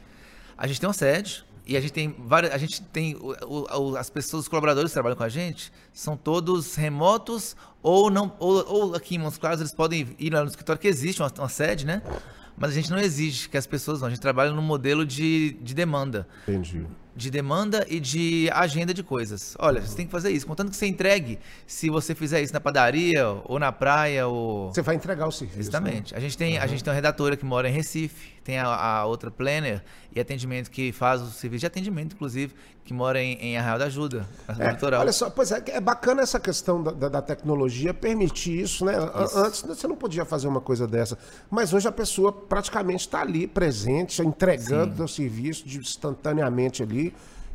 A 0.58 0.66
gente 0.66 0.80
tem 0.80 0.88
uma 0.88 0.94
sede 0.94 1.44
e 1.66 1.76
a 1.76 1.80
gente 1.80 1.92
tem 1.92 2.14
várias. 2.18 2.52
A 2.52 2.58
gente 2.58 2.80
tem. 2.82 3.16
o- 3.16 3.66
o- 3.90 3.96
as 3.96 4.08
pessoas, 4.08 4.42
os 4.44 4.48
colaboradores 4.48 4.90
que 4.90 4.94
trabalham 4.94 5.16
com 5.16 5.24
a 5.24 5.28
gente, 5.28 5.72
são 5.92 6.16
todos 6.16 6.74
remotos 6.76 7.56
ou 7.82 8.10
não. 8.10 8.32
Ou, 8.38 8.64
ou 8.68 8.94
aqui 8.94 9.16
em 9.16 9.18
Montes 9.18 9.38
Claros 9.38 9.60
eles 9.60 9.72
podem 9.72 10.14
ir 10.18 10.32
lá 10.32 10.42
no 10.42 10.48
escritório, 10.48 10.80
que 10.80 10.88
existe 10.88 11.20
uma, 11.22 11.32
uma 11.38 11.48
sede, 11.48 11.84
né? 11.84 12.02
Mas 12.56 12.70
a 12.70 12.74
gente 12.74 12.90
não 12.90 12.98
exige 12.98 13.48
que 13.48 13.56
as 13.56 13.66
pessoas 13.66 14.00
vão. 14.00 14.06
A 14.06 14.10
gente 14.10 14.20
trabalha 14.20 14.50
no 14.52 14.62
modelo 14.62 15.04
de, 15.04 15.58
de 15.60 15.74
demanda. 15.74 16.26
Entendi. 16.48 16.86
De 17.16 17.30
demanda 17.30 17.86
e 17.88 17.98
de 17.98 18.50
agenda 18.52 18.92
de 18.92 19.02
coisas. 19.02 19.56
Olha, 19.58 19.80
você 19.80 19.96
tem 19.96 20.04
que 20.04 20.12
fazer 20.12 20.30
isso. 20.30 20.46
Contanto 20.46 20.70
que 20.70 20.76
você 20.76 20.86
entregue, 20.86 21.38
se 21.66 21.88
você 21.88 22.14
fizer 22.14 22.42
isso 22.42 22.52
na 22.52 22.60
padaria, 22.60 23.26
ou 23.46 23.58
na 23.58 23.72
praia, 23.72 24.26
ou. 24.26 24.70
Você 24.72 24.82
vai 24.82 24.96
entregar 24.96 25.26
o 25.26 25.32
serviço. 25.32 25.58
né? 25.58 25.78
Exatamente. 25.78 26.14
A 26.14 26.20
gente 26.20 26.36
tem, 26.36 26.58
a 26.58 26.66
gente 26.66 26.84
tem 26.84 26.90
uma 26.90 26.94
redatora 26.94 27.34
que 27.34 27.44
mora 27.44 27.70
em 27.70 27.72
Recife, 27.72 28.32
tem 28.44 28.58
a, 28.58 28.66
a 28.66 29.06
outra 29.06 29.30
planner 29.30 29.82
e 30.14 30.20
atendimento 30.20 30.70
que 30.70 30.92
faz 30.92 31.22
o 31.22 31.30
serviço 31.30 31.60
de 31.60 31.66
atendimento, 31.66 32.12
inclusive, 32.14 32.54
que 32.84 32.92
mora 32.94 33.20
em, 33.20 33.32
em 33.40 33.56
Arraial 33.58 33.78
da 33.78 33.86
Ajuda, 33.86 34.28
É, 34.58 34.70
litoral. 34.70 35.00
olha 35.00 35.12
só, 35.12 35.28
pois 35.28 35.50
é, 35.50 35.60
é 35.68 35.80
bacana 35.80 36.22
essa 36.22 36.38
questão 36.38 36.82
da, 36.82 36.92
da- 36.92 37.08
da 37.08 37.22
tecnologia 37.22 37.92
permitir 37.92 38.60
isso, 38.60 38.84
né? 38.84 38.94
A- 38.94 39.40
Antes 39.46 39.62
você 39.62 39.88
não 39.88 39.96
podia 39.96 40.24
fazer 40.24 40.46
uma 40.46 40.60
coisa 40.60 40.86
dessa, 40.86 41.18
mas 41.50 41.72
hoje 41.72 41.88
a 41.88 41.92
pessoa 41.92 42.30
praticamente 42.32 43.00
está 43.00 43.20
ali, 43.22 43.46
presente, 43.48 44.22
entregando 44.22 45.02
o 45.02 45.08
serviço 45.08 45.66
de- 45.66 45.78
instantaneamente 45.78 46.82
ali, 46.82 47.05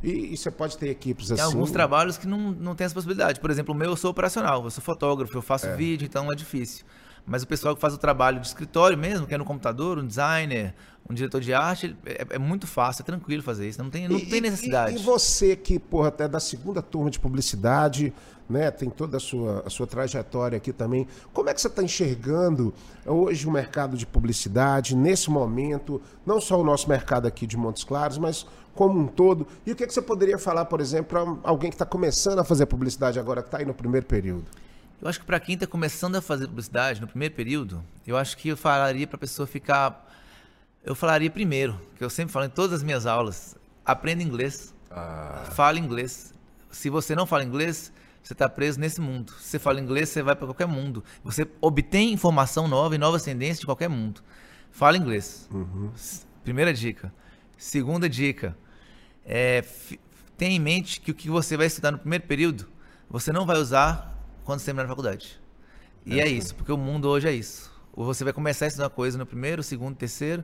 e, 0.04 0.34
e 0.34 0.38
você 0.38 0.50
pode 0.50 0.78
ter 0.78 0.90
equipes 0.90 1.28
Tem 1.28 1.36
assim. 1.36 1.44
alguns 1.44 1.72
trabalhos 1.72 2.18
que 2.18 2.28
não, 2.28 2.52
não 2.52 2.76
tem 2.76 2.86
essa 2.86 2.94
possibilidade. 2.94 3.40
Por 3.40 3.50
exemplo, 3.50 3.74
o 3.74 3.78
meu 3.78 3.92
eu 3.92 3.96
sou 3.96 4.12
operacional, 4.12 4.64
eu 4.64 4.72
sou 4.72 4.84
fotógrafo, 4.84 5.36
eu 5.38 5.42
faço 5.42 5.68
vídeo, 5.76 6.06
então 6.06 6.32
é 6.32 6.36
difícil. 6.36 6.86
Mas 7.26 7.44
o 7.44 7.48
pessoal 7.48 7.76
que 7.76 7.82
faz 7.82 7.94
o 7.94 7.98
trabalho 7.98 8.40
de 8.40 8.48
escritório 8.48 8.98
mesmo, 8.98 9.26
que 9.28 9.34
é 9.34 9.38
no 9.38 9.46
computador, 9.46 9.98
um 10.00 10.06
designer, 10.06 10.74
um 11.10 11.14
diretor 11.14 11.40
de 11.42 11.54
arte, 11.54 11.96
é, 12.06 12.26
é 12.32 12.40
muito 12.40 12.66
fácil, 12.68 13.04
é 13.04 13.06
tranquilo 13.06 13.42
fazer 13.44 13.68
isso. 13.68 13.82
Não 13.82 13.90
tem, 13.90 14.08
não 14.08 14.18
E- 14.18 14.26
tem 14.26 14.42
necessidade. 14.42 14.94
E, 14.96 15.00
e 15.00 15.04
você 15.04 15.56
que, 15.56 15.78
porra, 15.80 16.08
até 16.10 16.28
da 16.28 16.40
segunda 16.40 16.82
turma 16.82 17.10
de 17.10 17.20
publicidade, 17.20 18.14
né, 18.50 18.70
tem 18.72 18.90
toda 18.90 19.18
a 19.18 19.20
sua, 19.20 19.64
a 19.66 19.70
sua 19.70 19.88
trajetória 19.88 20.58
aqui 20.58 20.74
também. 20.74 21.08
Como 21.32 21.50
é 21.50 21.54
que 21.54 21.62
você 21.62 21.68
está 21.68 21.82
enxergando 21.84 22.74
hoje 23.06 23.48
o 23.48 23.52
mercado 23.52 23.96
de 23.96 24.06
publicidade, 24.06 24.96
nesse 24.96 25.30
momento, 25.30 26.02
não 26.26 26.42
só 26.42 26.60
o 26.60 26.64
nosso 26.64 26.90
mercado 26.90 27.28
aqui 27.28 27.46
de 27.48 27.56
Montes 27.56 27.84
Claros, 27.84 28.18
mas 28.18 28.46
como 28.76 29.00
um 29.00 29.08
todo? 29.08 29.48
E 29.66 29.72
o 29.72 29.76
que, 29.76 29.86
que 29.88 29.94
você 29.94 30.02
poderia 30.02 30.38
falar, 30.38 30.66
por 30.66 30.82
exemplo, 30.82 31.06
para 31.24 31.50
alguém 31.50 31.70
que 31.70 31.76
está 31.76 31.86
começando 31.86 32.40
a 32.40 32.44
fazer 32.44 32.66
publicidade 32.66 33.20
agora, 33.20 33.42
que 33.42 33.48
está 33.48 33.60
aí 33.60 33.66
no 33.66 33.74
primeiro 33.74 34.06
período? 34.06 34.46
Eu 35.02 35.08
acho 35.08 35.20
que 35.20 35.26
para 35.26 35.40
quem 35.40 35.56
está 35.56 35.66
começando 35.66 36.16
a 36.16 36.22
fazer 36.22 36.48
publicidade 36.48 37.02
no 37.02 37.08
primeiro 37.08 37.34
período, 37.34 37.84
eu 38.06 38.16
acho 38.18 38.38
que 38.38 38.50
eu 38.50 38.58
falaria 38.58 39.08
para 39.08 39.16
a 39.16 39.20
pessoa 39.20 39.48
ficar. 39.48 40.08
Eu 40.84 40.94
falaria 40.96 41.30
primeiro, 41.30 41.80
que 41.98 42.04
eu 42.04 42.10
sempre 42.10 42.32
falo 42.32 42.46
em 42.46 42.50
todas 42.50 42.78
as 42.78 42.84
minhas 42.84 43.06
aulas: 43.06 43.56
aprenda 43.86 44.22
inglês, 44.22 44.74
fale 45.54 45.80
inglês. 45.80 46.34
Se 46.70 46.90
você 46.90 47.16
não 47.16 47.26
fala 47.26 47.44
inglês, 47.44 47.92
você 48.22 48.34
está 48.34 48.48
preso 48.48 48.80
nesse 48.80 49.02
mundo. 49.02 49.34
Se 49.40 49.50
você 49.50 49.60
fala 49.60 49.80
inglês, 49.82 50.10
você 50.10 50.22
vai 50.22 50.36
para 50.36 50.46
qualquer 50.48 50.68
mundo. 50.68 51.04
Você 51.24 51.48
obtém 51.60 52.14
informação 52.14 52.68
nova 52.68 52.94
e 52.96 52.98
novas 52.98 53.24
tendências 53.24 53.60
de 53.60 53.66
qualquer 53.66 53.90
mundo. 53.90 54.22
Fala 54.72 54.98
inglês. 54.98 55.50
S- 55.96 56.26
Primeira 56.44 56.74
dica. 56.74 57.12
Segunda 57.58 58.08
dica. 58.08 58.56
É, 59.26 59.64
tenha 60.38 60.56
em 60.56 60.60
mente 60.60 61.02
que 61.02 61.12
o 61.12 61.14
que 61.14 61.30
você 61.30 61.58
vai 61.58 61.68
estudar 61.68 61.92
no 61.92 62.00
primeiro 62.00 62.24
período, 62.26 62.68
você 63.10 63.32
não 63.32 63.46
vai 63.46 63.58
usar 63.58 64.10
quando 64.52 64.60
você 64.60 64.66
terminar 64.66 64.86
a 64.86 64.88
faculdade. 64.90 65.40
E 66.06 66.20
é 66.20 66.28
isso, 66.28 66.56
porque 66.56 66.72
o 66.72 66.78
mundo 66.78 67.08
hoje 67.08 67.28
é 67.28 67.32
isso. 67.32 67.72
Ou 67.94 68.06
você 68.06 68.24
vai 68.24 68.34
começar 68.34 68.66
a 68.66 68.68
estudar 68.68 68.86
uma 68.86 68.90
coisa 68.90 69.18
no 69.18 69.26
primeiro, 69.26 69.62
segundo, 69.64 69.96
terceiro, 69.96 70.44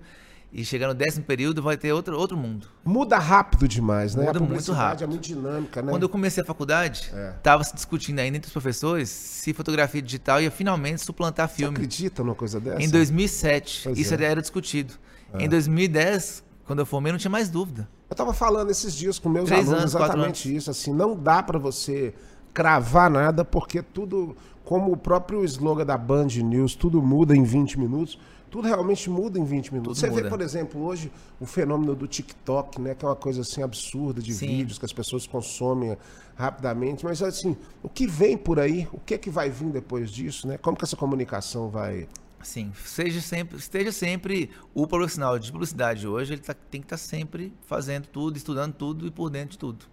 e 0.51 0.63
chegar 0.63 0.87
no 0.87 0.93
décimo 0.93 1.25
período 1.25 1.61
vai 1.61 1.75
ter 1.75 1.91
outro, 1.91 2.17
outro 2.17 2.37
mundo. 2.37 2.67
Muda 2.85 3.17
rápido 3.17 3.67
demais, 3.67 4.15
né? 4.15 4.23
Muda 4.25 4.39
muito 4.39 4.49
publicidade 4.51 4.79
rápido. 4.81 5.03
é 5.03 5.07
muito 5.07 5.23
dinâmica, 5.23 5.81
né? 5.81 5.91
Quando 5.91 6.03
eu 6.03 6.09
comecei 6.09 6.41
a 6.41 6.45
faculdade, 6.45 7.11
É. 7.13 7.33
estava 7.37 7.63
se 7.65 7.73
discutindo 7.75 8.19
ainda 8.19 8.37
entre 8.37 8.47
os 8.47 8.53
professores 8.53 9.09
se 9.09 9.53
fotografia 9.53 10.01
digital 10.01 10.41
ia 10.41 10.49
finalmente 10.51 11.01
suplantar 11.01 11.49
Você 11.49 11.55
filme. 11.55 11.75
acredita 11.75 12.23
numa 12.23 12.35
coisa 12.35 12.59
dessa? 12.61 12.81
Em 12.81 12.89
2007, 12.89 13.81
Pois 13.83 13.97
isso 13.97 14.13
é. 14.13 14.23
era 14.23 14.41
discutido. 14.41 14.93
Em 15.37 15.49
2010, 15.49 16.43
quando 16.65 16.79
eu 16.79 16.85
formei, 16.85 17.11
não 17.11 17.19
tinha 17.19 17.31
mais 17.31 17.49
dúvida. 17.49 17.89
Eu 18.09 18.15
tava 18.15 18.33
falando 18.33 18.69
esses 18.71 18.95
dias 18.95 19.19
com 19.19 19.27
meus 19.27 19.47
Três 19.49 19.67
alunos 19.67 19.81
anos, 19.81 19.95
exatamente 19.95 20.55
isso, 20.55 20.71
assim, 20.71 20.93
não 20.93 21.13
dá 21.13 21.43
para 21.43 21.59
você 21.59 22.13
cravar 22.57 23.07
nada 23.07 23.45
porque 23.45 23.83
tudo, 23.83 24.35
como 24.65 24.91
o 24.91 24.97
próprio 24.97 25.45
slogan 25.45 25.85
da 25.85 25.95
Band 25.95 26.25
News, 26.43 26.73
tudo 26.73 27.03
muda 27.03 27.35
em 27.35 27.43
20 27.43 27.79
minutos. 27.79 28.17
Tudo 28.49 28.67
realmente 28.67 29.11
muda 29.11 29.37
em 29.37 29.43
20 29.43 29.73
minutos. 29.73 29.99
Tudo 29.99 30.07
Você 30.07 30.09
vê, 30.09 30.23
muda. 30.23 30.29
por 30.29 30.41
exemplo, 30.41 30.81
hoje 30.81 31.11
o 31.39 31.45
fenômeno 31.45 31.93
do 31.93 32.07
TikTok, 32.07 32.81
né, 32.81 32.95
que 32.95 33.05
é 33.05 33.07
uma 33.07 33.15
coisa 33.15 33.41
assim 33.41 33.61
absurda 33.61 34.19
de 34.23 34.33
Sim. 34.33 34.47
vídeos 34.47 34.79
que 34.79 34.85
as 34.85 34.91
pessoas 34.93 35.27
consomem 35.27 35.95
rapidamente, 36.35 37.05
mas 37.05 37.21
assim, 37.21 37.55
o 37.83 37.89
que 37.89 38.07
vem 38.07 38.35
por 38.35 38.59
aí, 38.59 38.87
o 38.91 38.99
que 38.99 39.13
é 39.13 39.17
que 39.19 39.29
vai 39.29 39.51
vir 39.51 39.69
depois 39.69 40.09
disso, 40.09 40.47
né? 40.47 40.57
Como 40.57 40.75
que 40.75 40.83
essa 40.83 40.95
comunicação 40.95 41.69
vai 41.69 42.07
Sim, 42.41 42.71
seja 42.83 43.21
sempre, 43.21 43.57
esteja 43.57 43.91
sempre 43.91 44.49
o 44.73 44.87
profissional 44.87 45.37
de 45.37 45.51
publicidade 45.51 46.07
hoje, 46.07 46.33
ele 46.33 46.41
tá- 46.41 46.55
tem 46.55 46.81
que 46.81 46.85
estar 46.85 46.97
sempre 46.97 47.53
fazendo 47.67 48.07
tudo, 48.07 48.35
estudando 48.37 48.73
tudo 48.73 49.05
e 49.05 49.11
por 49.11 49.29
dentro 49.29 49.51
de 49.51 49.57
tudo. 49.59 49.85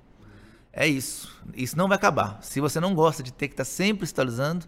É 0.77 0.87
isso. 0.87 1.33
Isso 1.55 1.77
não 1.79 1.87
vai 1.87 1.97
acabar. 1.97 2.39
Se 2.43 2.61
você 2.61 2.81
não 2.81 2.95
gosta 2.95 3.23
de 3.23 3.33
ter 3.33 3.49
que 3.49 3.55
estar 3.55 3.65
sempre 3.65 4.07
se 4.07 4.13
atualizando, 4.13 4.67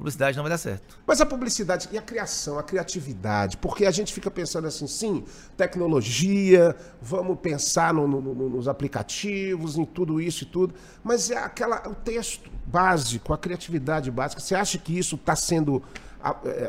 publicidade 0.00 0.36
não 0.36 0.44
vai 0.44 0.50
dar 0.50 0.58
certo. 0.58 0.98
Mas 1.06 1.20
a 1.20 1.26
publicidade 1.26 1.88
e 1.92 1.98
a 1.98 2.02
criação, 2.02 2.58
a 2.58 2.62
criatividade, 2.62 3.58
porque 3.58 3.84
a 3.84 3.90
gente 3.90 4.14
fica 4.14 4.30
pensando 4.30 4.66
assim, 4.66 4.86
sim, 4.86 5.24
tecnologia, 5.58 6.74
vamos 7.02 7.38
pensar 7.40 7.92
no, 7.92 8.08
no, 8.08 8.20
no, 8.20 8.48
nos 8.48 8.66
aplicativos, 8.66 9.76
em 9.76 9.84
tudo 9.84 10.18
isso 10.20 10.44
e 10.44 10.46
tudo, 10.46 10.74
mas 11.04 11.30
é 11.30 11.36
aquela, 11.36 11.86
o 11.86 11.94
texto 11.94 12.50
básico, 12.64 13.34
a 13.34 13.38
criatividade 13.38 14.10
básica, 14.10 14.40
você 14.40 14.54
acha 14.54 14.78
que 14.78 14.96
isso 14.96 15.16
está 15.16 15.36
sendo 15.36 15.82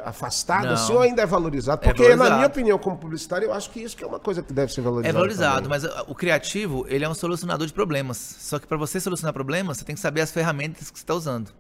afastado 0.04 0.66
não. 0.66 0.74
assim 0.74 0.94
ou 0.94 1.02
ainda 1.02 1.22
é 1.22 1.26
valorizado? 1.26 1.82
É 1.84 1.88
porque, 1.88 2.04
é 2.04 2.06
valorizado. 2.06 2.30
na 2.30 2.36
minha 2.38 2.48
opinião, 2.48 2.80
como 2.80 2.98
publicitário, 2.98 3.48
eu 3.48 3.54
acho 3.54 3.70
que 3.70 3.82
isso 3.82 3.96
que 3.96 4.04
é 4.04 4.08
uma 4.08 4.20
coisa 4.20 4.42
que 4.42 4.54
deve 4.54 4.72
ser 4.74 4.82
valorizada. 4.82 5.10
É 5.10 5.14
valorizado, 5.14 5.70
também. 5.70 5.70
mas 5.70 6.08
o 6.08 6.16
criativo, 6.16 6.86
ele 6.88 7.04
é 7.04 7.10
um 7.10 7.14
solucionador 7.14 7.68
de 7.68 7.74
problemas. 7.74 8.18
Só 8.18 8.60
que 8.60 8.68
para 8.68 8.78
você 8.78 9.00
solucionar 9.00 9.34
problemas, 9.34 9.78
você 9.78 9.86
tem 9.86 9.96
que 9.96 10.02
saber 10.02 10.22
as 10.22 10.32
ferramentas 10.32 10.90
que 10.90 10.98
você 10.98 11.04
está 11.04 11.14
usando. 11.14 11.52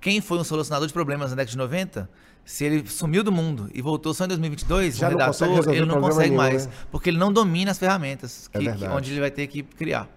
Quem 0.00 0.20
foi 0.20 0.38
um 0.38 0.44
solucionador 0.44 0.86
de 0.86 0.92
problemas 0.92 1.30
na 1.30 1.36
década 1.36 1.50
de 1.50 1.56
90, 1.56 2.10
se 2.44 2.64
ele 2.64 2.86
sumiu 2.86 3.24
do 3.24 3.32
mundo 3.32 3.70
e 3.72 3.80
voltou 3.80 4.12
só 4.12 4.26
em 4.26 4.28
2022, 4.28 4.96
Já 4.96 5.08
um 5.08 5.10
redator, 5.10 5.74
ele 5.74 5.86
não 5.86 6.00
consegue 6.00 6.28
nenhum, 6.28 6.36
mais. 6.36 6.66
Né? 6.66 6.72
Porque 6.90 7.08
ele 7.08 7.18
não 7.18 7.32
domina 7.32 7.70
as 7.70 7.78
ferramentas 7.78 8.50
é 8.52 8.58
que, 8.58 8.72
que, 8.72 8.84
onde 8.86 9.12
ele 9.12 9.20
vai 9.20 9.30
ter 9.30 9.46
que 9.46 9.62
criar. 9.62 10.08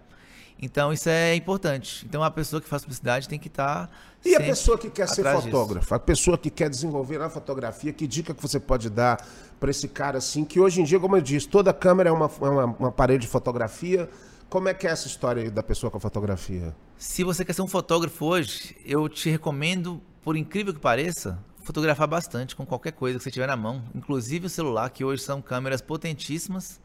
Então 0.61 0.91
isso 0.91 1.07
é 1.07 1.35
importante. 1.35 2.05
Então 2.05 2.23
a 2.23 2.31
pessoa 2.31 2.61
que 2.61 2.67
faz 2.67 2.81
publicidade 2.81 3.27
tem 3.27 3.37
que 3.37 3.47
estar. 3.47 3.87
Tá 3.87 3.93
e 4.25 4.35
a 4.35 4.39
pessoa 4.39 4.77
que 4.77 4.89
quer 4.89 5.07
ser 5.07 5.23
fotógrafo, 5.23 5.79
disso. 5.79 5.93
a 5.93 5.99
pessoa 5.99 6.37
que 6.37 6.49
quer 6.49 6.69
desenvolver 6.69 7.19
na 7.19 7.29
fotografia, 7.29 7.93
que 7.93 8.07
dica 8.07 8.33
que 8.33 8.41
você 8.41 8.59
pode 8.59 8.89
dar 8.89 9.23
para 9.59 9.69
esse 9.69 9.87
cara 9.87 10.17
assim, 10.17 10.43
que 10.43 10.59
hoje 10.59 10.81
em 10.81 10.83
dia, 10.83 10.99
como 10.99 11.15
eu 11.15 11.21
disse, 11.21 11.47
toda 11.47 11.73
câmera 11.73 12.09
é 12.09 12.11
uma, 12.11 12.27
uma, 12.27 12.65
uma 12.65 12.91
parede 12.91 13.21
de 13.21 13.27
fotografia. 13.27 14.09
Como 14.49 14.67
é 14.67 14.73
que 14.73 14.87
é 14.87 14.91
essa 14.91 15.07
história 15.07 15.43
aí 15.43 15.49
da 15.49 15.61
pessoa 15.61 15.91
com 15.91 15.97
a 15.97 16.01
fotografia? 16.01 16.75
Se 16.97 17.23
você 17.23 17.45
quer 17.45 17.53
ser 17.53 17.61
um 17.61 17.67
fotógrafo 17.67 18.25
hoje, 18.25 18.75
eu 18.85 19.07
te 19.07 19.29
recomendo, 19.29 20.01
por 20.23 20.35
incrível 20.35 20.73
que 20.73 20.79
pareça, 20.79 21.37
fotografar 21.63 22.07
bastante 22.07 22.55
com 22.55 22.65
qualquer 22.65 22.93
coisa 22.93 23.17
que 23.17 23.23
você 23.23 23.31
tiver 23.31 23.47
na 23.47 23.57
mão, 23.57 23.83
inclusive 23.93 24.47
o 24.47 24.49
celular, 24.49 24.89
que 24.89 25.03
hoje 25.03 25.21
são 25.21 25.41
câmeras 25.41 25.81
potentíssimas 25.81 26.79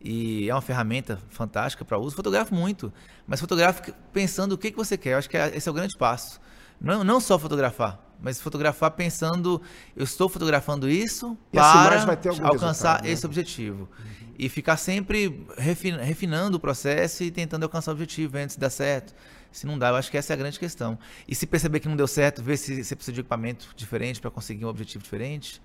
e 0.00 0.48
é 0.48 0.54
uma 0.54 0.62
ferramenta 0.62 1.18
fantástica 1.28 1.84
para 1.84 1.98
uso. 1.98 2.16
Fotografo 2.16 2.54
muito, 2.54 2.92
mas 3.26 3.40
fotografe 3.40 3.92
pensando 4.12 4.52
o 4.52 4.58
que, 4.58 4.70
que 4.70 4.76
você 4.76 4.96
quer. 4.96 5.12
Eu 5.14 5.18
acho 5.18 5.28
que 5.28 5.36
é, 5.36 5.56
esse 5.56 5.68
é 5.68 5.70
o 5.72 5.74
grande 5.74 5.96
passo. 5.98 6.40
Não, 6.80 7.04
não 7.04 7.20
só 7.20 7.38
fotografar, 7.38 8.00
mas 8.20 8.40
fotografar 8.40 8.90
pensando, 8.92 9.60
eu 9.94 10.04
estou 10.04 10.28
fotografando 10.28 10.88
isso 10.88 11.36
e 11.52 11.56
para 11.56 12.06
alcançar 12.42 13.02
né? 13.02 13.10
esse 13.10 13.26
objetivo. 13.26 13.88
Uhum 13.98 14.20
e 14.40 14.48
ficar 14.48 14.78
sempre 14.78 15.44
refinando 15.58 16.56
o 16.56 16.60
processo 16.60 17.22
e 17.22 17.30
tentando 17.30 17.64
alcançar 17.64 17.90
o 17.90 17.94
objetivo 17.94 18.38
antes 18.38 18.56
de 18.56 18.60
dar 18.60 18.70
certo. 18.70 19.14
Se 19.52 19.66
não 19.66 19.78
dá, 19.78 19.90
eu 19.90 19.96
acho 19.96 20.10
que 20.10 20.16
essa 20.16 20.32
é 20.32 20.34
a 20.34 20.36
grande 20.36 20.58
questão. 20.58 20.98
E 21.28 21.34
se 21.34 21.46
perceber 21.46 21.78
que 21.78 21.86
não 21.86 21.94
deu 21.94 22.06
certo, 22.06 22.42
ver 22.42 22.56
se 22.56 22.82
você 22.82 22.96
precisa 22.96 23.12
de 23.12 23.20
equipamento 23.20 23.68
diferente 23.76 24.18
para 24.18 24.30
conseguir 24.30 24.64
um 24.64 24.68
objetivo 24.68 25.04
diferente. 25.04 25.60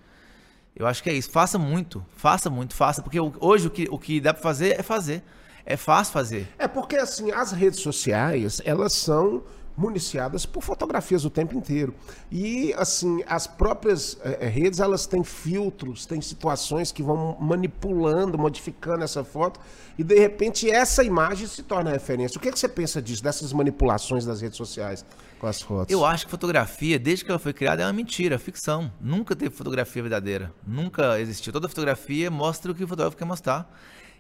Eu 0.76 0.86
acho 0.86 1.02
que 1.02 1.10
é 1.10 1.14
isso. 1.14 1.32
Faça 1.32 1.58
muito, 1.58 2.06
faça 2.18 2.50
muito, 2.50 2.74
faça, 2.74 3.02
porque 3.02 3.20
hoje 3.20 3.68
o 3.68 3.70
que, 3.70 3.88
o 3.90 3.98
que 3.98 4.20
dá 4.20 4.34
para 4.34 4.44
fazer 4.44 4.80
é 4.80 4.84
fazer. 4.84 5.24
É 5.66 5.76
fácil 5.76 6.14
fazer. 6.14 6.48
É 6.60 6.68
porque 6.68 6.96
assim, 6.96 7.32
as 7.32 7.52
redes 7.52 7.80
sociais, 7.80 8.62
elas 8.66 8.94
são 8.94 9.44
municiadas 9.78 10.46
por 10.46 10.64
fotografias 10.64 11.26
o 11.26 11.30
tempo 11.30 11.56
inteiro. 11.56 11.94
E, 12.32 12.74
assim, 12.76 13.24
as 13.28 13.46
próprias 13.46 14.18
é, 14.24 14.48
redes, 14.48 14.80
elas 14.80 15.06
têm 15.06 15.24
filtros, 15.24 16.06
têm 16.06 16.22
situações 16.22 16.92
que 16.92 17.04
vão 17.04 17.38
manipulando, 17.40 18.38
modificando 18.38 19.04
essa 19.04 19.24
foto, 19.24 19.60
e, 19.98 20.04
de 20.04 20.18
repente, 20.18 20.70
essa 20.70 21.04
imagem 21.04 21.48
se 21.48 21.64
torna 21.64 21.92
referência. 21.92 22.38
O 22.38 22.42
que, 22.42 22.50
é 22.50 22.52
que 22.52 22.60
você 22.60 22.68
pensa 22.68 23.02
disso, 23.02 23.24
dessas 23.24 23.52
manipulações 23.54 24.26
das 24.26 24.42
redes 24.42 24.58
sociais 24.58 25.06
com 25.40 25.48
as 25.48 25.62
fotos? 25.62 25.92
Eu 25.92 26.06
acho 26.06 26.26
que 26.26 26.32
fotografia, 26.32 26.98
desde 26.98 27.26
que 27.26 27.32
ela 27.32 27.40
foi 27.40 27.54
criada, 27.54 27.84
é 27.84 27.86
uma 27.86 27.94
mentira, 27.94 28.40
ficção. 28.40 28.92
Nunca 29.00 29.36
teve 29.36 29.56
fotografia 29.56 30.02
verdadeira. 30.02 30.54
Nunca 30.66 31.20
existiu. 31.20 31.52
Toda 31.52 31.68
fotografia 31.68 32.32
mostra 32.32 32.72
o 32.72 32.76
que 32.76 32.84
o 32.84 32.88
fotógrafo 32.88 33.18
quer 33.18 33.26
mostrar. 33.26 33.70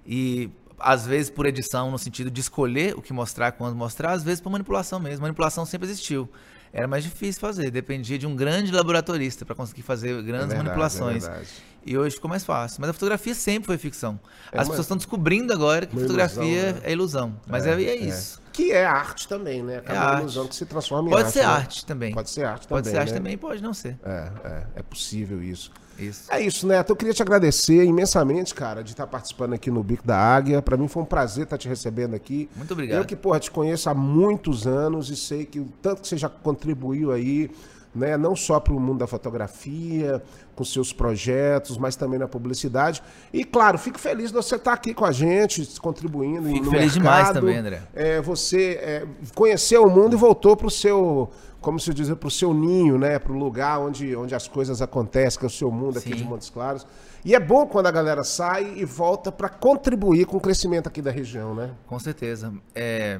E 0.05 0.49
às 0.79 1.05
vezes 1.05 1.29
por 1.29 1.45
edição, 1.45 1.91
no 1.91 1.97
sentido 1.97 2.29
de 2.29 2.41
escolher 2.41 2.95
o 2.95 3.01
que 3.01 3.13
mostrar, 3.13 3.51
quando 3.53 3.75
mostrar, 3.75 4.11
às 4.11 4.23
vezes 4.23 4.41
por 4.41 4.49
manipulação 4.49 4.99
mesmo. 4.99 5.21
Manipulação 5.21 5.65
sempre 5.65 5.87
existiu. 5.87 6.29
Era 6.73 6.87
mais 6.87 7.03
difícil 7.03 7.39
fazer, 7.39 7.71
dependia 7.71 8.17
de 8.17 8.27
um 8.27 8.35
grande 8.35 8.71
laboratorista 8.71 9.45
para 9.45 9.55
conseguir 9.55 9.81
fazer 9.81 10.09
grandes 10.09 10.27
é 10.27 10.37
verdade, 10.39 10.57
manipulações. 10.57 11.25
É 11.25 11.41
e 11.85 11.97
hoje 11.97 12.15
ficou 12.15 12.29
mais 12.29 12.43
fácil. 12.43 12.81
Mas 12.81 12.89
a 12.89 12.93
fotografia 12.93 13.33
sempre 13.33 13.67
foi 13.67 13.77
ficção. 13.77 14.19
É 14.51 14.57
As 14.57 14.67
uma... 14.67 14.71
pessoas 14.71 14.85
estão 14.85 14.97
descobrindo 14.97 15.53
agora 15.53 15.85
que 15.85 15.95
fotografia 15.95 16.41
ilusão, 16.41 16.73
né? 16.73 16.81
é 16.83 16.91
ilusão. 16.91 17.41
Mas 17.47 17.65
é, 17.65 17.81
é, 17.81 17.85
é 17.85 17.95
isso. 17.95 18.41
Que 18.55 18.71
é 18.71 18.85
arte 18.85 19.27
também, 19.27 19.61
né? 19.61 19.77
Acaba 19.79 20.17
é 20.17 20.21
ilusão 20.21 20.47
que 20.47 20.55
se 20.55 20.65
transforma 20.65 21.09
em 21.09 21.11
pode 21.11 21.25
arte. 21.25 21.33
Pode 21.33 21.33
ser 21.33 21.47
né? 21.47 21.53
arte 21.53 21.85
também. 21.85 22.13
Pode 22.13 22.29
ser 22.29 22.45
arte 22.45 22.67
também. 22.67 22.83
Pode 22.83 22.89
ser 22.89 22.97
arte 22.97 23.11
né? 23.11 23.17
também, 23.17 23.37
pode 23.37 23.61
não 23.61 23.73
ser. 23.73 23.99
É, 24.01 24.31
é, 24.45 24.63
é 24.77 24.81
possível 24.81 25.43
isso. 25.43 25.71
Isso. 25.99 26.31
É 26.31 26.41
isso, 26.41 26.65
Neto. 26.65 26.89
Eu 26.91 26.95
queria 26.95 27.13
te 27.13 27.21
agradecer 27.21 27.83
imensamente, 27.83 28.53
cara, 28.55 28.81
de 28.81 28.91
estar 28.91 29.07
participando 29.07 29.53
aqui 29.53 29.69
no 29.69 29.83
Bico 29.83 30.07
da 30.07 30.17
Águia. 30.17 30.61
Para 30.61 30.77
mim 30.77 30.87
foi 30.87 31.03
um 31.03 31.05
prazer 31.05 31.43
estar 31.43 31.57
te 31.57 31.67
recebendo 31.67 32.13
aqui. 32.13 32.49
Muito 32.55 32.71
obrigado. 32.71 32.99
Eu 32.99 33.05
que, 33.05 33.15
porra, 33.15 33.39
te 33.39 33.51
conheço 33.51 33.89
há 33.89 33.93
muitos 33.93 34.65
anos 34.65 35.09
e 35.09 35.15
sei 35.15 35.45
que 35.45 35.59
o 35.59 35.65
tanto 35.81 36.01
que 36.01 36.07
você 36.07 36.17
já 36.17 36.29
contribuiu 36.29 37.11
aí, 37.11 37.49
né, 37.95 38.17
não 38.17 38.35
só 38.35 38.59
para 38.59 38.73
o 38.73 38.79
mundo 38.79 38.99
da 38.99 39.07
fotografia, 39.07 40.21
com 40.55 40.63
seus 40.63 40.91
projetos, 40.91 41.77
mas 41.77 41.95
também 41.95 42.19
na 42.19 42.27
publicidade. 42.27 43.01
E, 43.33 43.43
claro, 43.43 43.77
fico 43.77 43.99
feliz 43.99 44.29
de 44.29 44.35
você 44.35 44.55
estar 44.55 44.73
aqui 44.73 44.93
com 44.93 45.05
a 45.05 45.11
gente, 45.11 45.79
contribuindo 45.79 46.49
fico 46.49 46.65
no 46.65 46.71
feliz 46.71 46.95
mercado. 46.95 47.01
demais 47.01 47.29
também, 47.31 47.57
André. 47.57 47.81
É, 47.93 48.21
você 48.21 48.79
é, 48.81 49.05
conheceu 49.33 49.85
o 49.85 49.89
mundo 49.89 50.13
e 50.13 50.17
voltou 50.17 50.55
para 50.55 50.67
o 50.67 50.71
seu 50.71 51.29
como 51.65 51.79
se 51.79 51.91
dizer, 51.95 52.15
para 52.17 52.27
o 52.27 52.31
seu 52.31 52.53
ninho, 52.53 52.95
né? 52.95 53.17
Para 53.17 53.33
o 53.33 53.35
lugar 53.35 53.79
onde, 53.79 54.15
onde 54.15 54.35
as 54.35 54.47
coisas 54.47 54.83
acontecem, 54.83 55.39
que 55.39 55.45
é 55.45 55.47
o 55.47 55.49
seu 55.49 55.71
mundo 55.71 55.97
aqui 55.97 56.09
Sim. 56.09 56.17
de 56.17 56.23
Montes 56.23 56.47
Claros. 56.47 56.85
E 57.25 57.33
é 57.33 57.39
bom 57.39 57.65
quando 57.65 57.87
a 57.87 57.91
galera 57.91 58.23
sai 58.23 58.75
e 58.75 58.85
volta 58.85 59.31
para 59.31 59.49
contribuir 59.49 60.27
com 60.27 60.37
o 60.37 60.39
crescimento 60.39 60.85
aqui 60.85 61.01
da 61.01 61.09
região, 61.09 61.55
né? 61.55 61.71
Com 61.87 61.97
certeza. 61.97 62.53
É... 62.75 63.19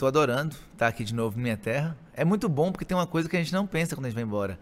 Tô 0.00 0.06
adorando 0.06 0.56
estar 0.72 0.88
aqui 0.88 1.04
de 1.04 1.14
novo 1.14 1.36
na 1.36 1.42
minha 1.42 1.58
terra. 1.58 1.94
É 2.14 2.24
muito 2.24 2.48
bom 2.48 2.72
porque 2.72 2.86
tem 2.86 2.96
uma 2.96 3.06
coisa 3.06 3.28
que 3.28 3.36
a 3.36 3.38
gente 3.38 3.52
não 3.52 3.66
pensa 3.66 3.94
quando 3.94 4.06
a 4.06 4.08
gente 4.08 4.14
vai 4.14 4.24
embora. 4.24 4.58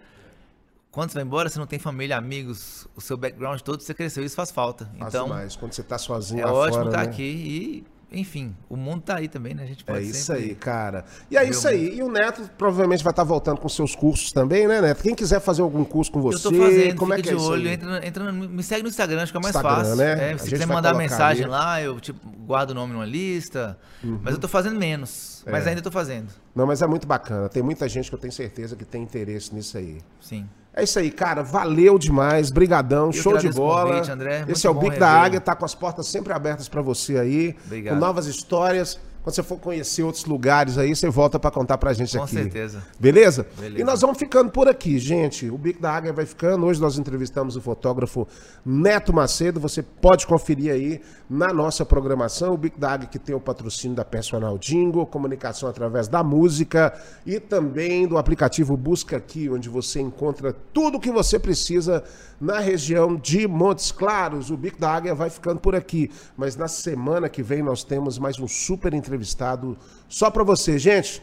Quando 0.90 1.10
você 1.10 1.14
vai 1.14 1.22
embora, 1.22 1.48
você 1.48 1.60
não 1.60 1.66
tem 1.68 1.78
família, 1.78 2.16
amigos, 2.16 2.88
o 2.96 3.00
seu 3.00 3.16
background 3.16 3.60
todo, 3.60 3.80
você 3.80 3.94
cresceu, 3.94 4.24
isso 4.24 4.34
faz 4.34 4.50
falta. 4.50 4.86
Faz 4.98 5.14
então, 5.14 5.26
demais. 5.26 5.54
Quando 5.54 5.74
você 5.74 5.80
está 5.80 5.96
sozinho 5.96 6.42
é 6.42 6.46
ótimo 6.50 6.86
estar 6.86 7.04
né? 7.04 7.08
aqui 7.08 7.22
e 7.22 7.86
enfim, 8.10 8.56
o 8.70 8.76
mundo 8.76 9.02
tá 9.02 9.16
aí 9.16 9.28
também, 9.28 9.54
né? 9.54 9.62
A 9.62 9.66
gente 9.66 9.84
pode 9.84 9.98
É 9.98 10.02
isso 10.02 10.32
aí, 10.32 10.54
cara. 10.54 11.04
E 11.30 11.36
é 11.36 11.46
isso 11.46 11.68
aí. 11.68 11.96
E 11.98 12.02
o 12.02 12.10
Neto 12.10 12.48
provavelmente 12.56 13.04
vai 13.04 13.12
estar 13.12 13.22
tá 13.22 13.28
voltando 13.28 13.60
com 13.60 13.68
seus 13.68 13.94
cursos 13.94 14.32
também, 14.32 14.66
né, 14.66 14.80
Neto? 14.80 15.02
Quem 15.02 15.14
quiser 15.14 15.40
fazer 15.40 15.60
algum 15.60 15.84
curso 15.84 16.10
com 16.10 16.22
você, 16.22 16.46
eu 16.46 16.50
tô 16.50 16.58
fazendo, 16.58 16.96
como 16.96 17.12
é 17.12 17.20
que 17.20 17.28
é 17.28 17.34
de 17.34 17.38
olho, 17.38 17.68
entra, 17.68 18.06
entra, 18.06 18.32
me 18.32 18.62
segue 18.62 18.82
no 18.82 18.88
Instagram, 18.88 19.22
acho 19.22 19.32
que 19.32 19.38
é 19.38 19.42
mais 19.42 19.54
Instagram, 19.54 19.76
fácil. 19.76 19.96
Né? 19.96 20.32
É, 20.32 20.38
se 20.38 20.48
quiser 20.48 20.66
mandar 20.66 20.94
mensagem 20.94 21.44
ali. 21.44 21.52
lá, 21.52 21.82
eu 21.82 22.00
tipo, 22.00 22.18
guardo 22.46 22.70
o 22.70 22.74
nome 22.74 22.94
numa 22.94 23.04
lista. 23.04 23.78
Uhum. 24.02 24.20
Mas 24.22 24.34
eu 24.34 24.40
tô 24.40 24.48
fazendo 24.48 24.78
menos. 24.78 25.44
Mas 25.46 25.66
é. 25.66 25.70
ainda 25.70 25.82
tô 25.82 25.90
fazendo. 25.90 26.28
Não, 26.54 26.66
mas 26.66 26.80
é 26.80 26.86
muito 26.86 27.06
bacana. 27.06 27.48
Tem 27.48 27.62
muita 27.62 27.88
gente 27.88 28.08
que 28.08 28.14
eu 28.14 28.18
tenho 28.18 28.32
certeza 28.32 28.74
que 28.74 28.84
tem 28.84 29.02
interesse 29.02 29.54
nisso 29.54 29.76
aí. 29.76 29.98
Sim. 30.20 30.48
É 30.78 30.84
isso 30.84 30.96
aí, 30.96 31.10
cara. 31.10 31.42
Valeu 31.42 31.98
demais. 31.98 32.52
Brigadão. 32.52 33.10
Show 33.12 33.36
de 33.36 33.48
bola. 33.50 33.94
Convite, 33.94 34.12
André. 34.12 34.44
Esse 34.46 34.64
é 34.64 34.70
o 34.70 34.74
Bico 34.74 34.96
da 34.96 35.10
Águia. 35.10 35.40
Tá 35.40 35.56
com 35.56 35.64
as 35.64 35.74
portas 35.74 36.06
sempre 36.06 36.32
abertas 36.32 36.68
para 36.68 36.80
você 36.80 37.18
aí. 37.18 37.56
Obrigado. 37.66 37.94
Com 37.94 38.00
novas 38.00 38.26
histórias. 38.26 38.96
Quando 39.22 39.34
você 39.34 39.42
for 39.42 39.58
conhecer 39.58 40.02
outros 40.02 40.24
lugares 40.24 40.78
aí, 40.78 40.94
você 40.94 41.10
volta 41.10 41.38
para 41.38 41.50
contar 41.50 41.76
pra 41.76 41.92
gente 41.92 42.16
Com 42.16 42.24
aqui. 42.24 42.36
Com 42.36 42.42
certeza. 42.42 42.82
Beleza? 42.98 43.46
Beleza? 43.58 43.80
E 43.80 43.84
nós 43.84 44.00
vamos 44.00 44.16
ficando 44.16 44.50
por 44.50 44.68
aqui, 44.68 44.98
gente. 44.98 45.50
O 45.50 45.58
Bico 45.58 45.82
da 45.82 45.92
Águia 45.92 46.12
vai 46.12 46.24
ficando. 46.24 46.64
Hoje 46.66 46.80
nós 46.80 46.98
entrevistamos 46.98 47.56
o 47.56 47.60
fotógrafo 47.60 48.26
Neto 48.64 49.12
Macedo. 49.12 49.60
Você 49.60 49.82
pode 49.82 50.26
conferir 50.26 50.72
aí 50.72 51.00
na 51.28 51.52
nossa 51.52 51.84
programação. 51.84 52.54
O 52.54 52.56
Bico 52.56 52.78
da 52.78 52.92
Águia 52.92 53.08
que 53.08 53.18
tem 53.18 53.34
o 53.34 53.40
patrocínio 53.40 53.96
da 53.96 54.04
Personal 54.04 54.56
Jingle, 54.56 55.04
comunicação 55.06 55.68
através 55.68 56.08
da 56.08 56.22
música 56.22 56.94
e 57.26 57.38
também 57.40 58.06
do 58.06 58.16
aplicativo 58.16 58.76
Busca 58.76 59.16
Aqui, 59.16 59.50
onde 59.50 59.68
você 59.68 60.00
encontra 60.00 60.54
tudo 60.72 60.98
o 60.98 61.00
que 61.00 61.10
você 61.10 61.38
precisa 61.38 62.04
na 62.40 62.58
região 62.58 63.16
de 63.16 63.46
Montes 63.46 63.92
Claros. 63.92 64.50
O 64.50 64.56
Bico 64.56 64.78
da 64.78 64.90
Águia 64.90 65.14
vai 65.14 65.30
ficando 65.30 65.60
por 65.60 65.74
aqui. 65.74 66.10
Mas 66.36 66.56
na 66.56 66.68
semana 66.68 67.28
que 67.28 67.42
vem 67.42 67.62
nós 67.62 67.84
temos 67.84 68.18
mais 68.18 68.38
um 68.38 68.48
super 68.48 68.94
entrevistado 68.94 69.76
só 70.08 70.30
para 70.30 70.44
você, 70.44 70.78
gente. 70.78 71.22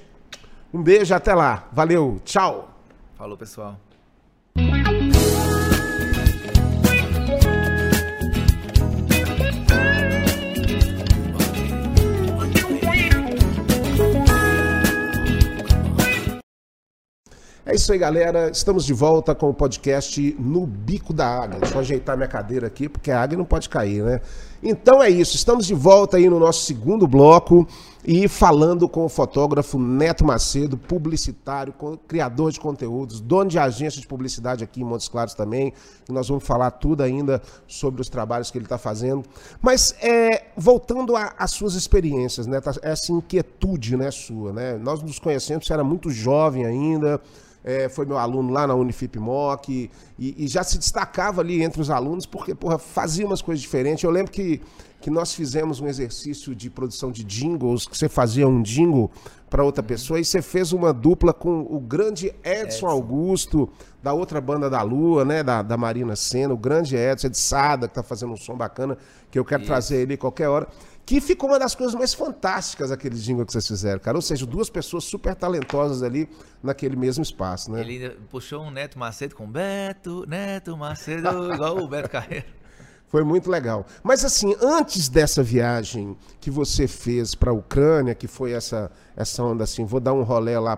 Um 0.73 0.81
beijo, 0.81 1.13
até 1.13 1.33
lá. 1.33 1.67
Valeu, 1.71 2.19
tchau. 2.25 2.69
Falou, 3.15 3.37
pessoal. 3.37 3.79
É 17.67 17.73
isso 17.73 17.91
aí, 17.91 17.97
galera. 17.97 18.51
Estamos 18.51 18.85
de 18.85 18.93
volta 18.93 19.33
com 19.33 19.49
o 19.49 19.53
podcast 19.53 20.35
No 20.37 20.67
Bico 20.67 21.11
da 21.11 21.27
Águia. 21.27 21.59
Deixa 21.59 21.73
eu 21.73 21.79
ajeitar 21.79 22.15
minha 22.15 22.29
cadeira 22.29 22.67
aqui, 22.67 22.87
porque 22.87 23.09
a 23.09 23.19
águia 23.19 23.35
não 23.35 23.43
pode 23.43 23.69
cair, 23.69 24.03
né? 24.03 24.21
Então 24.61 25.01
é 25.01 25.09
isso. 25.09 25.35
Estamos 25.35 25.65
de 25.65 25.73
volta 25.73 26.17
aí 26.17 26.29
no 26.29 26.39
nosso 26.39 26.63
segundo 26.63 27.07
bloco 27.07 27.67
e 28.05 28.27
falando 28.27 28.87
com 28.87 29.05
o 29.05 29.09
fotógrafo 29.09 29.79
Neto 29.79 30.23
Macedo, 30.23 30.77
publicitário, 30.77 31.73
criador 32.07 32.51
de 32.51 32.59
conteúdos, 32.59 33.19
dono 33.19 33.49
de 33.49 33.57
agência 33.57 33.99
de 33.99 34.05
publicidade 34.05 34.63
aqui 34.63 34.81
em 34.81 34.83
Montes 34.83 35.07
Claros 35.07 35.33
também. 35.33 35.73
E 36.07 36.13
nós 36.13 36.29
vamos 36.29 36.43
falar 36.43 36.69
tudo 36.69 37.01
ainda 37.01 37.41
sobre 37.67 37.99
os 37.99 38.09
trabalhos 38.09 38.51
que 38.51 38.59
ele 38.59 38.65
está 38.65 38.77
fazendo. 38.77 39.23
Mas 39.59 39.95
é, 40.03 40.49
voltando 40.55 41.15
às 41.15 41.49
suas 41.49 41.73
experiências? 41.73 42.45
Essa 42.83 43.11
inquietude 43.11 43.97
né, 43.97 44.11
sua, 44.11 44.53
né? 44.53 44.77
Nós 44.77 45.01
nos 45.01 45.17
conhecemos, 45.17 45.65
você 45.65 45.73
era 45.73 45.83
muito 45.83 46.11
jovem 46.11 46.63
ainda 46.63 47.19
é, 47.65 47.89
foi 47.89 48.05
meu 48.05 48.19
aluno 48.19 48.53
lá 48.53 48.67
na 48.67 48.75
Unifip 48.75 49.17
Moc 49.17 49.67
e, 49.69 49.89
e, 50.19 50.47
já 50.47 50.63
se 50.63 50.77
destacava 50.77 51.41
ali 51.41 51.63
entre 51.63 51.81
os 51.81 51.89
alunos 51.89 52.27
porque, 52.27 52.53
porra, 52.53 52.77
fazia 52.77 53.25
umas 53.25 53.41
coisas 53.41 53.59
diferentes. 53.59 54.03
Eu 54.03 54.11
lembro 54.11 54.31
que, 54.31 54.61
que 55.01 55.09
nós 55.09 55.33
fizemos 55.33 55.79
um 55.79 55.87
exercício 55.87 56.53
de 56.53 56.69
produção 56.69 57.11
de 57.11 57.23
jingles, 57.23 57.87
que 57.87 57.97
você 57.97 58.07
fazia 58.07 58.47
um 58.47 58.61
jingle 58.61 59.09
para 59.49 59.63
outra 59.63 59.81
uhum. 59.81 59.87
pessoa 59.87 60.19
e 60.19 60.25
você 60.25 60.43
fez 60.43 60.73
uma 60.73 60.93
dupla 60.93 61.33
com 61.33 61.61
o 61.61 61.79
grande 61.79 62.27
Edson, 62.43 62.65
Edson, 62.65 62.87
Augusto, 62.87 63.69
da 64.03 64.13
outra 64.13 64.39
banda 64.39 64.69
da 64.69 64.83
Lua, 64.83 65.25
né, 65.25 65.41
da, 65.41 65.63
da 65.63 65.75
Marina 65.75 66.15
Senna, 66.15 66.53
o 66.53 66.57
grande 66.57 66.95
Edson, 66.95 67.29
de 67.29 67.37
Sada, 67.39 67.87
que 67.87 67.95
tá 67.95 68.03
fazendo 68.03 68.33
um 68.33 68.37
som 68.37 68.55
bacana, 68.55 68.95
que 69.31 69.39
eu 69.39 69.43
quero 69.43 69.63
Isso. 69.63 69.71
trazer 69.71 69.97
ele 70.01 70.17
qualquer 70.17 70.49
hora. 70.49 70.67
Que 71.05 71.21
ficou 71.21 71.49
uma 71.49 71.59
das 71.59 71.75
coisas 71.75 71.93
mais 71.93 72.13
fantásticas 72.13 72.91
aquele 72.91 73.15
jingle 73.15 73.45
que 73.45 73.51
vocês 73.51 73.67
fizeram, 73.67 73.99
cara. 73.99 74.17
Ou 74.17 74.21
seja, 74.21 74.45
duas 74.45 74.69
pessoas 74.69 75.03
super 75.03 75.35
talentosas 75.35 76.01
ali 76.01 76.27
naquele 76.63 76.95
mesmo 76.95 77.21
espaço, 77.21 77.71
né? 77.71 77.81
Ele 77.81 78.09
puxou 78.29 78.63
um 78.63 78.71
Neto 78.71 78.97
Macedo 78.97 79.35
com 79.35 79.47
Beto, 79.47 80.25
Neto 80.27 80.75
Macedo, 80.75 81.27
igual 81.53 81.77
o 81.77 81.87
Beto 81.87 82.09
Carreiro. 82.09 82.45
Foi 83.07 83.23
muito 83.23 83.49
legal. 83.49 83.85
Mas 84.03 84.25
assim, 84.25 84.55
antes 84.59 85.07
dessa 85.07 85.43
viagem 85.43 86.17
que 86.41 86.49
você 86.49 86.87
fez 86.87 87.35
para 87.35 87.51
a 87.51 87.53
Ucrânia, 87.53 88.15
que 88.15 88.27
foi 88.27 88.51
essa 88.51 88.91
essa 89.15 89.43
onda 89.43 89.63
assim, 89.63 89.85
vou 89.85 89.99
dar 89.99 90.13
um 90.13 90.23
rolê 90.23 90.57
lá 90.57 90.77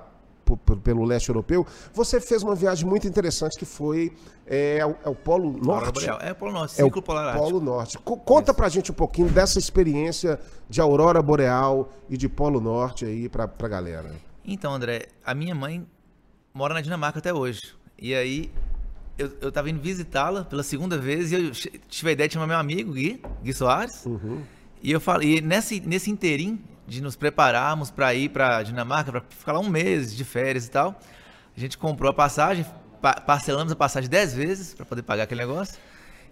pelo 0.84 1.04
leste 1.04 1.30
europeu, 1.30 1.66
você 1.94 2.22
fez 2.22 2.44
uma 2.44 2.56
viagem 2.56 2.88
muito 2.88 3.08
interessante 3.08 3.58
que 3.58 3.66
foi 3.66 4.14
é, 4.48 4.78
é, 4.78 4.86
o, 4.86 4.96
é 5.04 5.10
o 5.10 5.16
Polo 5.16 5.52
Norte. 5.58 6.08
É 6.08 6.32
o 6.32 6.36
Polo 6.36 6.52
Norte, 6.54 6.82
é 6.82 6.86
o 6.86 6.92
Polo 6.92 7.60
Norte. 7.60 7.98
Co 8.00 8.18
conta 8.18 8.52
Isso. 8.52 8.58
pra 8.58 8.70
gente 8.70 8.92
um 8.92 8.96
pouquinho 8.96 9.28
dessa 9.30 9.60
experiência 9.60 10.40
de 10.70 10.80
Aurora 10.80 11.22
Boreal 11.22 11.92
e 12.10 12.18
de 12.18 12.30
Polo 12.30 12.62
Norte 12.62 13.06
aí 13.06 13.28
pra, 13.28 13.48
pra 13.48 13.68
galera. 13.68 14.12
Então, 14.46 14.74
André, 14.74 15.08
a 15.26 15.34
minha 15.34 15.54
mãe 15.54 15.86
mora 16.54 16.74
na 16.74 16.82
Dinamarca 16.82 17.20
até 17.20 17.34
hoje. 17.34 17.76
E 18.00 18.16
aí 18.16 18.50
eu, 19.18 19.32
eu 19.42 19.52
tava 19.52 19.70
indo 19.70 19.82
visitá-la 19.82 20.46
pela 20.46 20.64
segunda 20.64 20.98
vez 20.98 21.32
e 21.32 21.36
eu 21.36 21.52
tive 21.90 22.10
a 22.10 22.14
ideia 22.14 22.28
de 22.28 22.34
chamar 22.34 22.48
meu 22.48 22.58
amigo 22.58 22.94
Gui, 22.94 23.22
Gui 23.44 23.54
Soares. 23.54 24.06
Uhum. 24.06 24.44
E 24.82 24.92
eu 24.92 25.02
falei, 25.02 25.38
e 25.38 25.42
nesse, 25.42 25.80
nesse 25.82 26.10
inteirinho 26.10 26.60
de 26.88 27.02
nos 27.02 27.16
prepararmos 27.16 27.92
para 27.92 28.14
ir 28.14 28.30
para 28.30 28.64
Dinamarca, 28.64 29.12
para 29.12 29.22
ficar 29.30 29.52
lá 29.52 29.60
um 29.60 29.70
mês 29.70 30.16
de 30.16 30.24
férias 30.24 30.68
e 30.68 30.72
tal. 30.72 30.98
A 31.56 31.60
gente 31.60 31.78
comprou 31.78 32.10
a 32.10 32.14
passagem, 32.14 32.66
pa 33.02 33.14
parcelamos 33.14 33.72
a 33.72 33.76
passagem 33.76 34.10
dez 34.10 34.34
vezes 34.34 34.74
para 34.74 34.86
poder 34.86 35.02
pagar 35.02 35.24
aquele 35.24 35.42
negócio. 35.42 35.76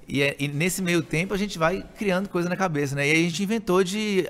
E, 0.08 0.22
é, 0.22 0.36
e, 0.40 0.48
nesse 0.48 0.82
meio 0.82 1.02
tempo 1.02 1.34
a 1.34 1.38
gente 1.38 1.58
vai 1.58 1.84
criando 1.98 2.30
coisa 2.30 2.48
na 2.48 2.56
cabeça, 2.56 2.96
né? 2.96 3.08
E 3.08 3.12
aí 3.12 3.26
a 3.26 3.30
gente 3.30 3.42
inventou 3.42 3.84
de 3.84 4.28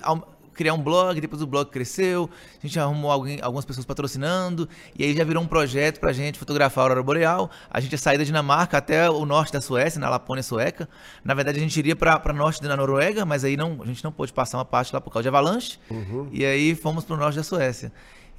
criar 0.55 0.73
um 0.73 0.81
blog, 0.81 1.19
depois 1.19 1.41
o 1.41 1.45
blog 1.45 1.69
cresceu, 1.69 2.29
a 2.63 2.65
gente 2.65 2.79
arrumou 2.79 3.11
alguém, 3.11 3.39
algumas 3.41 3.65
pessoas 3.65 3.85
patrocinando, 3.85 4.67
e 4.97 5.03
aí 5.03 5.15
já 5.15 5.23
virou 5.23 5.43
um 5.43 5.47
projeto 5.47 5.99
pra 5.99 6.13
gente 6.13 6.39
fotografar 6.39 6.81
a 6.81 6.85
Aurora 6.85 7.03
Boreal. 7.03 7.51
A 7.69 7.79
gente 7.79 7.91
ia 7.91 7.97
sair 7.97 8.17
da 8.17 8.23
Dinamarca 8.23 8.77
até 8.77 9.09
o 9.09 9.25
norte 9.25 9.51
da 9.51 9.61
Suécia, 9.61 9.99
na 9.99 10.09
Lapônia 10.09 10.41
sueca. 10.41 10.87
Na 11.23 11.33
verdade, 11.33 11.59
a 11.59 11.61
gente 11.61 11.77
iria 11.77 11.95
pra, 11.95 12.17
pra 12.17 12.33
norte 12.33 12.61
da 12.61 12.75
Noruega, 12.75 13.25
mas 13.25 13.43
aí 13.43 13.57
não, 13.57 13.81
a 13.81 13.85
gente 13.85 14.03
não 14.03 14.11
pôde 14.11 14.31
passar 14.31 14.57
uma 14.57 14.65
parte 14.65 14.93
lá 14.93 15.01
por 15.01 15.11
causa 15.11 15.23
de 15.23 15.27
avalanche, 15.27 15.77
uhum. 15.91 16.29
e 16.31 16.45
aí 16.45 16.73
fomos 16.73 17.03
pro 17.03 17.17
norte 17.17 17.35
da 17.35 17.43
Suécia. 17.43 17.91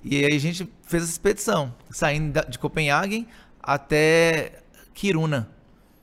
E 0.03 0.25
aí 0.25 0.35
a 0.35 0.41
gente 0.41 0.69
fez 0.83 1.03
essa 1.03 1.13
expedição, 1.13 1.75
saindo 1.91 2.41
de 2.49 2.59
Copenhague 2.59 3.27
até 3.67 4.61
Kiruna. 4.95 5.51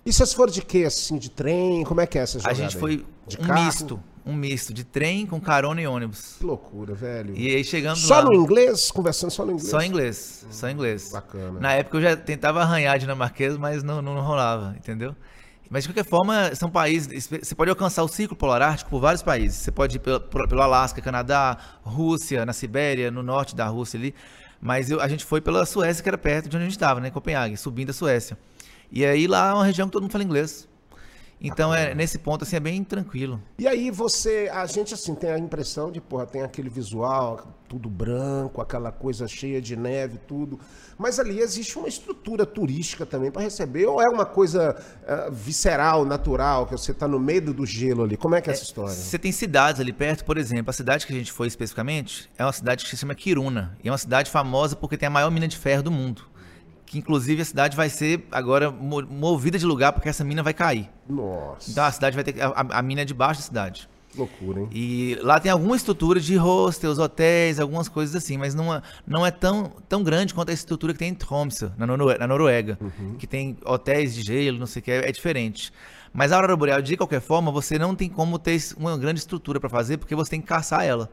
E 0.06 0.12
vocês 0.12 0.34
foram 0.34 0.52
de 0.52 0.62
quê, 0.62 0.84
assim, 0.86 1.18
de 1.18 1.30
trem? 1.32 1.84
Como 1.86 2.02
é 2.02 2.06
que 2.06 2.20
é 2.20 2.22
essa 2.22 2.38
jogada? 2.38 2.52
A 2.52 2.62
gente 2.62 2.78
foi 2.78 3.06
de 3.26 3.38
um 3.38 3.46
carro? 3.46 3.66
misto 3.66 4.04
um 4.26 4.34
misto 4.34 4.74
de 4.74 4.84
trem 4.84 5.26
com 5.26 5.40
carona 5.40 5.82
e 5.82 5.88
ônibus. 5.88 6.38
Que 6.40 6.46
loucura, 6.46 6.94
velho. 6.94 7.36
E 7.36 7.56
aí 7.56 7.64
chegando 7.64 7.98
só 7.98 8.16
lá... 8.16 8.22
Só 8.22 8.28
no 8.28 8.34
inglês? 8.34 8.92
Conversando 8.92 9.32
só 9.32 9.46
no 9.46 9.52
inglês? 9.52 9.70
Só 9.70 9.82
em 9.82 9.88
inglês, 9.90 10.46
hum, 10.46 10.52
só 10.52 10.70
em 10.70 10.74
inglês. 10.74 11.12
Bacana. 11.12 11.60
Na 11.60 11.74
época 11.74 11.98
eu 11.98 12.02
já 12.02 12.16
tentava 12.16 12.62
arranhar 12.62 12.98
dinamarquês, 12.98 13.58
mas 13.58 13.84
não, 13.84 14.02
não, 14.02 14.20
rolava, 14.22 14.76
entendeu? 14.78 15.16
Mas 15.70 15.84
de 15.84 15.90
qualquer 15.90 16.06
forma, 16.06 16.54
são 16.56 16.70
países. 16.70 17.28
Você 17.28 17.56
pode 17.56 17.70
alcançar 17.70 18.04
o 18.04 18.08
círculo 18.08 18.38
polar 18.38 18.62
ártico 18.62 18.92
por 18.92 19.00
vários 19.00 19.24
países. 19.24 19.58
Você 19.58 19.72
pode 19.72 19.96
ir 19.96 20.00
pelo, 20.00 20.20
pelo 20.20 20.62
Alasca, 20.62 21.02
Canadá, 21.02 21.58
Rússia, 21.82 22.46
na 22.46 22.54
Sibéria, 22.54 23.10
no 23.10 23.24
norte 23.24 23.56
da 23.56 23.66
Rússia 23.66 23.98
ali. 23.98 24.14
Mas 24.64 24.90
eu, 24.90 25.02
a 25.02 25.10
gente 25.10 25.26
foi 25.26 25.42
pela 25.42 25.66
Suécia, 25.66 26.02
que 26.02 26.08
era 26.08 26.18
perto 26.18 26.48
de 26.48 26.56
onde 26.56 26.64
a 26.64 26.70
gente 26.70 26.78
estava, 26.78 27.02
né? 27.02 27.12
Copenhague, 27.12 27.58
subindo 27.58 27.90
a 27.90 27.94
Suécia. 27.94 28.38
E 28.90 29.04
aí 29.04 29.28
lá 29.28 29.50
é 29.50 29.54
uma 29.54 29.66
região 29.66 29.90
que 29.90 29.92
todo 29.92 30.04
mundo 30.04 30.12
fala 30.12 30.24
inglês. 30.24 30.70
Então, 31.44 31.76
é, 31.76 31.94
nesse 31.94 32.18
ponto, 32.18 32.44
assim, 32.44 32.56
é 32.56 32.60
bem 32.60 32.82
tranquilo. 32.86 33.42
E 33.60 33.68
aí 33.68 33.92
você, 33.92 34.50
a 34.52 34.66
gente, 34.66 34.94
assim, 34.94 35.14
tem 35.14 35.30
a 35.30 35.38
impressão 35.38 35.92
de, 35.92 36.00
porra, 36.00 36.26
tem 36.26 36.42
aquele 36.42 36.70
visual, 36.70 37.46
tudo 37.68 37.90
branco, 37.90 38.62
aquela 38.62 38.94
coisa 38.94 39.28
cheia 39.28 39.62
de 39.62 39.76
neve, 39.76 40.20
tudo. 40.26 40.58
Mas 40.98 41.20
ali 41.20 41.40
existe 41.40 41.78
uma 41.78 41.90
estrutura 41.90 42.46
turística 42.46 43.06
também 43.06 43.30
para 43.30 43.42
receber, 43.42 43.86
ou 43.88 44.02
é 44.02 44.08
uma 44.08 44.26
coisa 44.26 44.82
uh, 45.02 45.32
visceral, 45.32 46.06
natural, 46.06 46.66
que 46.66 46.72
você 46.72 46.92
está 46.92 47.10
no 47.10 47.20
meio 47.20 47.54
do 47.54 47.66
gelo 47.66 48.04
ali? 48.04 48.16
Como 48.16 48.36
é 48.36 48.42
que 48.42 48.50
é, 48.50 48.54
é 48.54 48.56
essa 48.56 48.64
história? 48.64 48.94
Você 48.94 49.20
tem 49.20 49.32
cidades 49.32 49.82
ali 49.82 49.92
perto, 49.92 50.24
por 50.24 50.38
exemplo, 50.38 50.70
a 50.70 50.74
cidade 50.74 51.06
que 51.06 51.12
a 51.12 51.16
gente 51.16 51.32
foi 51.32 51.48
especificamente 51.48 52.32
é 52.38 52.46
uma 52.46 52.54
cidade 52.54 52.86
que 52.86 52.90
se 52.90 52.96
chama 52.96 53.14
Kiruna. 53.16 53.78
E 53.84 53.90
é 53.90 53.92
uma 53.92 53.98
cidade 53.98 54.32
famosa 54.32 54.78
porque 54.78 54.96
tem 54.96 55.08
a 55.08 55.10
maior 55.10 55.30
mina 55.30 55.48
de 55.48 55.58
ferro 55.58 55.84
do 55.84 55.92
mundo 55.92 56.33
que 56.94 57.00
inclusive 57.00 57.42
a 57.42 57.46
cidade 57.46 57.76
vai 57.76 57.90
ser 57.90 58.24
agora 58.32 58.70
movida 58.70 59.58
de 59.58 59.66
lugar 59.66 59.92
porque 59.94 60.08
essa 60.08 60.24
mina 60.24 60.44
vai 60.44 60.54
cair. 60.54 60.88
Nossa. 61.10 61.72
Então 61.72 61.84
a 61.84 61.92
cidade 61.92 62.16
vai 62.16 62.24
ter 62.24 62.40
a, 62.40 62.54
a 62.54 62.82
mina 62.84 63.02
é 63.02 63.06
debaixo 63.06 63.42
da 63.42 63.48
cidade. 63.48 63.90
Loucura, 64.16 64.62
hein? 64.62 64.70
E 64.72 65.18
lá 65.24 65.40
tem 65.40 65.52
alguma 65.52 65.76
estrutura 65.76 66.20
de 66.20 66.36
hostels, 66.36 67.00
hotéis, 67.00 67.60
algumas 67.60 67.90
coisas 67.90 68.16
assim, 68.16 68.38
mas 68.38 68.54
não 68.54 68.72
é, 68.72 68.80
não 69.08 69.26
é 69.26 69.32
tão, 69.32 69.72
tão 69.90 70.04
grande 70.04 70.36
quanto 70.36 70.52
a 70.52 70.54
estrutura 70.54 70.94
que 70.94 71.00
tem 71.00 71.10
em 71.10 71.16
Tromsø, 71.16 71.72
na, 71.76 71.88
Noruega, 71.88 72.20
na 72.20 72.28
Noruega 72.28 72.78
uhum. 72.80 73.16
que 73.18 73.26
tem 73.26 73.58
hotéis 73.66 74.14
de 74.14 74.22
gelo, 74.22 74.60
não 74.60 74.68
sei 74.68 74.80
o 74.80 74.84
que, 74.84 74.92
é, 74.92 75.10
é 75.10 75.12
diferente. 75.12 75.74
Mas 76.14 76.32
a 76.32 76.36
Aurora 76.36 76.56
Boreal, 76.56 76.80
de 76.80 76.96
qualquer 76.96 77.22
forma, 77.22 77.52
você 77.52 77.80
não 77.80 77.96
tem 77.96 78.08
como 78.08 78.38
ter 78.38 78.62
uma 78.78 78.96
grande 79.00 79.20
estrutura 79.20 79.60
para 79.60 79.68
fazer, 79.68 79.98
porque 79.98 80.14
você 80.14 80.30
tem 80.30 80.42
que 80.42 80.46
caçar 80.46 80.86
ela. 80.86 81.10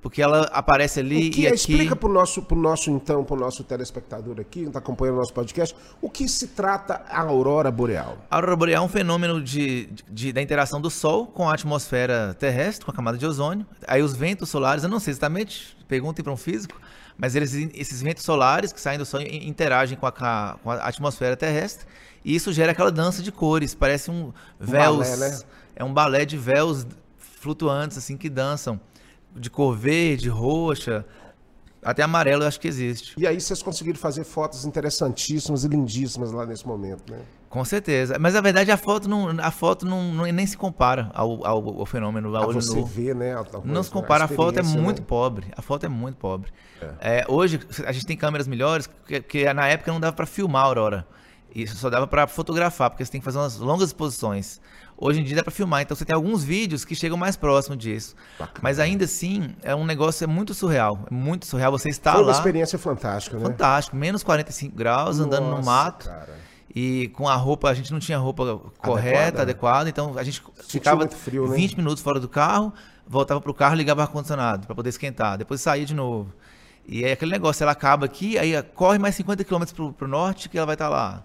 Porque 0.00 0.22
ela 0.22 0.42
aparece 0.52 1.00
ali 1.00 1.30
que, 1.30 1.42
e 1.42 1.46
aqui... 1.46 1.56
Explica 1.56 1.96
para 1.96 2.08
o 2.08 2.12
nosso, 2.12 2.42
pro 2.42 2.56
nosso, 2.56 2.90
então, 2.90 3.24
para 3.24 3.34
o 3.34 3.40
nosso 3.40 3.64
telespectador 3.64 4.38
aqui, 4.38 4.60
que 4.60 4.66
está 4.66 4.78
acompanhando 4.78 5.16
o 5.16 5.18
nosso 5.18 5.32
podcast, 5.32 5.74
o 6.00 6.08
que 6.08 6.28
se 6.28 6.48
trata 6.48 7.02
a 7.08 7.22
aurora 7.22 7.70
boreal. 7.70 8.18
A 8.30 8.36
aurora 8.36 8.54
boreal 8.54 8.84
é 8.84 8.86
um 8.86 8.88
fenômeno 8.88 9.42
de, 9.42 9.88
de, 10.08 10.32
da 10.32 10.40
interação 10.40 10.80
do 10.80 10.90
Sol 10.90 11.26
com 11.26 11.48
a 11.48 11.54
atmosfera 11.54 12.34
terrestre, 12.38 12.84
com 12.84 12.90
a 12.92 12.94
camada 12.94 13.18
de 13.18 13.26
ozônio. 13.26 13.66
Aí 13.88 14.02
os 14.02 14.14
ventos 14.14 14.48
solares, 14.48 14.84
eu 14.84 14.90
não 14.90 15.00
sei 15.00 15.10
exatamente, 15.10 15.76
perguntem 15.88 16.22
para 16.22 16.32
um 16.32 16.36
físico, 16.36 16.80
mas 17.18 17.34
eles, 17.34 17.52
esses 17.74 18.00
ventos 18.00 18.22
solares 18.22 18.72
que 18.72 18.80
saem 18.80 18.98
do 18.98 19.06
Sol 19.06 19.20
interagem 19.22 19.98
com 19.98 20.06
a, 20.06 20.12
com 20.12 20.70
a 20.70 20.74
atmosfera 20.86 21.36
terrestre 21.36 21.86
e 22.24 22.34
isso 22.34 22.52
gera 22.52 22.72
aquela 22.72 22.92
dança 22.92 23.22
de 23.22 23.32
cores, 23.32 23.74
parece 23.74 24.10
um 24.10 24.32
véus... 24.60 24.94
Um 24.94 24.98
balé, 24.98 25.16
né? 25.16 25.40
É 25.74 25.84
um 25.84 25.92
balé 25.92 26.24
de 26.24 26.38
véus 26.38 26.86
flutuantes, 27.18 27.98
assim, 27.98 28.16
que 28.16 28.30
dançam 28.30 28.80
de 29.36 29.50
cor 29.50 29.76
verde, 29.76 30.28
roxa, 30.28 31.04
até 31.82 32.02
amarelo 32.02 32.42
eu 32.42 32.48
acho 32.48 32.58
que 32.58 32.66
existe. 32.66 33.14
E 33.16 33.26
aí 33.26 33.40
vocês 33.40 33.62
conseguiram 33.62 33.98
fazer 33.98 34.24
fotos 34.24 34.64
interessantíssimas 34.64 35.62
e 35.62 35.68
lindíssimas 35.68 36.32
lá 36.32 36.44
nesse 36.44 36.66
momento, 36.66 37.12
né? 37.12 37.20
Com 37.48 37.64
certeza. 37.64 38.18
Mas 38.18 38.34
a 38.34 38.40
verdade 38.40 38.72
a 38.72 38.76
foto 38.76 39.08
não, 39.08 39.28
a 39.40 39.50
foto 39.52 39.86
não, 39.86 40.12
não 40.12 40.24
nem 40.24 40.46
se 40.46 40.56
compara 40.56 41.10
ao, 41.14 41.46
ao, 41.46 41.80
ao 41.80 41.86
fenômeno. 41.86 42.36
Ao 42.36 42.50
a 42.50 42.52
você 42.52 42.80
nu. 42.80 42.84
vê, 42.84 43.14
né? 43.14 43.36
não 43.64 43.82
se 43.82 43.90
compara. 43.90 44.24
A, 44.24 44.26
a 44.26 44.28
foto 44.28 44.58
é 44.58 44.62
muito 44.62 45.00
né? 45.00 45.06
pobre. 45.06 45.46
A 45.56 45.62
foto 45.62 45.86
é 45.86 45.88
muito 45.88 46.16
pobre. 46.16 46.50
É. 47.00 47.20
É, 47.20 47.24
hoje 47.28 47.60
a 47.86 47.92
gente 47.92 48.04
tem 48.04 48.16
câmeras 48.16 48.48
melhores, 48.48 48.88
porque, 48.88 49.20
porque 49.20 49.52
na 49.54 49.68
época 49.68 49.92
não 49.92 50.00
dava 50.00 50.14
para 50.14 50.26
filmar 50.26 50.62
a 50.62 50.66
aurora. 50.66 51.06
Isso 51.54 51.76
só 51.76 51.88
dava 51.88 52.06
para 52.06 52.26
fotografar, 52.26 52.90
porque 52.90 53.04
você 53.04 53.12
tem 53.12 53.20
que 53.20 53.24
fazer 53.24 53.38
umas 53.38 53.56
longas 53.58 53.88
exposições. 53.88 54.60
Hoje 54.98 55.20
em 55.20 55.24
dia 55.24 55.36
dá 55.36 55.42
para 55.42 55.50
filmar, 55.50 55.82
então 55.82 55.94
você 55.94 56.04
tem 56.04 56.14
alguns 56.14 56.42
vídeos 56.42 56.84
que 56.84 56.94
chegam 56.94 57.18
mais 57.18 57.36
próximo 57.36 57.76
disso. 57.76 58.16
Bacana. 58.38 58.60
Mas 58.62 58.78
ainda 58.78 59.04
assim, 59.04 59.54
é 59.62 59.74
um 59.74 59.84
negócio 59.84 60.24
é 60.24 60.26
muito 60.26 60.54
surreal. 60.54 61.00
É 61.10 61.14
muito 61.14 61.46
surreal 61.46 61.70
você 61.70 61.90
estar 61.90 62.12
lá. 62.12 62.16
Foi 62.16 62.24
uma 62.24 62.32
experiência 62.32 62.78
fantástica, 62.78 63.36
né? 63.36 63.44
Fantástico. 63.44 63.94
Menos 63.96 64.22
45 64.22 64.74
graus, 64.74 65.18
Nossa, 65.18 65.28
andando 65.28 65.54
no 65.54 65.62
mato. 65.62 66.06
Cara. 66.06 66.46
E 66.74 67.08
com 67.08 67.28
a 67.28 67.34
roupa, 67.34 67.70
a 67.70 67.74
gente 67.74 67.92
não 67.92 67.98
tinha 67.98 68.18
roupa 68.18 68.60
correta, 68.78 69.42
adequada, 69.42 69.42
adequada 69.42 69.88
então 69.88 70.18
a 70.18 70.22
gente 70.22 70.42
ficava 70.68 71.08
frio, 71.08 71.46
20 71.46 71.70
né? 71.70 71.76
minutos 71.78 72.02
fora 72.02 72.20
do 72.20 72.28
carro, 72.28 72.70
voltava 73.06 73.40
pro 73.40 73.54
carro, 73.54 73.74
ligava 73.74 74.00
o 74.00 74.02
ar-condicionado 74.02 74.66
para 74.66 74.76
poder 74.76 74.90
esquentar, 74.90 75.38
depois 75.38 75.62
saía 75.62 75.86
de 75.86 75.94
novo. 75.94 76.34
E 76.86 77.04
aí 77.04 77.12
aquele 77.12 77.32
negócio, 77.32 77.64
ela 77.64 77.72
acaba 77.72 78.04
aqui, 78.04 78.38
aí 78.38 78.62
corre 78.74 78.98
mais 78.98 79.14
50 79.14 79.42
quilômetros 79.42 79.74
pro, 79.74 79.92
pro 79.92 80.06
norte 80.06 80.48
que 80.48 80.58
ela 80.58 80.66
vai 80.66 80.74
estar 80.74 80.88
lá. 80.88 81.24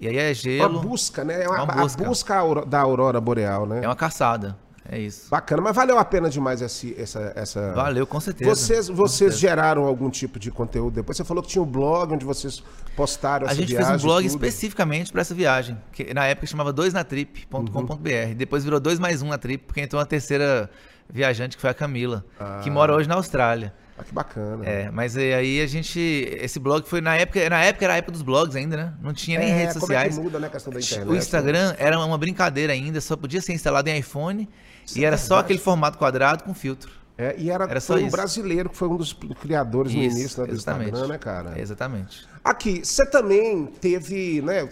E 0.00 0.06
aí 0.08 0.16
é 0.16 0.32
gelo. 0.34 0.78
Uma 0.78 0.82
busca, 0.82 1.24
né? 1.24 1.42
É 1.44 1.48
uma, 1.48 1.62
Uma 1.64 1.72
a 1.72 1.76
busca. 1.82 2.04
busca 2.04 2.34
auro- 2.36 2.64
da 2.64 2.80
aurora 2.80 3.20
boreal, 3.20 3.66
né? 3.66 3.80
É 3.82 3.88
uma 3.88 3.96
caçada. 3.96 4.56
É 4.90 4.98
isso. 4.98 5.28
Bacana, 5.28 5.60
mas 5.60 5.76
valeu 5.76 5.98
a 5.98 6.04
pena 6.04 6.30
demais 6.30 6.62
esse, 6.62 6.94
essa, 6.98 7.30
essa... 7.36 7.72
Valeu, 7.74 8.06
com 8.06 8.18
certeza. 8.20 8.48
Vocês, 8.48 8.88
vocês 8.88 9.18
certeza. 9.34 9.38
geraram 9.38 9.84
algum 9.84 10.08
tipo 10.08 10.38
de 10.38 10.50
conteúdo 10.50 10.94
depois? 10.94 11.14
Você 11.14 11.24
falou 11.24 11.42
que 11.42 11.48
tinha 11.50 11.60
um 11.62 11.66
blog 11.66 12.14
onde 12.14 12.24
vocês 12.24 12.62
postaram 12.96 13.46
A 13.46 13.50
essa 13.50 13.60
gente 13.60 13.68
viagem. 13.68 13.86
fez 13.90 14.02
um 14.02 14.06
blog 14.06 14.22
tudo. 14.22 14.30
especificamente 14.30 15.12
para 15.12 15.20
essa 15.20 15.34
viagem, 15.34 15.76
que 15.92 16.14
na 16.14 16.24
época 16.24 16.46
chamava 16.46 16.72
doisnatrip.com.br. 16.72 18.34
Depois 18.36 18.64
virou 18.64 18.80
dois 18.80 18.98
mais 18.98 19.20
um 19.22 19.28
na 19.28 19.36
trip, 19.36 19.64
porque 19.66 19.80
entrou 19.80 20.00
uma 20.00 20.06
terceira 20.06 20.70
viajante 21.10 21.56
que 21.56 21.60
foi 21.60 21.70
a 21.70 21.74
Camila, 21.74 22.24
que 22.62 22.70
mora 22.70 22.94
hoje 22.94 23.08
na 23.08 23.14
Austrália. 23.16 23.74
Ah, 23.98 24.04
que 24.04 24.14
bacana. 24.14 24.64
É, 24.64 24.90
mas 24.92 25.16
aí 25.16 25.60
a 25.60 25.66
gente. 25.66 25.98
Esse 26.40 26.58
blog 26.60 26.86
foi 26.88 27.00
na 27.00 27.16
época. 27.16 27.50
Na 27.50 27.62
época 27.64 27.84
era 27.84 27.94
a 27.94 27.96
época 27.96 28.12
dos 28.12 28.22
blogs 28.22 28.54
ainda, 28.54 28.76
né? 28.76 28.94
Não 29.02 29.12
tinha 29.12 29.38
nem 29.40 29.50
É, 29.50 29.54
redes 29.56 29.74
como 29.74 29.86
sociais. 29.86 30.16
é 30.16 30.20
muda, 30.22 30.38
né, 30.38 30.46
a 30.46 30.50
questão 30.50 30.72
da 30.72 30.78
internet? 30.78 31.08
O 31.08 31.16
Instagram 31.16 31.74
era 31.78 31.98
uma 31.98 32.16
brincadeira 32.16 32.72
ainda, 32.72 33.00
só 33.00 33.16
podia 33.16 33.40
ser 33.40 33.52
instalado 33.54 33.88
em 33.88 33.98
iPhone 33.98 34.48
Isso 34.86 34.98
e 34.98 35.04
é 35.04 35.06
era 35.08 35.16
só 35.16 35.22
verdade. 35.36 35.44
aquele 35.46 35.58
formato 35.58 35.98
quadrado 35.98 36.44
com 36.44 36.54
filtro. 36.54 36.92
É, 37.20 37.34
e 37.36 37.50
era, 37.50 37.64
Era 37.64 37.80
só 37.80 37.94
um 37.94 37.98
isso. 37.98 38.12
brasileiro 38.12 38.70
que 38.70 38.76
foi 38.76 38.86
um 38.86 38.96
dos 38.96 39.12
criadores 39.40 39.92
no 39.92 40.00
Isso, 40.00 40.16
início 40.20 40.40
né, 40.42 40.46
do 40.46 40.54
exatamente. 40.54 40.90
Instagram, 40.92 41.08
né, 41.12 41.18
cara? 41.18 41.60
Exatamente. 41.60 42.28
Aqui, 42.44 42.84
você 42.84 43.04
também 43.04 43.66
teve, 43.80 44.40
né? 44.42 44.68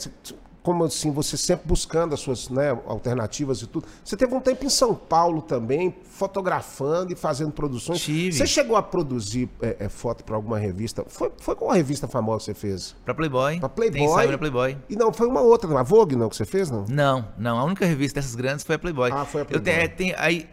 Como 0.67 0.83
assim, 0.83 1.13
você 1.13 1.37
sempre 1.37 1.69
buscando 1.69 2.13
as 2.13 2.19
suas 2.19 2.49
né, 2.49 2.77
alternativas 2.87 3.63
e 3.63 3.69
tudo. 3.69 3.87
Você 4.05 4.17
teve 4.17 4.35
um 4.35 4.41
tempo 4.41 4.65
em 4.65 4.69
São 4.69 4.97
Paulo 4.97 5.41
também, 5.41 5.95
fotografando 6.03 7.13
e 7.13 7.15
fazendo 7.15 7.53
produções. 7.53 8.01
Tive. 8.01 8.37
Você 8.37 8.49
chegou 8.49 8.77
a 8.77 8.83
produzir 8.83 9.49
é, 9.63 9.77
é, 9.79 9.89
foto 9.89 10.25
para 10.25 10.35
alguma 10.35 10.59
revista? 10.59 11.05
Foi, 11.07 11.31
foi 11.39 11.55
qual 11.55 11.71
revista 11.71 12.09
famosa 12.09 12.39
que 12.39 12.45
você 12.47 12.55
fez? 12.55 12.97
Pra 13.05 13.15
Playboy. 13.15 13.61
Pra 13.61 13.69
Playboy? 13.69 13.97
Tem 14.01 14.09
ensaio 14.09 14.37
Playboy. 14.37 14.77
E 14.91 14.97
não, 14.97 15.13
foi 15.13 15.29
uma 15.29 15.41
outra, 15.41 15.79
a 15.79 15.85
Vogue 15.85 16.17
não 16.17 16.29
que 16.29 16.35
você 16.35 16.45
fez, 16.45 16.69
não? 16.69 16.85
Não, 16.89 17.29
não. 17.39 17.61
A 17.61 17.63
única 17.63 17.87
revista 17.87 18.19
dessas 18.19 18.35
grandes 18.35 18.65
foi 18.65 18.75
a 18.75 18.79
Playboy. 18.81 19.13
Ah, 19.13 19.25
foi 19.25 19.43
a 19.43 19.45
Eu 19.45 19.47
Playboy. 19.47 19.73
tenho, 19.73 19.85
é, 19.85 19.87
tem- 19.87 20.15
aí, 20.19 20.49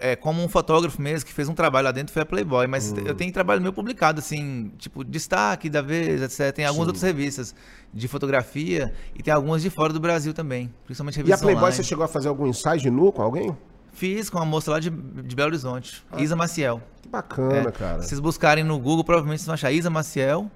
é, 0.00 0.16
como 0.16 0.42
um 0.42 0.48
fotógrafo 0.48 1.00
mesmo 1.00 1.26
que 1.26 1.32
fez 1.32 1.48
um 1.48 1.54
trabalho 1.54 1.84
lá 1.86 1.92
dentro 1.92 2.12
foi 2.12 2.22
a 2.22 2.26
Playboy, 2.26 2.66
mas 2.66 2.92
Hum. 2.92 2.96
eu 3.04 3.14
tenho 3.14 3.32
trabalho 3.32 3.60
meu 3.60 3.72
publicado, 3.72 4.18
assim, 4.20 4.70
tipo, 4.78 5.02
destaque 5.04 5.68
da 5.70 5.82
vez, 5.82 6.22
etc. 6.22 6.54
Tem 6.54 6.64
algumas 6.64 6.86
outras 6.88 7.02
revistas 7.02 7.54
de 7.92 8.08
fotografia 8.08 8.92
e 9.14 9.22
tem 9.22 9.32
algumas 9.32 9.62
de 9.62 9.70
fora 9.70 9.92
do 9.92 10.00
Brasil 10.00 10.32
também, 10.34 10.72
principalmente 10.84 11.16
E 11.16 11.18
a 11.18 11.22
revistas 11.22 11.40
Playboy 11.42 11.62
online. 11.62 11.76
você 11.76 11.82
chegou 11.82 12.04
a 12.04 12.08
fazer 12.08 12.28
algum 12.28 12.46
ensaio 12.46 12.80
de 12.80 12.90
nu 12.90 13.12
com 13.12 13.22
alguém? 13.22 13.56
Fiz 13.92 14.30
com 14.30 14.38
uma 14.38 14.46
moça 14.46 14.70
lá 14.70 14.80
de, 14.80 14.88
de 14.88 15.36
Belo 15.36 15.48
Horizonte, 15.48 16.02
Isa 16.16 16.34
Maciel. 16.34 16.80
Que 17.02 17.08
bacana, 17.08 17.68
É, 17.68 17.70
cara. 17.72 18.00
Se 18.02 18.08
vocês 18.08 18.20
buscarem 18.20 18.64
no 18.64 18.78
Google, 18.78 19.04
provavelmente 19.04 19.40
vocês 19.40 19.46
vão 19.46 19.54
achar 19.54 19.70
Isa 19.70 19.90
Maciel, 19.90 20.50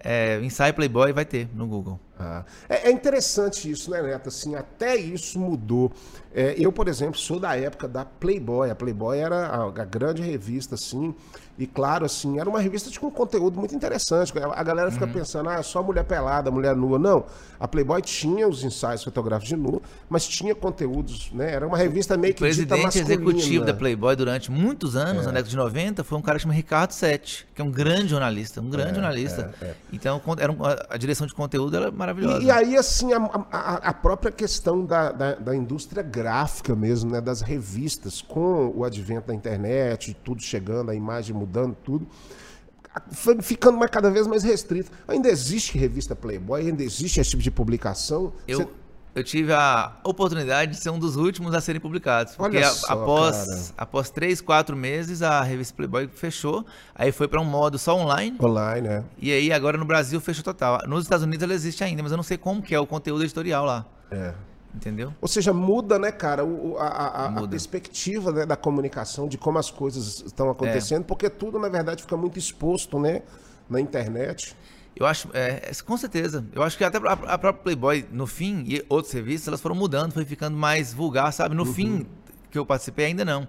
é, 0.00 0.40
ensaio 0.42 0.74
Playboy, 0.74 1.12
vai 1.12 1.24
ter 1.24 1.48
no 1.54 1.66
Google. 1.66 2.00
Ah, 2.18 2.44
é, 2.68 2.88
é 2.88 2.92
interessante 2.92 3.68
isso, 3.70 3.90
né, 3.90 4.00
Neto? 4.02 4.28
Assim, 4.28 4.54
até 4.54 4.96
isso 4.96 5.38
mudou. 5.38 5.90
É, 6.32 6.54
eu, 6.58 6.72
por 6.72 6.88
exemplo, 6.88 7.18
sou 7.18 7.38
da 7.40 7.56
época 7.56 7.86
da 7.88 8.04
Playboy. 8.04 8.70
A 8.70 8.74
Playboy 8.74 9.18
era 9.18 9.46
a, 9.46 9.64
a 9.64 9.84
grande 9.84 10.22
revista, 10.22 10.74
assim. 10.74 11.14
E 11.56 11.68
claro, 11.68 12.04
assim, 12.04 12.40
era 12.40 12.48
uma 12.50 12.58
revista 12.60 12.90
com 12.98 13.08
conteúdo 13.08 13.56
muito 13.56 13.72
interessante. 13.76 14.32
A, 14.36 14.62
galera 14.64 14.90
fica 14.90 15.06
pensando, 15.06 15.48
ah, 15.48 15.62
só 15.62 15.80
mulher 15.84 16.02
pelada, 16.02 16.50
mulher 16.50 16.74
nua. 16.74 16.98
Não. 16.98 17.24
A 17.60 17.68
Playboy 17.68 18.02
tinha 18.02 18.48
os 18.48 18.64
ensaios 18.64 19.04
fotográficos 19.04 19.48
de 19.50 19.56
nu, 19.56 19.80
mas 20.08 20.26
tinha 20.26 20.52
conteúdos, 20.52 21.30
né? 21.32 21.52
Era 21.52 21.64
uma 21.68 21.78
revista 21.78 22.16
meio 22.16 22.32
O 22.32 22.36
que 22.36 22.50
dita 22.50 22.74
presidente 22.74 22.98
executivo 22.98 23.64
da 23.64 23.72
Playboy 23.72 24.16
durante 24.16 24.50
muitos 24.50 24.96
anos, 24.96 25.22
É. 25.22 25.26
na 25.26 25.32
década 25.32 25.48
de 25.48 25.56
90, 25.56 26.02
foi 26.02 26.18
um 26.18 26.22
cara 26.22 26.38
que 26.38 26.42
chama 26.42 26.54
Ricardo 26.54 26.90
Sete, 26.90 27.46
que 27.54 27.62
é 27.62 27.64
um 27.64 27.70
grande 27.70 28.08
jornalista, 28.08 28.60
um 28.60 28.68
grande 28.68 28.94
jornalista. 28.94 29.54
Então, 29.92 30.18
con- 30.18 30.34
era 30.36 30.50
um- 30.50 30.64
a- 30.64 30.86
a 30.90 30.96
direção 30.96 31.24
de 31.24 31.34
conteúdo 31.34 31.76
era 31.76 31.92
maravilhosa. 32.06 32.42
E, 32.42 32.46
e 32.46 32.50
aí, 32.50 32.76
assim, 32.76 33.12
a, 33.12 33.18
a- 33.50 33.74
a 33.88 33.92
própria 33.92 34.30
questão 34.30 34.84
da, 34.84 35.10
da, 35.12 35.34
da 35.34 35.56
indústria 35.56 36.02
gráfica 36.02 36.74
mesmo, 36.74 37.10
né? 37.10 37.20
Das 37.20 37.40
revistas, 37.40 38.20
com 38.22 38.72
o 38.76 38.84
advento 38.84 39.28
da 39.28 39.34
internet, 39.34 40.16
tudo 40.24 40.42
chegando, 40.42 40.90
a 40.90 40.94
imagem 40.94 41.34
mudando, 41.34 41.74
tudo. 41.84 42.06
ficando 43.42 43.76
mais, 43.78 43.90
cada 43.90 44.10
vez 44.10 44.26
mais 44.26 44.42
restrito. 44.42 44.90
Ainda 45.08 45.28
existe 45.28 45.76
revista 45.76 46.14
Playboy, 46.14 46.60
ainda 46.66 46.82
existe 46.82 47.20
esse 47.20 47.30
tipo 47.30 47.42
de 47.42 47.50
publicação. 47.50 48.32
Eu, 48.46 48.70
eu 49.14 49.22
tive 49.24 49.52
a 49.52 49.92
oportunidade 50.02 50.72
de 50.72 50.76
ser 50.78 50.90
um 50.90 50.98
dos 50.98 51.16
últimos 51.16 51.54
a 51.54 51.60
serem 51.60 51.80
publicados. 51.80 52.34
Porque 52.36 52.56
Olha 52.56 52.68
só, 52.70 52.92
após, 52.92 53.36
cara. 53.46 53.60
após 53.78 54.10
três, 54.10 54.40
quatro 54.40 54.76
meses, 54.76 55.22
a 55.22 55.42
revista 55.42 55.74
Playboy 55.76 56.08
fechou. 56.08 56.64
Aí 56.94 57.12
foi 57.12 57.28
para 57.28 57.40
um 57.40 57.44
modo 57.44 57.78
só 57.78 57.96
online. 57.96 58.36
Online, 58.42 58.88
né? 58.88 59.04
E 59.18 59.32
aí 59.32 59.52
agora 59.52 59.78
no 59.78 59.84
Brasil 59.84 60.20
fechou 60.20 60.42
total. 60.42 60.80
Nos 60.86 61.04
Estados 61.04 61.24
Unidos 61.24 61.42
ela 61.42 61.54
existe 61.54 61.84
ainda, 61.84 62.02
mas 62.02 62.10
eu 62.12 62.16
não 62.16 62.24
sei 62.24 62.36
como 62.36 62.60
que 62.62 62.74
é 62.74 62.80
o 62.80 62.86
conteúdo 62.86 63.22
editorial 63.22 63.64
lá. 63.64 63.86
É. 64.10 64.32
Entendeu? 64.74 65.12
Ou 65.20 65.28
seja, 65.28 65.52
muda, 65.52 66.00
né, 66.00 66.10
cara, 66.10 66.44
o- 66.44 66.76
a, 66.78 66.86
a- 66.88 67.26
a 67.38 67.46
perspectiva 67.46 68.32
né, 68.32 68.44
da 68.44 68.56
comunicação, 68.56 69.28
de 69.28 69.38
como 69.38 69.56
as 69.56 69.70
coisas 69.70 70.20
estão 70.26 70.50
acontecendo, 70.50 71.04
porque 71.04 71.30
tudo, 71.30 71.60
na 71.60 71.68
verdade, 71.68 72.02
fica 72.02 72.16
muito 72.16 72.40
exposto, 72.40 72.98
né, 72.98 73.22
na 73.70 73.80
internet. 73.80 74.56
Eu 74.96 75.06
acho, 75.06 75.28
é, 75.34 75.70
é, 75.70 75.72
com 75.84 75.96
certeza. 75.96 76.44
Eu 76.52 76.62
acho 76.62 76.78
que 76.78 76.84
até 76.84 76.98
a, 76.98 77.12
a 77.12 77.38
própria 77.38 77.62
Playboy, 77.62 78.06
no 78.12 78.26
fim, 78.26 78.64
e 78.66 78.84
outros 78.88 79.12
revistas, 79.12 79.48
elas 79.48 79.60
foram 79.60 79.74
mudando, 79.74 80.12
foi 80.12 80.24
ficando 80.24 80.56
mais 80.56 80.94
vulgar, 80.94 81.32
sabe? 81.32 81.54
No 81.54 81.66
fim 81.66 82.06
que 82.50 82.58
eu 82.58 82.64
participei, 82.64 83.06
ainda 83.06 83.24
não. 83.24 83.48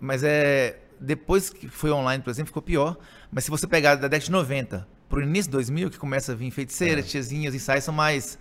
Mas 0.00 0.22
é. 0.22 0.78
Depois 0.98 1.50
que 1.50 1.68
foi 1.68 1.90
online, 1.90 2.22
por 2.22 2.30
exemplo, 2.30 2.48
ficou 2.48 2.62
pior. 2.62 2.96
Mas 3.30 3.44
se 3.44 3.50
você 3.50 3.66
pegar 3.66 3.96
da 3.96 4.08
década 4.08 4.24
de 4.24 4.30
90 4.30 4.88
pro 5.08 5.22
início 5.22 5.50
de 5.50 5.52
2000, 5.52 5.90
que 5.90 5.98
começa 5.98 6.32
a 6.32 6.34
vir 6.34 6.50
feiticeira, 6.50 7.02
tiazinhas, 7.02 7.54
ensaios 7.54 7.84
são 7.84 7.94
mais 7.94 8.38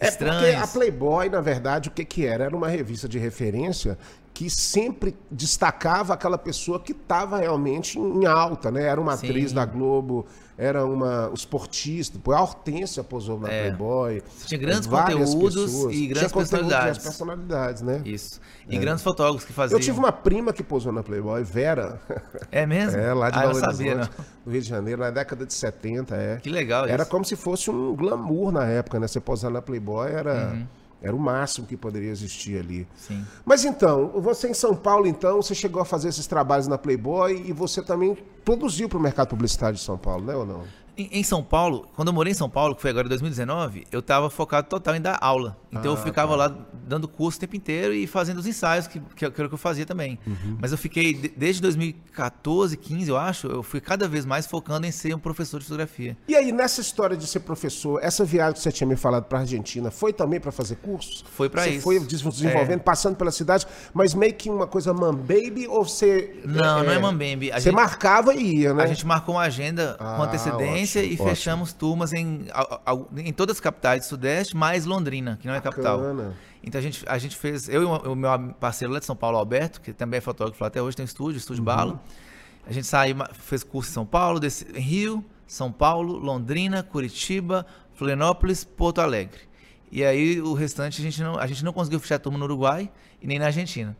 É 0.00 0.10
porque 0.10 0.24
a 0.24 0.30
estranhos. 0.34 0.70
Playboy, 0.72 1.28
na 1.28 1.40
verdade, 1.40 1.88
o 1.88 1.92
que 1.92 2.04
que 2.04 2.26
era? 2.26 2.44
Era 2.44 2.56
uma 2.56 2.68
revista 2.68 3.08
de 3.08 3.18
referência 3.18 3.96
que 4.34 4.48
sempre 4.48 5.14
destacava 5.30 6.14
aquela 6.14 6.38
pessoa 6.38 6.80
que 6.80 6.92
estava 6.92 7.38
realmente 7.38 7.98
em 7.98 8.24
alta, 8.26 8.70
né? 8.70 8.84
Era 8.84 9.00
uma 9.00 9.16
Sim. 9.16 9.26
atriz 9.28 9.52
da 9.52 9.64
Globo, 9.66 10.26
era 10.56 10.84
uma 10.86 11.30
esportista, 11.34 12.16
depois 12.16 12.38
a 12.38 12.40
Hortência 12.42 13.04
posou 13.04 13.38
na 13.38 13.48
Playboy. 13.48 14.22
Tinha 14.46 14.58
grandes 14.58 14.86
várias 14.86 15.34
conteúdos 15.34 15.64
pessoas. 15.64 15.94
e 15.94 16.06
grandes 16.06 16.30
Tinha 16.32 16.40
personalidades. 16.40 16.96
das 16.96 17.04
personalidades, 17.04 17.82
né? 17.82 18.02
Isso. 18.04 18.40
E 18.68 18.78
grandes 18.78 19.02
fotógrafos 19.02 19.44
que 19.44 19.52
faziam. 19.52 19.78
Eu 19.78 19.82
tive 19.84 19.98
uma 19.98 20.12
prima 20.12 20.52
que 20.52 20.62
posou 20.62 20.92
na 20.92 21.02
Playboy, 21.02 21.42
Vera. 21.42 22.00
É 22.50 22.64
mesmo? 22.64 22.98
É, 22.98 23.12
lá 23.12 23.28
de 23.30 23.38
ah, 23.38 23.42
Belo 23.42 23.54
sabia, 23.54 23.92
Horizonte, 23.96 24.10
não. 24.18 24.24
no 24.46 24.52
Rio 24.52 24.62
de 24.62 24.68
Janeiro, 24.68 25.00
na 25.02 25.10
década 25.10 25.44
de 25.44 25.52
70, 25.52 26.14
é. 26.16 26.36
Que 26.36 26.48
legal 26.50 26.86
Era 26.86 27.02
isso. 27.02 27.10
como 27.10 27.24
se 27.24 27.36
fosse 27.36 27.70
um 27.70 27.94
glamour 27.94 28.50
na 28.52 28.64
época, 28.64 28.98
né? 28.98 29.06
Você 29.06 29.20
posar 29.20 29.50
na 29.50 29.60
Playboy 29.60 30.10
era, 30.10 30.52
Uhum. 30.52 30.66
Era 31.02 31.14
o 31.14 31.18
máximo 31.18 31.66
que 31.66 31.76
poderia 31.76 32.10
existir 32.10 32.58
ali. 32.58 32.86
Sim. 32.96 33.24
Mas 33.44 33.64
então, 33.64 34.08
você 34.20 34.48
em 34.48 34.54
São 34.54 34.74
Paulo, 34.74 35.06
então, 35.06 35.42
você 35.42 35.54
chegou 35.54 35.82
a 35.82 35.84
fazer 35.84 36.08
esses 36.08 36.26
trabalhos 36.26 36.68
na 36.68 36.78
Playboy 36.78 37.44
e 37.46 37.52
você 37.52 37.82
também 37.82 38.16
produziu 38.44 38.88
para 38.88 38.98
o 38.98 39.00
mercado 39.00 39.28
publicitário 39.28 39.76
de 39.76 39.82
São 39.82 39.98
Paulo, 39.98 40.24
né 40.24 40.34
ou 40.34 40.46
não? 40.46 40.62
Em, 40.96 41.22
São 41.24 41.42
Paulo, 41.42 41.88
quando 41.94 42.08
eu 42.08 42.12
morei 42.14 42.32
em 42.32 42.34
São 42.34 42.50
Paulo, 42.50 42.74
que 42.76 42.82
foi 42.82 42.90
agora 42.90 43.06
em 43.06 43.08
2019, 43.08 43.86
eu 43.90 44.00
estava 44.00 44.28
focado 44.28 44.68
total 44.68 44.94
em 44.94 45.00
dar 45.00 45.16
aula. 45.20 45.56
Então 45.70 45.92
eu 45.92 45.94
Ah, 45.94 45.96
ficava 45.96 46.32
tá. 46.32 46.36
lá 46.36 46.54
dando 46.86 47.08
curso 47.08 47.38
o 47.38 47.40
tempo 47.40 47.56
inteiro 47.56 47.94
e 47.94 48.06
fazendo 48.06 48.38
os 48.38 48.46
ensaios, 48.46 48.86
que, 48.86 49.00
que, 49.00 49.30
que 49.30 49.40
era 49.40 49.46
o 49.46 49.48
que 49.48 49.54
eu 49.54 49.58
fazia 49.58 49.86
também. 49.86 50.18
Uhum. 50.26 50.58
Mas 50.60 50.70
eu 50.70 50.76
fiquei, 50.76 51.14
de- 51.14 51.28
desde 51.30 51.62
2014, 51.62 52.76
15, 52.76 53.08
eu 53.10 53.16
acho, 53.16 53.46
eu 53.46 53.62
fui 53.62 53.80
cada 53.80 54.06
vez 54.06 54.26
mais 54.26 54.46
focando 54.46 54.86
em 54.86 54.90
ser 54.90 55.14
um 55.14 55.18
professor 55.18 55.58
de 55.60 55.64
fotografia. 55.64 56.14
E 56.28 56.36
aí, 56.36 56.52
nessa 56.52 56.82
história 56.82 57.16
de 57.16 57.26
ser 57.26 57.40
professor, 57.40 57.98
essa 58.02 58.22
viagem 58.24 58.52
que 58.54 58.60
você 58.60 58.70
tinha 58.70 58.86
me 58.86 58.96
falado 58.96 59.24
para 59.24 59.38
Argentina, 59.40 59.90
foi 59.90 60.12
também 60.12 60.40
para 60.40 60.52
fazer 60.52 60.76
cursos? 60.76 61.24
Foi 61.30 61.48
você 61.48 61.70
isso. 61.70 61.80
foi 61.82 61.98
des- 62.00 62.20
desenvolvendo, 62.22 62.80
passando 62.80 63.16
pela 63.16 63.30
cidade, 63.30 63.66
mas 63.94 64.12
meio 64.12 64.34
que 64.34 64.50
uma 64.50 64.66
coisa 64.66 64.92
man 64.92 65.14
baby 65.14 65.66
ou 65.68 65.84
você... 65.84 66.40
Não, 66.44 66.84
não 66.84 66.92
é 66.92 66.98
mambembe. 66.98 67.50
A 67.50 67.54
Você 67.58 67.70
gente- 67.70 67.74
marcava 67.74 68.34
e 68.34 68.58
ia, 68.60 68.74
né? 68.74 68.82
A 68.82 68.86
gente 68.86 69.06
marcou 69.06 69.36
uma 69.36 69.42
agenda 69.42 69.96
Ah, 69.98 70.16
com 70.16 70.22
antecedência 70.24 70.81
ótimo, 70.82 71.04
e 71.04 71.14
ótimo. 71.14 71.28
fechamos 71.28 71.72
turmas 71.72 72.12
em, 72.12 72.46
em 73.16 73.32
todas 73.32 73.56
as 73.56 73.60
capitais 73.60 74.02
do 74.02 74.08
Sudeste, 74.08 74.56
mais 74.56 74.84
Londrina, 74.84 75.38
que 75.40 75.46
não 75.46 75.54
é 75.54 75.60
capital. 75.60 75.98
Bacana. 75.98 76.34
Então 76.62 76.78
a 76.78 76.82
gente, 76.82 77.04
a 77.08 77.18
gente 77.18 77.36
fez, 77.36 77.68
eu 77.68 77.82
e 77.82 77.84
o 78.08 78.14
meu 78.14 78.30
parceiro 78.60 78.92
lá 78.92 79.00
de 79.00 79.04
São 79.06 79.16
Paulo, 79.16 79.36
Alberto, 79.36 79.80
que 79.80 79.92
também 79.92 80.18
é 80.18 80.20
fotógrafo 80.20 80.64
até 80.64 80.80
hoje, 80.80 80.96
tem 80.96 81.04
um 81.04 81.06
estúdio, 81.06 81.38
estúdio 81.38 81.62
Balo. 81.62 81.98
A 82.66 82.72
gente 82.72 82.86
saiu, 82.86 83.16
fez 83.32 83.64
curso 83.64 83.90
em 83.90 83.94
São 83.94 84.06
Paulo, 84.06 84.38
desce- 84.38 84.66
em 84.74 84.80
Rio, 84.80 85.24
São 85.46 85.72
Paulo, 85.72 86.16
Londrina, 86.16 86.82
Curitiba, 86.82 87.66
Florianópolis, 87.94 88.62
Porto 88.62 89.00
Alegre. 89.00 89.40
E 89.90 90.04
aí 90.04 90.40
o 90.40 90.54
restante 90.54 91.00
a 91.00 91.04
gente 91.04 91.20
não, 91.22 91.38
a 91.38 91.46
gente 91.46 91.64
não 91.64 91.72
conseguiu 91.72 91.98
fechar 92.00 92.18
turma 92.18 92.38
no 92.38 92.44
Uruguai 92.44 92.90
e 93.20 93.26
nem 93.26 93.38
na 93.38 93.46
Argentina. 93.46 93.96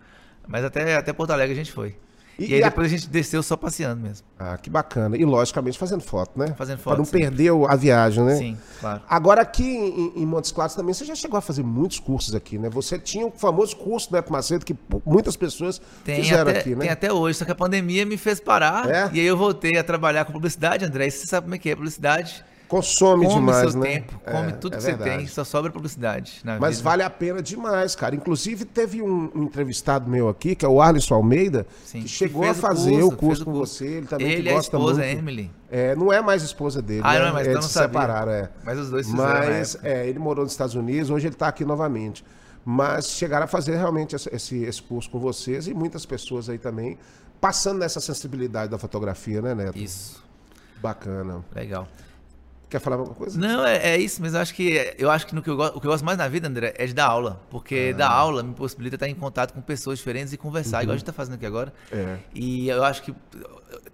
Mas 0.46 0.64
até, 0.64 0.96
até 0.96 1.12
Porto 1.12 1.32
Alegre 1.32 1.52
a 1.52 1.56
gente 1.56 1.72
foi. 1.72 1.96
E, 2.38 2.46
e 2.46 2.54
aí 2.54 2.62
a... 2.62 2.68
depois 2.68 2.86
a 2.86 2.90
gente 2.90 3.08
desceu 3.08 3.42
só 3.42 3.56
passeando 3.56 4.00
mesmo. 4.00 4.26
Ah, 4.38 4.56
que 4.56 4.70
bacana. 4.70 5.16
E 5.16 5.24
logicamente 5.24 5.78
fazendo 5.78 6.02
foto, 6.02 6.38
né? 6.38 6.54
Fazendo 6.56 6.78
foto. 6.78 6.94
Para 6.94 6.98
não 6.98 7.04
sim. 7.04 7.12
perder 7.12 7.52
a 7.68 7.76
viagem, 7.76 8.24
né? 8.24 8.36
Sim, 8.36 8.58
claro. 8.80 9.02
Agora 9.08 9.42
aqui 9.42 9.64
em, 9.64 10.22
em, 10.22 10.26
Montes 10.26 10.50
Claros 10.50 10.74
também, 10.74 10.94
você 10.94 11.04
já 11.04 11.14
chegou 11.14 11.36
a 11.36 11.40
fazer 11.40 11.62
muitos 11.62 11.98
cursos 11.98 12.34
aqui, 12.34 12.58
né? 12.58 12.68
Você 12.70 12.98
tinha 12.98 13.26
o 13.26 13.30
famoso 13.30 13.76
curso 13.76 14.10
do 14.10 14.14
Neto 14.14 14.32
Macedo 14.32 14.64
que 14.64 14.76
muitas 15.04 15.36
pessoas 15.36 15.80
tem 16.04 16.22
fizeram 16.22 16.50
até, 16.50 16.60
aqui, 16.60 16.70
né? 16.74 16.80
Tem 16.80 16.90
até 16.90 17.12
hoje, 17.12 17.38
só 17.38 17.44
que 17.44 17.52
a 17.52 17.54
pandemia 17.54 18.04
me 18.06 18.16
fez 18.16 18.40
parar. 18.40 18.88
É? 18.90 19.10
E 19.12 19.20
aí 19.20 19.26
eu 19.26 19.36
voltei 19.36 19.76
a 19.78 19.84
trabalhar 19.84 20.24
com 20.24 20.32
publicidade, 20.32 20.84
André. 20.84 21.06
E 21.06 21.10
você 21.10 21.26
sabe 21.26 21.44
como 21.44 21.54
é 21.54 21.58
que 21.58 21.70
é 21.70 21.74
publicidade? 21.74 22.44
Consome 22.72 23.26
come 23.26 23.34
demais, 23.38 23.70
seu 23.72 23.80
né? 23.80 23.86
tempo, 24.00 24.18
come 24.24 24.48
É, 24.48 24.52
tudo 24.52 24.74
é 24.74 24.78
que 24.78 24.84
verdade. 24.84 25.10
você 25.10 25.16
tem, 25.18 25.26
só 25.26 25.44
sobra 25.44 25.70
publicidade. 25.70 26.40
Mas 26.58 26.76
vida. 26.78 26.88
vale 26.88 27.02
a 27.02 27.10
pena 27.10 27.42
demais, 27.42 27.94
cara. 27.94 28.14
Inclusive, 28.16 28.64
teve 28.64 29.02
um, 29.02 29.30
um 29.34 29.42
entrevistado 29.42 30.08
meu 30.10 30.28
aqui, 30.28 30.54
que 30.54 30.64
é 30.64 30.68
o 30.68 30.80
Arlisson 30.80 31.14
Almeida, 31.16 31.66
Sim, 31.84 31.98
que 31.98 32.04
que 32.04 32.10
chegou 32.10 32.42
a 32.42 32.46
fez 32.46 32.58
o 32.58 32.60
fazer 32.60 32.90
curso, 32.92 33.08
o 33.08 33.16
curso 33.16 33.44
com 33.44 33.52
curso. 33.52 33.74
você. 33.74 33.86
Ele 33.86 34.06
também 34.06 34.26
Ele 34.32 34.42
que 34.42 34.48
e 34.48 34.50
a 34.50 34.54
gosta 34.54 34.76
esposa, 34.76 35.02
muito. 35.02 35.18
Emily. 35.18 35.50
É, 35.70 35.94
não 35.94 36.12
é 36.12 36.22
mais 36.22 36.42
esposa 36.42 36.80
dele. 36.80 37.02
Ah, 37.04 37.12
né? 37.12 37.18
não 37.20 37.26
é 37.26 37.32
mais, 37.32 37.46
então 37.46 37.52
Eles 37.58 37.64
não 37.64 37.68
se 37.68 37.74
sabia. 37.74 37.88
separaram, 38.00 38.32
é. 38.32 38.50
Mas 38.64 38.78
os 38.78 38.90
dois 38.90 39.08
na 39.12 39.16
Mas 39.16 39.78
é, 39.82 40.06
ele 40.08 40.18
morou 40.18 40.44
nos 40.44 40.52
Estados 40.52 40.74
Unidos, 40.74 41.10
hoje 41.10 41.26
ele 41.26 41.34
está 41.34 41.48
aqui 41.48 41.64
novamente. 41.64 42.24
Mas 42.64 43.08
chegaram 43.08 43.44
a 43.44 43.48
fazer 43.48 43.76
realmente 43.76 44.16
esse, 44.16 44.28
esse, 44.34 44.62
esse 44.64 44.80
curso 44.82 45.10
com 45.10 45.18
vocês 45.18 45.66
e 45.66 45.74
muitas 45.74 46.06
pessoas 46.06 46.48
aí 46.48 46.58
também 46.58 46.96
passando 47.40 47.80
nessa 47.80 48.00
sensibilidade 48.00 48.70
da 48.70 48.78
fotografia, 48.78 49.42
né, 49.42 49.54
Neto? 49.54 49.76
Isso, 49.76 50.22
Bacana. 50.80 51.44
legal. 51.54 51.86
Quer 52.72 52.80
falar 52.80 52.96
alguma 52.96 53.14
coisa? 53.14 53.38
Não, 53.38 53.66
é, 53.66 53.90
é 53.90 53.98
isso, 53.98 54.22
mas 54.22 54.32
eu 54.32 54.40
acho 54.40 54.54
que 54.54 54.94
eu 54.96 55.10
acho 55.10 55.26
que 55.26 55.34
no 55.34 55.42
que 55.42 55.50
eu, 55.50 55.56
go- 55.58 55.72
o 55.74 55.78
que 55.78 55.86
eu 55.86 55.90
gosto 55.90 56.02
mais 56.06 56.16
na 56.16 56.26
vida, 56.26 56.48
André, 56.48 56.72
é 56.78 56.86
de 56.86 56.94
dar 56.94 57.04
aula. 57.04 57.38
Porque 57.50 57.92
dar 57.92 58.08
aula 58.10 58.42
me 58.42 58.54
possibilita 58.54 58.96
estar 58.96 59.06
em 59.06 59.14
contato 59.14 59.52
com 59.52 59.60
pessoas 59.60 59.98
diferentes 59.98 60.32
e 60.32 60.38
conversar, 60.38 60.82
igual 60.82 60.94
a 60.94 60.96
gente 60.96 61.02
está 61.02 61.12
fazendo 61.12 61.34
aqui 61.34 61.44
agora. 61.44 61.70
É. 61.92 62.16
E 62.34 62.70
eu 62.70 62.82
acho 62.82 63.02
que 63.02 63.14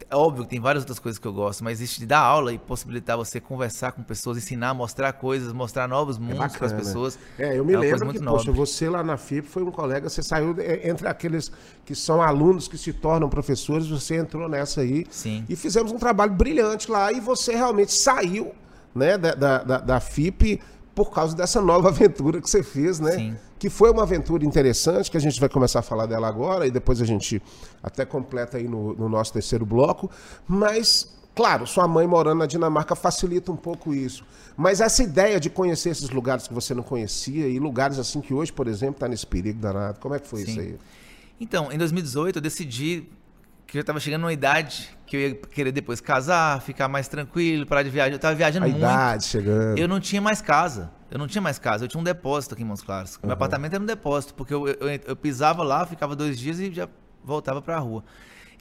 é 0.09 0.15
óbvio 0.15 0.45
que 0.45 0.51
tem 0.51 0.61
várias 0.61 0.83
outras 0.85 1.01
coisas 1.01 1.19
que 1.19 1.27
eu 1.27 1.33
gosto, 1.33 1.65
mas 1.65 1.81
existe 1.81 1.99
de 1.99 2.07
dar 2.07 2.21
aula 2.21 2.53
e 2.53 2.59
possibilitar 2.59 3.17
você 3.17 3.41
conversar 3.41 3.91
com 3.91 4.03
pessoas, 4.05 4.39
ensinar, 4.39 4.73
mostrar 4.75 5.13
coisas, 5.15 5.53
mostrar 5.53 5.89
novos 5.89 6.17
mundos 6.17 6.57
para 6.57 6.67
as 6.69 6.73
pessoas. 6.73 7.19
É, 7.37 7.59
eu 7.59 7.65
me 7.65 7.73
coisa 7.75 7.81
lembro 7.81 8.05
muito 8.07 8.21
que, 8.21 8.27
poxa, 8.27 8.53
você 8.53 8.89
lá 8.89 9.03
na 9.03 9.17
FIP 9.17 9.49
foi 9.49 9.65
um 9.65 9.73
colega, 9.73 10.09
você 10.09 10.23
saiu 10.23 10.55
é, 10.61 10.89
entre 10.89 11.09
aqueles 11.09 11.51
que 11.85 11.97
são 11.97 12.23
alunos 12.23 12.69
que 12.69 12.79
se 12.79 12.93
tornam 12.93 13.29
professores, 13.29 13.89
você 13.89 14.15
entrou 14.19 14.49
nessa 14.49 14.83
aí. 14.83 15.05
Sim. 15.11 15.45
E 15.49 15.57
fizemos 15.57 15.91
um 15.91 15.99
trabalho 15.99 16.33
brilhante 16.33 16.89
lá 16.89 17.13
e 17.13 17.19
você 17.19 17.57
realmente 17.57 17.93
saiu 17.93 18.55
né, 18.99 19.17
da, 19.17 19.35
da, 19.35 19.79
da, 19.79 20.01
FIP 20.01 20.61
por 20.95 21.11
causa 21.11 21.37
dessa 21.37 21.63
nova 21.63 21.89
aventura 21.91 22.41
que 22.41 22.51
você 22.51 22.63
fez, 22.63 22.99
né? 23.01 23.13
Sim. 23.13 23.37
Que 23.59 23.71
foi 23.71 23.91
uma 23.91 24.03
aventura 24.03 24.45
interessante, 24.45 25.11
que 25.11 25.17
a 25.17 25.21
gente 25.21 25.41
vai 25.41 25.49
começar 25.49 25.81
a 25.81 25.83
falar 25.83 26.07
dela 26.07 26.29
agora, 26.29 26.67
e 26.67 26.71
depois 26.71 27.01
a 27.01 27.05
gente 27.05 27.43
até 27.83 28.05
completa 28.05 28.57
aí 28.57 28.69
no, 28.69 28.95
no 28.95 29.09
nosso 29.09 29.33
terceiro 29.33 29.65
bloco. 29.65 30.11
Mas, 30.47 31.17
claro, 31.35 31.67
sua 31.67 31.89
mãe 31.89 32.07
morando 32.07 32.39
na 32.39 32.47
Dinamarca 32.47 32.95
facilita 32.95 33.51
um 33.51 33.57
pouco 33.57 33.95
isso. 33.95 34.25
Mas 34.57 34.81
essa 34.81 35.03
ideia 35.03 35.41
de 35.41 35.51
conhecer 35.51 35.91
esses 35.91 36.11
lugares 36.11 36.47
que 36.47 36.55
você 36.55 36.75
não 36.75 36.83
conhecia, 36.83 37.49
e 37.49 37.59
lugares 37.59 37.99
assim 37.99 38.21
que 38.21 38.35
hoje, 38.35 38.53
por 38.53 38.69
exemplo, 38.69 38.97
está 38.97 39.09
nesse 39.09 39.27
perigo 39.27 39.61
danado, 39.61 39.99
como 40.01 40.15
é 40.15 40.19
que 40.19 40.29
foi 40.29 40.45
Sim. 40.45 40.51
isso 40.51 40.61
aí? 40.61 40.79
Então, 41.41 41.73
em 41.73 41.79
2018, 41.79 42.37
eu 42.37 42.43
decidi 42.43 43.09
que 43.69 43.77
eu 43.77 43.83
estava 43.83 44.01
chegando 44.01 44.23
numa 44.23 44.33
idade 44.33 44.89
que 45.07 45.15
eu 45.15 45.21
ia 45.21 45.35
querer 45.35 45.73
depois 45.73 46.01
casar, 46.01 46.61
ficar 46.63 46.89
mais 46.89 47.07
tranquilo, 47.07 47.67
parar 47.67 47.83
de 47.83 47.91
viajar. 47.91 48.11
Eu 48.11 48.17
estava 48.17 48.35
viajando 48.35 48.65
A 48.65 48.69
muito. 48.69 48.81
idade 48.81 49.25
chegando. 49.27 49.79
Eu 49.79 49.87
não 49.87 50.01
tinha 50.01 50.23
mais 50.23 50.41
casa. 50.41 50.91
Eu 51.11 51.19
não 51.19 51.27
tinha 51.27 51.43
mais 51.43 51.59
casa. 51.59 51.85
Eu 51.85 51.89
tinha 51.89 52.01
um 52.01 52.05
depósito 52.05 52.55
aqui 52.55 52.63
em 52.63 52.67
Montes 52.67 52.83
Claros. 52.83 53.19
Meu 53.23 53.33
apartamento 53.33 53.75
era 53.75 53.83
um 53.83 53.87
depósito, 53.87 54.35
porque 54.35 54.55
eu, 54.55 54.67
eu, 54.67 55.01
eu 55.07 55.15
pisava 55.15 55.63
lá, 55.63 55.85
ficava 55.87 56.17
dois 56.17 56.39
dias 56.39 56.59
e 56.59 56.73
já 56.73 56.89
voltava 57.23 57.61
para 57.61 57.77
a 57.77 57.79
rua. 57.79 58.03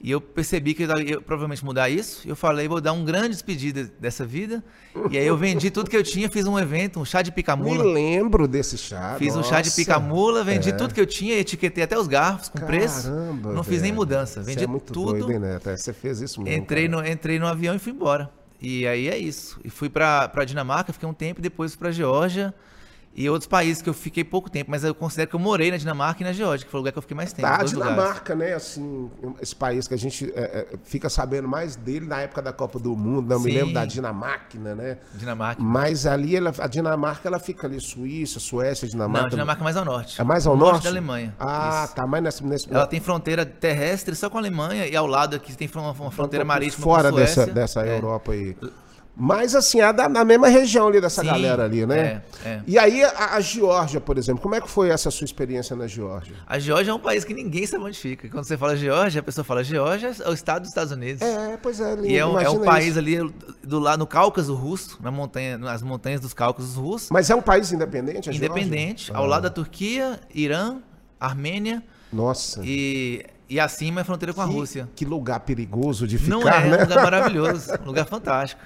E 0.00 0.12
eu 0.12 0.20
percebi 0.20 0.74
que 0.74 0.84
eu 0.84 0.98
ia 1.00 1.20
provavelmente 1.20 1.64
mudar 1.64 1.88
isso. 1.90 2.22
Eu 2.26 2.36
falei, 2.36 2.68
vou 2.68 2.80
dar 2.80 2.92
um 2.92 3.04
grande 3.04 3.30
despedida 3.30 3.90
dessa 3.98 4.24
vida. 4.24 4.62
E 5.10 5.18
aí 5.18 5.26
eu 5.26 5.36
vendi 5.36 5.70
tudo 5.72 5.90
que 5.90 5.96
eu 5.96 6.04
tinha, 6.04 6.30
fiz 6.30 6.46
um 6.46 6.56
evento, 6.56 7.00
um 7.00 7.04
chá 7.04 7.20
de 7.20 7.30
Me 7.30 7.34
picamula. 7.34 7.82
lembro 7.82 8.46
desse 8.46 8.78
chá. 8.78 9.16
Fiz 9.18 9.34
um 9.34 9.42
chá 9.42 9.60
de 9.60 9.68
nossa. 9.68 9.76
picamula, 9.76 10.44
vendi 10.44 10.68
É. 10.70 10.72
tudo 10.72 10.94
que 10.94 11.00
eu 11.00 11.06
tinha, 11.06 11.34
etiquetei 11.34 11.82
até 11.82 11.98
os 11.98 12.06
garfos 12.06 12.48
com 12.48 12.60
preço. 12.60 13.08
Caramba, 13.08 13.52
Não 13.52 13.64
fiz 13.64 13.82
nem 13.82 13.90
velho. 13.90 13.96
mudança, 13.96 14.40
Você 14.40 14.46
vendi 14.50 14.62
é 14.62 14.66
muito 14.68 14.92
tudo. 14.92 15.10
doido, 15.12 15.32
hein, 15.32 15.40
Neto? 15.40 15.68
É, 15.68 15.76
Você 15.76 15.92
fez 15.92 16.20
isso 16.20 16.40
mesmo. 16.42 16.56
Entrei 16.62 16.88
cara. 16.88 17.02
no, 17.02 17.08
entrei 17.08 17.38
no 17.40 17.46
avião 17.48 17.74
e 17.74 17.78
fui 17.80 17.92
embora. 17.92 18.30
E 18.62 18.86
aí 18.86 19.08
é 19.08 19.18
isso. 19.18 19.60
E 19.64 19.68
fui 19.70 19.88
pra 19.88 20.30
Dinamarca, 20.46 20.92
fiquei 20.92 21.08
um 21.08 21.12
tempo, 21.14 21.40
e 21.40 21.42
depois 21.42 21.72
fui 21.72 21.78
pra 21.80 21.90
Geórgia 21.90 22.54
e 23.20 23.28
outros 23.28 23.48
países 23.48 23.82
que 23.82 23.88
eu 23.88 23.94
fiquei 23.94 24.22
pouco 24.22 24.48
tempo, 24.48 24.70
mas 24.70 24.84
eu 24.84 24.94
considero 24.94 25.28
que 25.28 25.34
eu 25.34 25.40
morei 25.40 25.72
na 25.72 25.76
Dinamarca 25.76 26.22
e 26.22 26.24
na 26.24 26.32
Geórgia, 26.32 26.64
que 26.64 26.70
foi 26.70 26.78
o 26.78 26.82
lugar 26.82 26.92
que 26.92 26.98
eu 26.98 27.02
fiquei 27.02 27.16
mais 27.16 27.32
tempo. 27.32 27.48
Tá, 27.48 27.56
a 27.56 27.58
dois 27.58 27.72
lugares. 27.72 27.96
Dinamarca, 27.96 28.34
né, 28.36 28.54
assim, 28.54 29.10
esse 29.42 29.56
país 29.56 29.88
que 29.88 29.94
a 29.94 29.96
gente 29.98 30.32
é, 30.36 30.40
é, 30.40 30.78
fica 30.84 31.08
sabendo 31.10 31.48
mais 31.48 31.74
dele 31.74 32.06
na 32.06 32.20
época 32.20 32.40
da 32.40 32.52
Copa 32.52 32.78
do 32.78 32.94
Mundo, 32.96 33.28
né? 33.28 33.34
Eu 33.34 33.40
me 33.40 33.50
Sim. 33.50 33.56
lembro 33.58 33.74
da 33.74 33.84
Dinamarca, 33.84 34.56
né? 34.58 34.98
Dinamarca. 35.14 35.60
Mas 35.60 36.06
ali, 36.06 36.36
ela- 36.36 36.54
a 36.58 36.66
Dinamarca, 36.68 37.26
ela 37.28 37.40
fica 37.40 37.66
ali, 37.66 37.80
Suíça, 37.80 38.38
Suécia, 38.38 38.86
Dinamarca. 38.86 39.22
Não, 39.24 39.30
Dinamarca 39.30 39.62
é 39.62 39.64
mais 39.64 39.76
ao 39.76 39.84
norte. 39.84 40.20
É 40.20 40.24
mais 40.24 40.46
ao 40.46 40.56
norte? 40.56 40.84
da 40.84 40.90
Alemanha. 40.90 41.34
Ah, 41.40 41.82
Isso. 41.86 41.94
tá, 41.96 42.06
mas 42.06 42.22
nesse... 42.22 42.44
nesse 42.44 42.72
Ela 42.72 42.86
tem 42.86 43.00
fronteira 43.00 43.44
terrestre 43.44 44.14
só 44.14 44.30
com 44.30 44.38
a 44.38 44.40
Alemanha 44.40 44.86
e 44.86 44.94
ao 44.94 45.06
lado 45.08 45.34
aqui 45.34 45.56
tem 45.56 45.68
uma, 45.74 45.92
fronteira 46.12 46.44
marítima 46.44 46.84
fora 46.84 47.10
com 47.10 47.16
a 47.16 47.26
Suécia. 47.26 47.42
dessa, 47.46 47.52
dessa 47.52 47.86
É. 47.86 47.96
Europa 47.96 48.30
aí. 48.32 48.56
Mas, 49.20 49.56
assim, 49.56 49.78
da, 49.78 50.08
na 50.08 50.24
mesma 50.24 50.46
região 50.46 50.86
ali 50.86 51.00
dessa 51.00 51.22
Sim, 51.22 51.26
galera 51.26 51.64
ali, 51.64 51.84
né? 51.84 52.22
é, 52.44 52.48
é. 52.48 52.62
E 52.64 52.78
aí, 52.78 53.02
a, 53.02 53.34
a 53.34 53.40
Geórgia, 53.40 54.00
por 54.00 54.16
exemplo, 54.16 54.40
como 54.40 54.54
é 54.54 54.60
que 54.60 54.70
foi 54.70 54.90
essa 54.90 55.10
sua 55.10 55.24
experiência 55.24 55.74
na 55.74 55.88
Geórgia? 55.88 56.36
A 56.46 56.56
Geórgia 56.60 56.92
é 56.92 56.94
um 56.94 57.00
país 57.00 57.24
que 57.24 57.34
ninguém 57.34 57.66
sabe 57.66 57.82
onde 57.82 57.98
fica. 57.98 58.28
Quando 58.28 58.44
você 58.44 58.56
fala 58.56 58.76
Geórgia, 58.76 59.18
a 59.18 59.22
pessoa 59.22 59.44
fala 59.44 59.64
Geórgia 59.64 60.12
é 60.20 60.30
o 60.30 60.32
estado 60.32 60.60
dos 60.62 60.68
Estados 60.68 60.92
Unidos. 60.92 61.20
É, 61.20 61.58
pois 61.60 61.80
é. 61.80 61.96
E 62.04 62.16
é 62.16 62.24
um, 62.24 62.38
é 62.38 62.48
um 62.48 62.60
país 62.60 62.90
isso. 62.90 62.98
ali 63.00 63.34
do 63.64 63.80
lado 63.80 63.98
no 63.98 64.06
Cáucaso 64.06 64.54
russo, 64.54 64.98
na 65.02 65.10
montanha, 65.10 65.58
nas 65.58 65.82
montanhas 65.82 66.20
dos 66.20 66.32
Cáucasos 66.32 66.76
russos, 66.76 67.08
Mas 67.10 67.28
é 67.28 67.34
um 67.34 67.42
país 67.42 67.72
independente, 67.72 68.30
a 68.30 68.32
Geórgia? 68.32 68.46
independente, 68.62 69.10
Ah, 69.12 69.18
ao 69.18 69.26
lado 69.26 69.42
da 69.42 69.50
Turquia, 69.50 70.20
Irã, 70.32 70.76
Armênia 71.18 71.82
Nossa. 72.12 72.60
e, 72.64 73.24
e 73.50 73.58
acima 73.58 74.02
é 74.02 74.04
fronteira 74.04 74.32
com 74.32 74.40
a 74.42 74.46
que, 74.46 74.52
Rússia. 74.52 74.88
Que 74.94 75.04
lugar 75.04 75.40
perigoso 75.40 76.06
de 76.06 76.18
ficar, 76.18 76.30
Não 76.30 76.48
é, 76.48 76.56
é 76.56 76.70
né? 76.70 76.76
um 76.76 76.80
lugar 76.82 77.02
maravilhoso, 77.02 77.72
um 77.82 77.86
lugar 77.86 78.06
fantástico. 78.06 78.62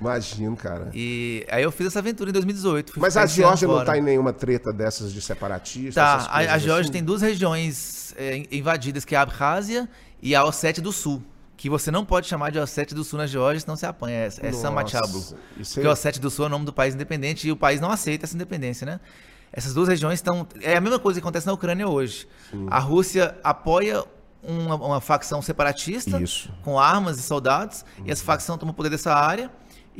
Imagino, 0.00 0.56
cara. 0.56 0.90
E 0.94 1.46
aí 1.50 1.62
eu 1.62 1.70
fiz 1.70 1.88
essa 1.88 1.98
aventura 1.98 2.30
em 2.30 2.32
2018. 2.32 2.92
fui 2.92 3.02
Mas 3.02 3.16
a 3.16 3.26
Geórgia 3.26 3.68
não 3.68 3.84
tá 3.84 3.98
em 3.98 4.00
nenhuma 4.00 4.32
treta 4.32 4.72
dessas 4.72 5.12
de 5.12 5.20
separatistas? 5.20 5.94
Tá, 5.94 6.26
a, 6.30 6.38
a 6.38 6.58
Geórgia 6.58 6.84
assim? 6.84 6.92
tem 6.92 7.04
duas 7.04 7.20
regiões 7.20 8.14
é, 8.16 8.46
invadidas, 8.50 9.04
que 9.04 9.14
é 9.14 9.18
a 9.18 9.22
Abkhazia 9.22 9.88
e 10.22 10.34
a 10.34 10.42
Ossétia 10.44 10.82
do 10.82 10.90
Sul. 10.90 11.22
Que 11.54 11.68
você 11.68 11.90
não 11.90 12.06
pode 12.06 12.26
chamar 12.26 12.50
de 12.50 12.58
Ossétia 12.58 12.96
do 12.96 13.04
Sul 13.04 13.18
na 13.18 13.26
Geórgia, 13.26 13.60
senão 13.60 13.76
você 13.76 13.84
apanha. 13.84 14.16
É, 14.16 14.46
é 14.48 14.52
Samachablu. 14.52 15.22
isso 15.58 15.74
Porque 15.74 15.86
a 15.86 15.92
Ossétia 15.92 16.20
do 16.20 16.30
Sul 16.30 16.46
é 16.46 16.48
o 16.48 16.50
nome 16.50 16.64
do 16.64 16.72
país 16.72 16.94
independente 16.94 17.46
e 17.46 17.52
o 17.52 17.56
país 17.56 17.78
não 17.78 17.90
aceita 17.90 18.24
essa 18.24 18.34
independência, 18.34 18.86
né? 18.86 18.98
Essas 19.52 19.74
duas 19.74 19.88
regiões 19.88 20.14
estão. 20.14 20.46
É 20.62 20.76
a 20.76 20.80
mesma 20.80 20.98
coisa 20.98 21.20
que 21.20 21.24
acontece 21.24 21.46
na 21.46 21.52
Ucrânia 21.52 21.86
hoje. 21.86 22.26
A 22.68 22.78
Rússia 22.78 23.36
apoia 23.44 24.02
uma, 24.42 24.74
uma 24.76 25.00
facção 25.02 25.42
separatista 25.42 26.18
Isso. 26.18 26.48
Uhum. 26.48 26.54
com 26.62 26.78
armas 26.78 27.18
e 27.18 27.22
soldados, 27.22 27.84
e 28.06 28.10
essa 28.10 28.24
facção 28.24 28.56
toma 28.56 28.72
o 28.72 28.74
poder 28.74 28.88
dessa 28.88 29.12
área 29.12 29.50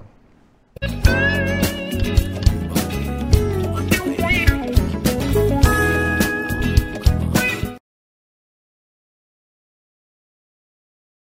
Música 0.82 1.73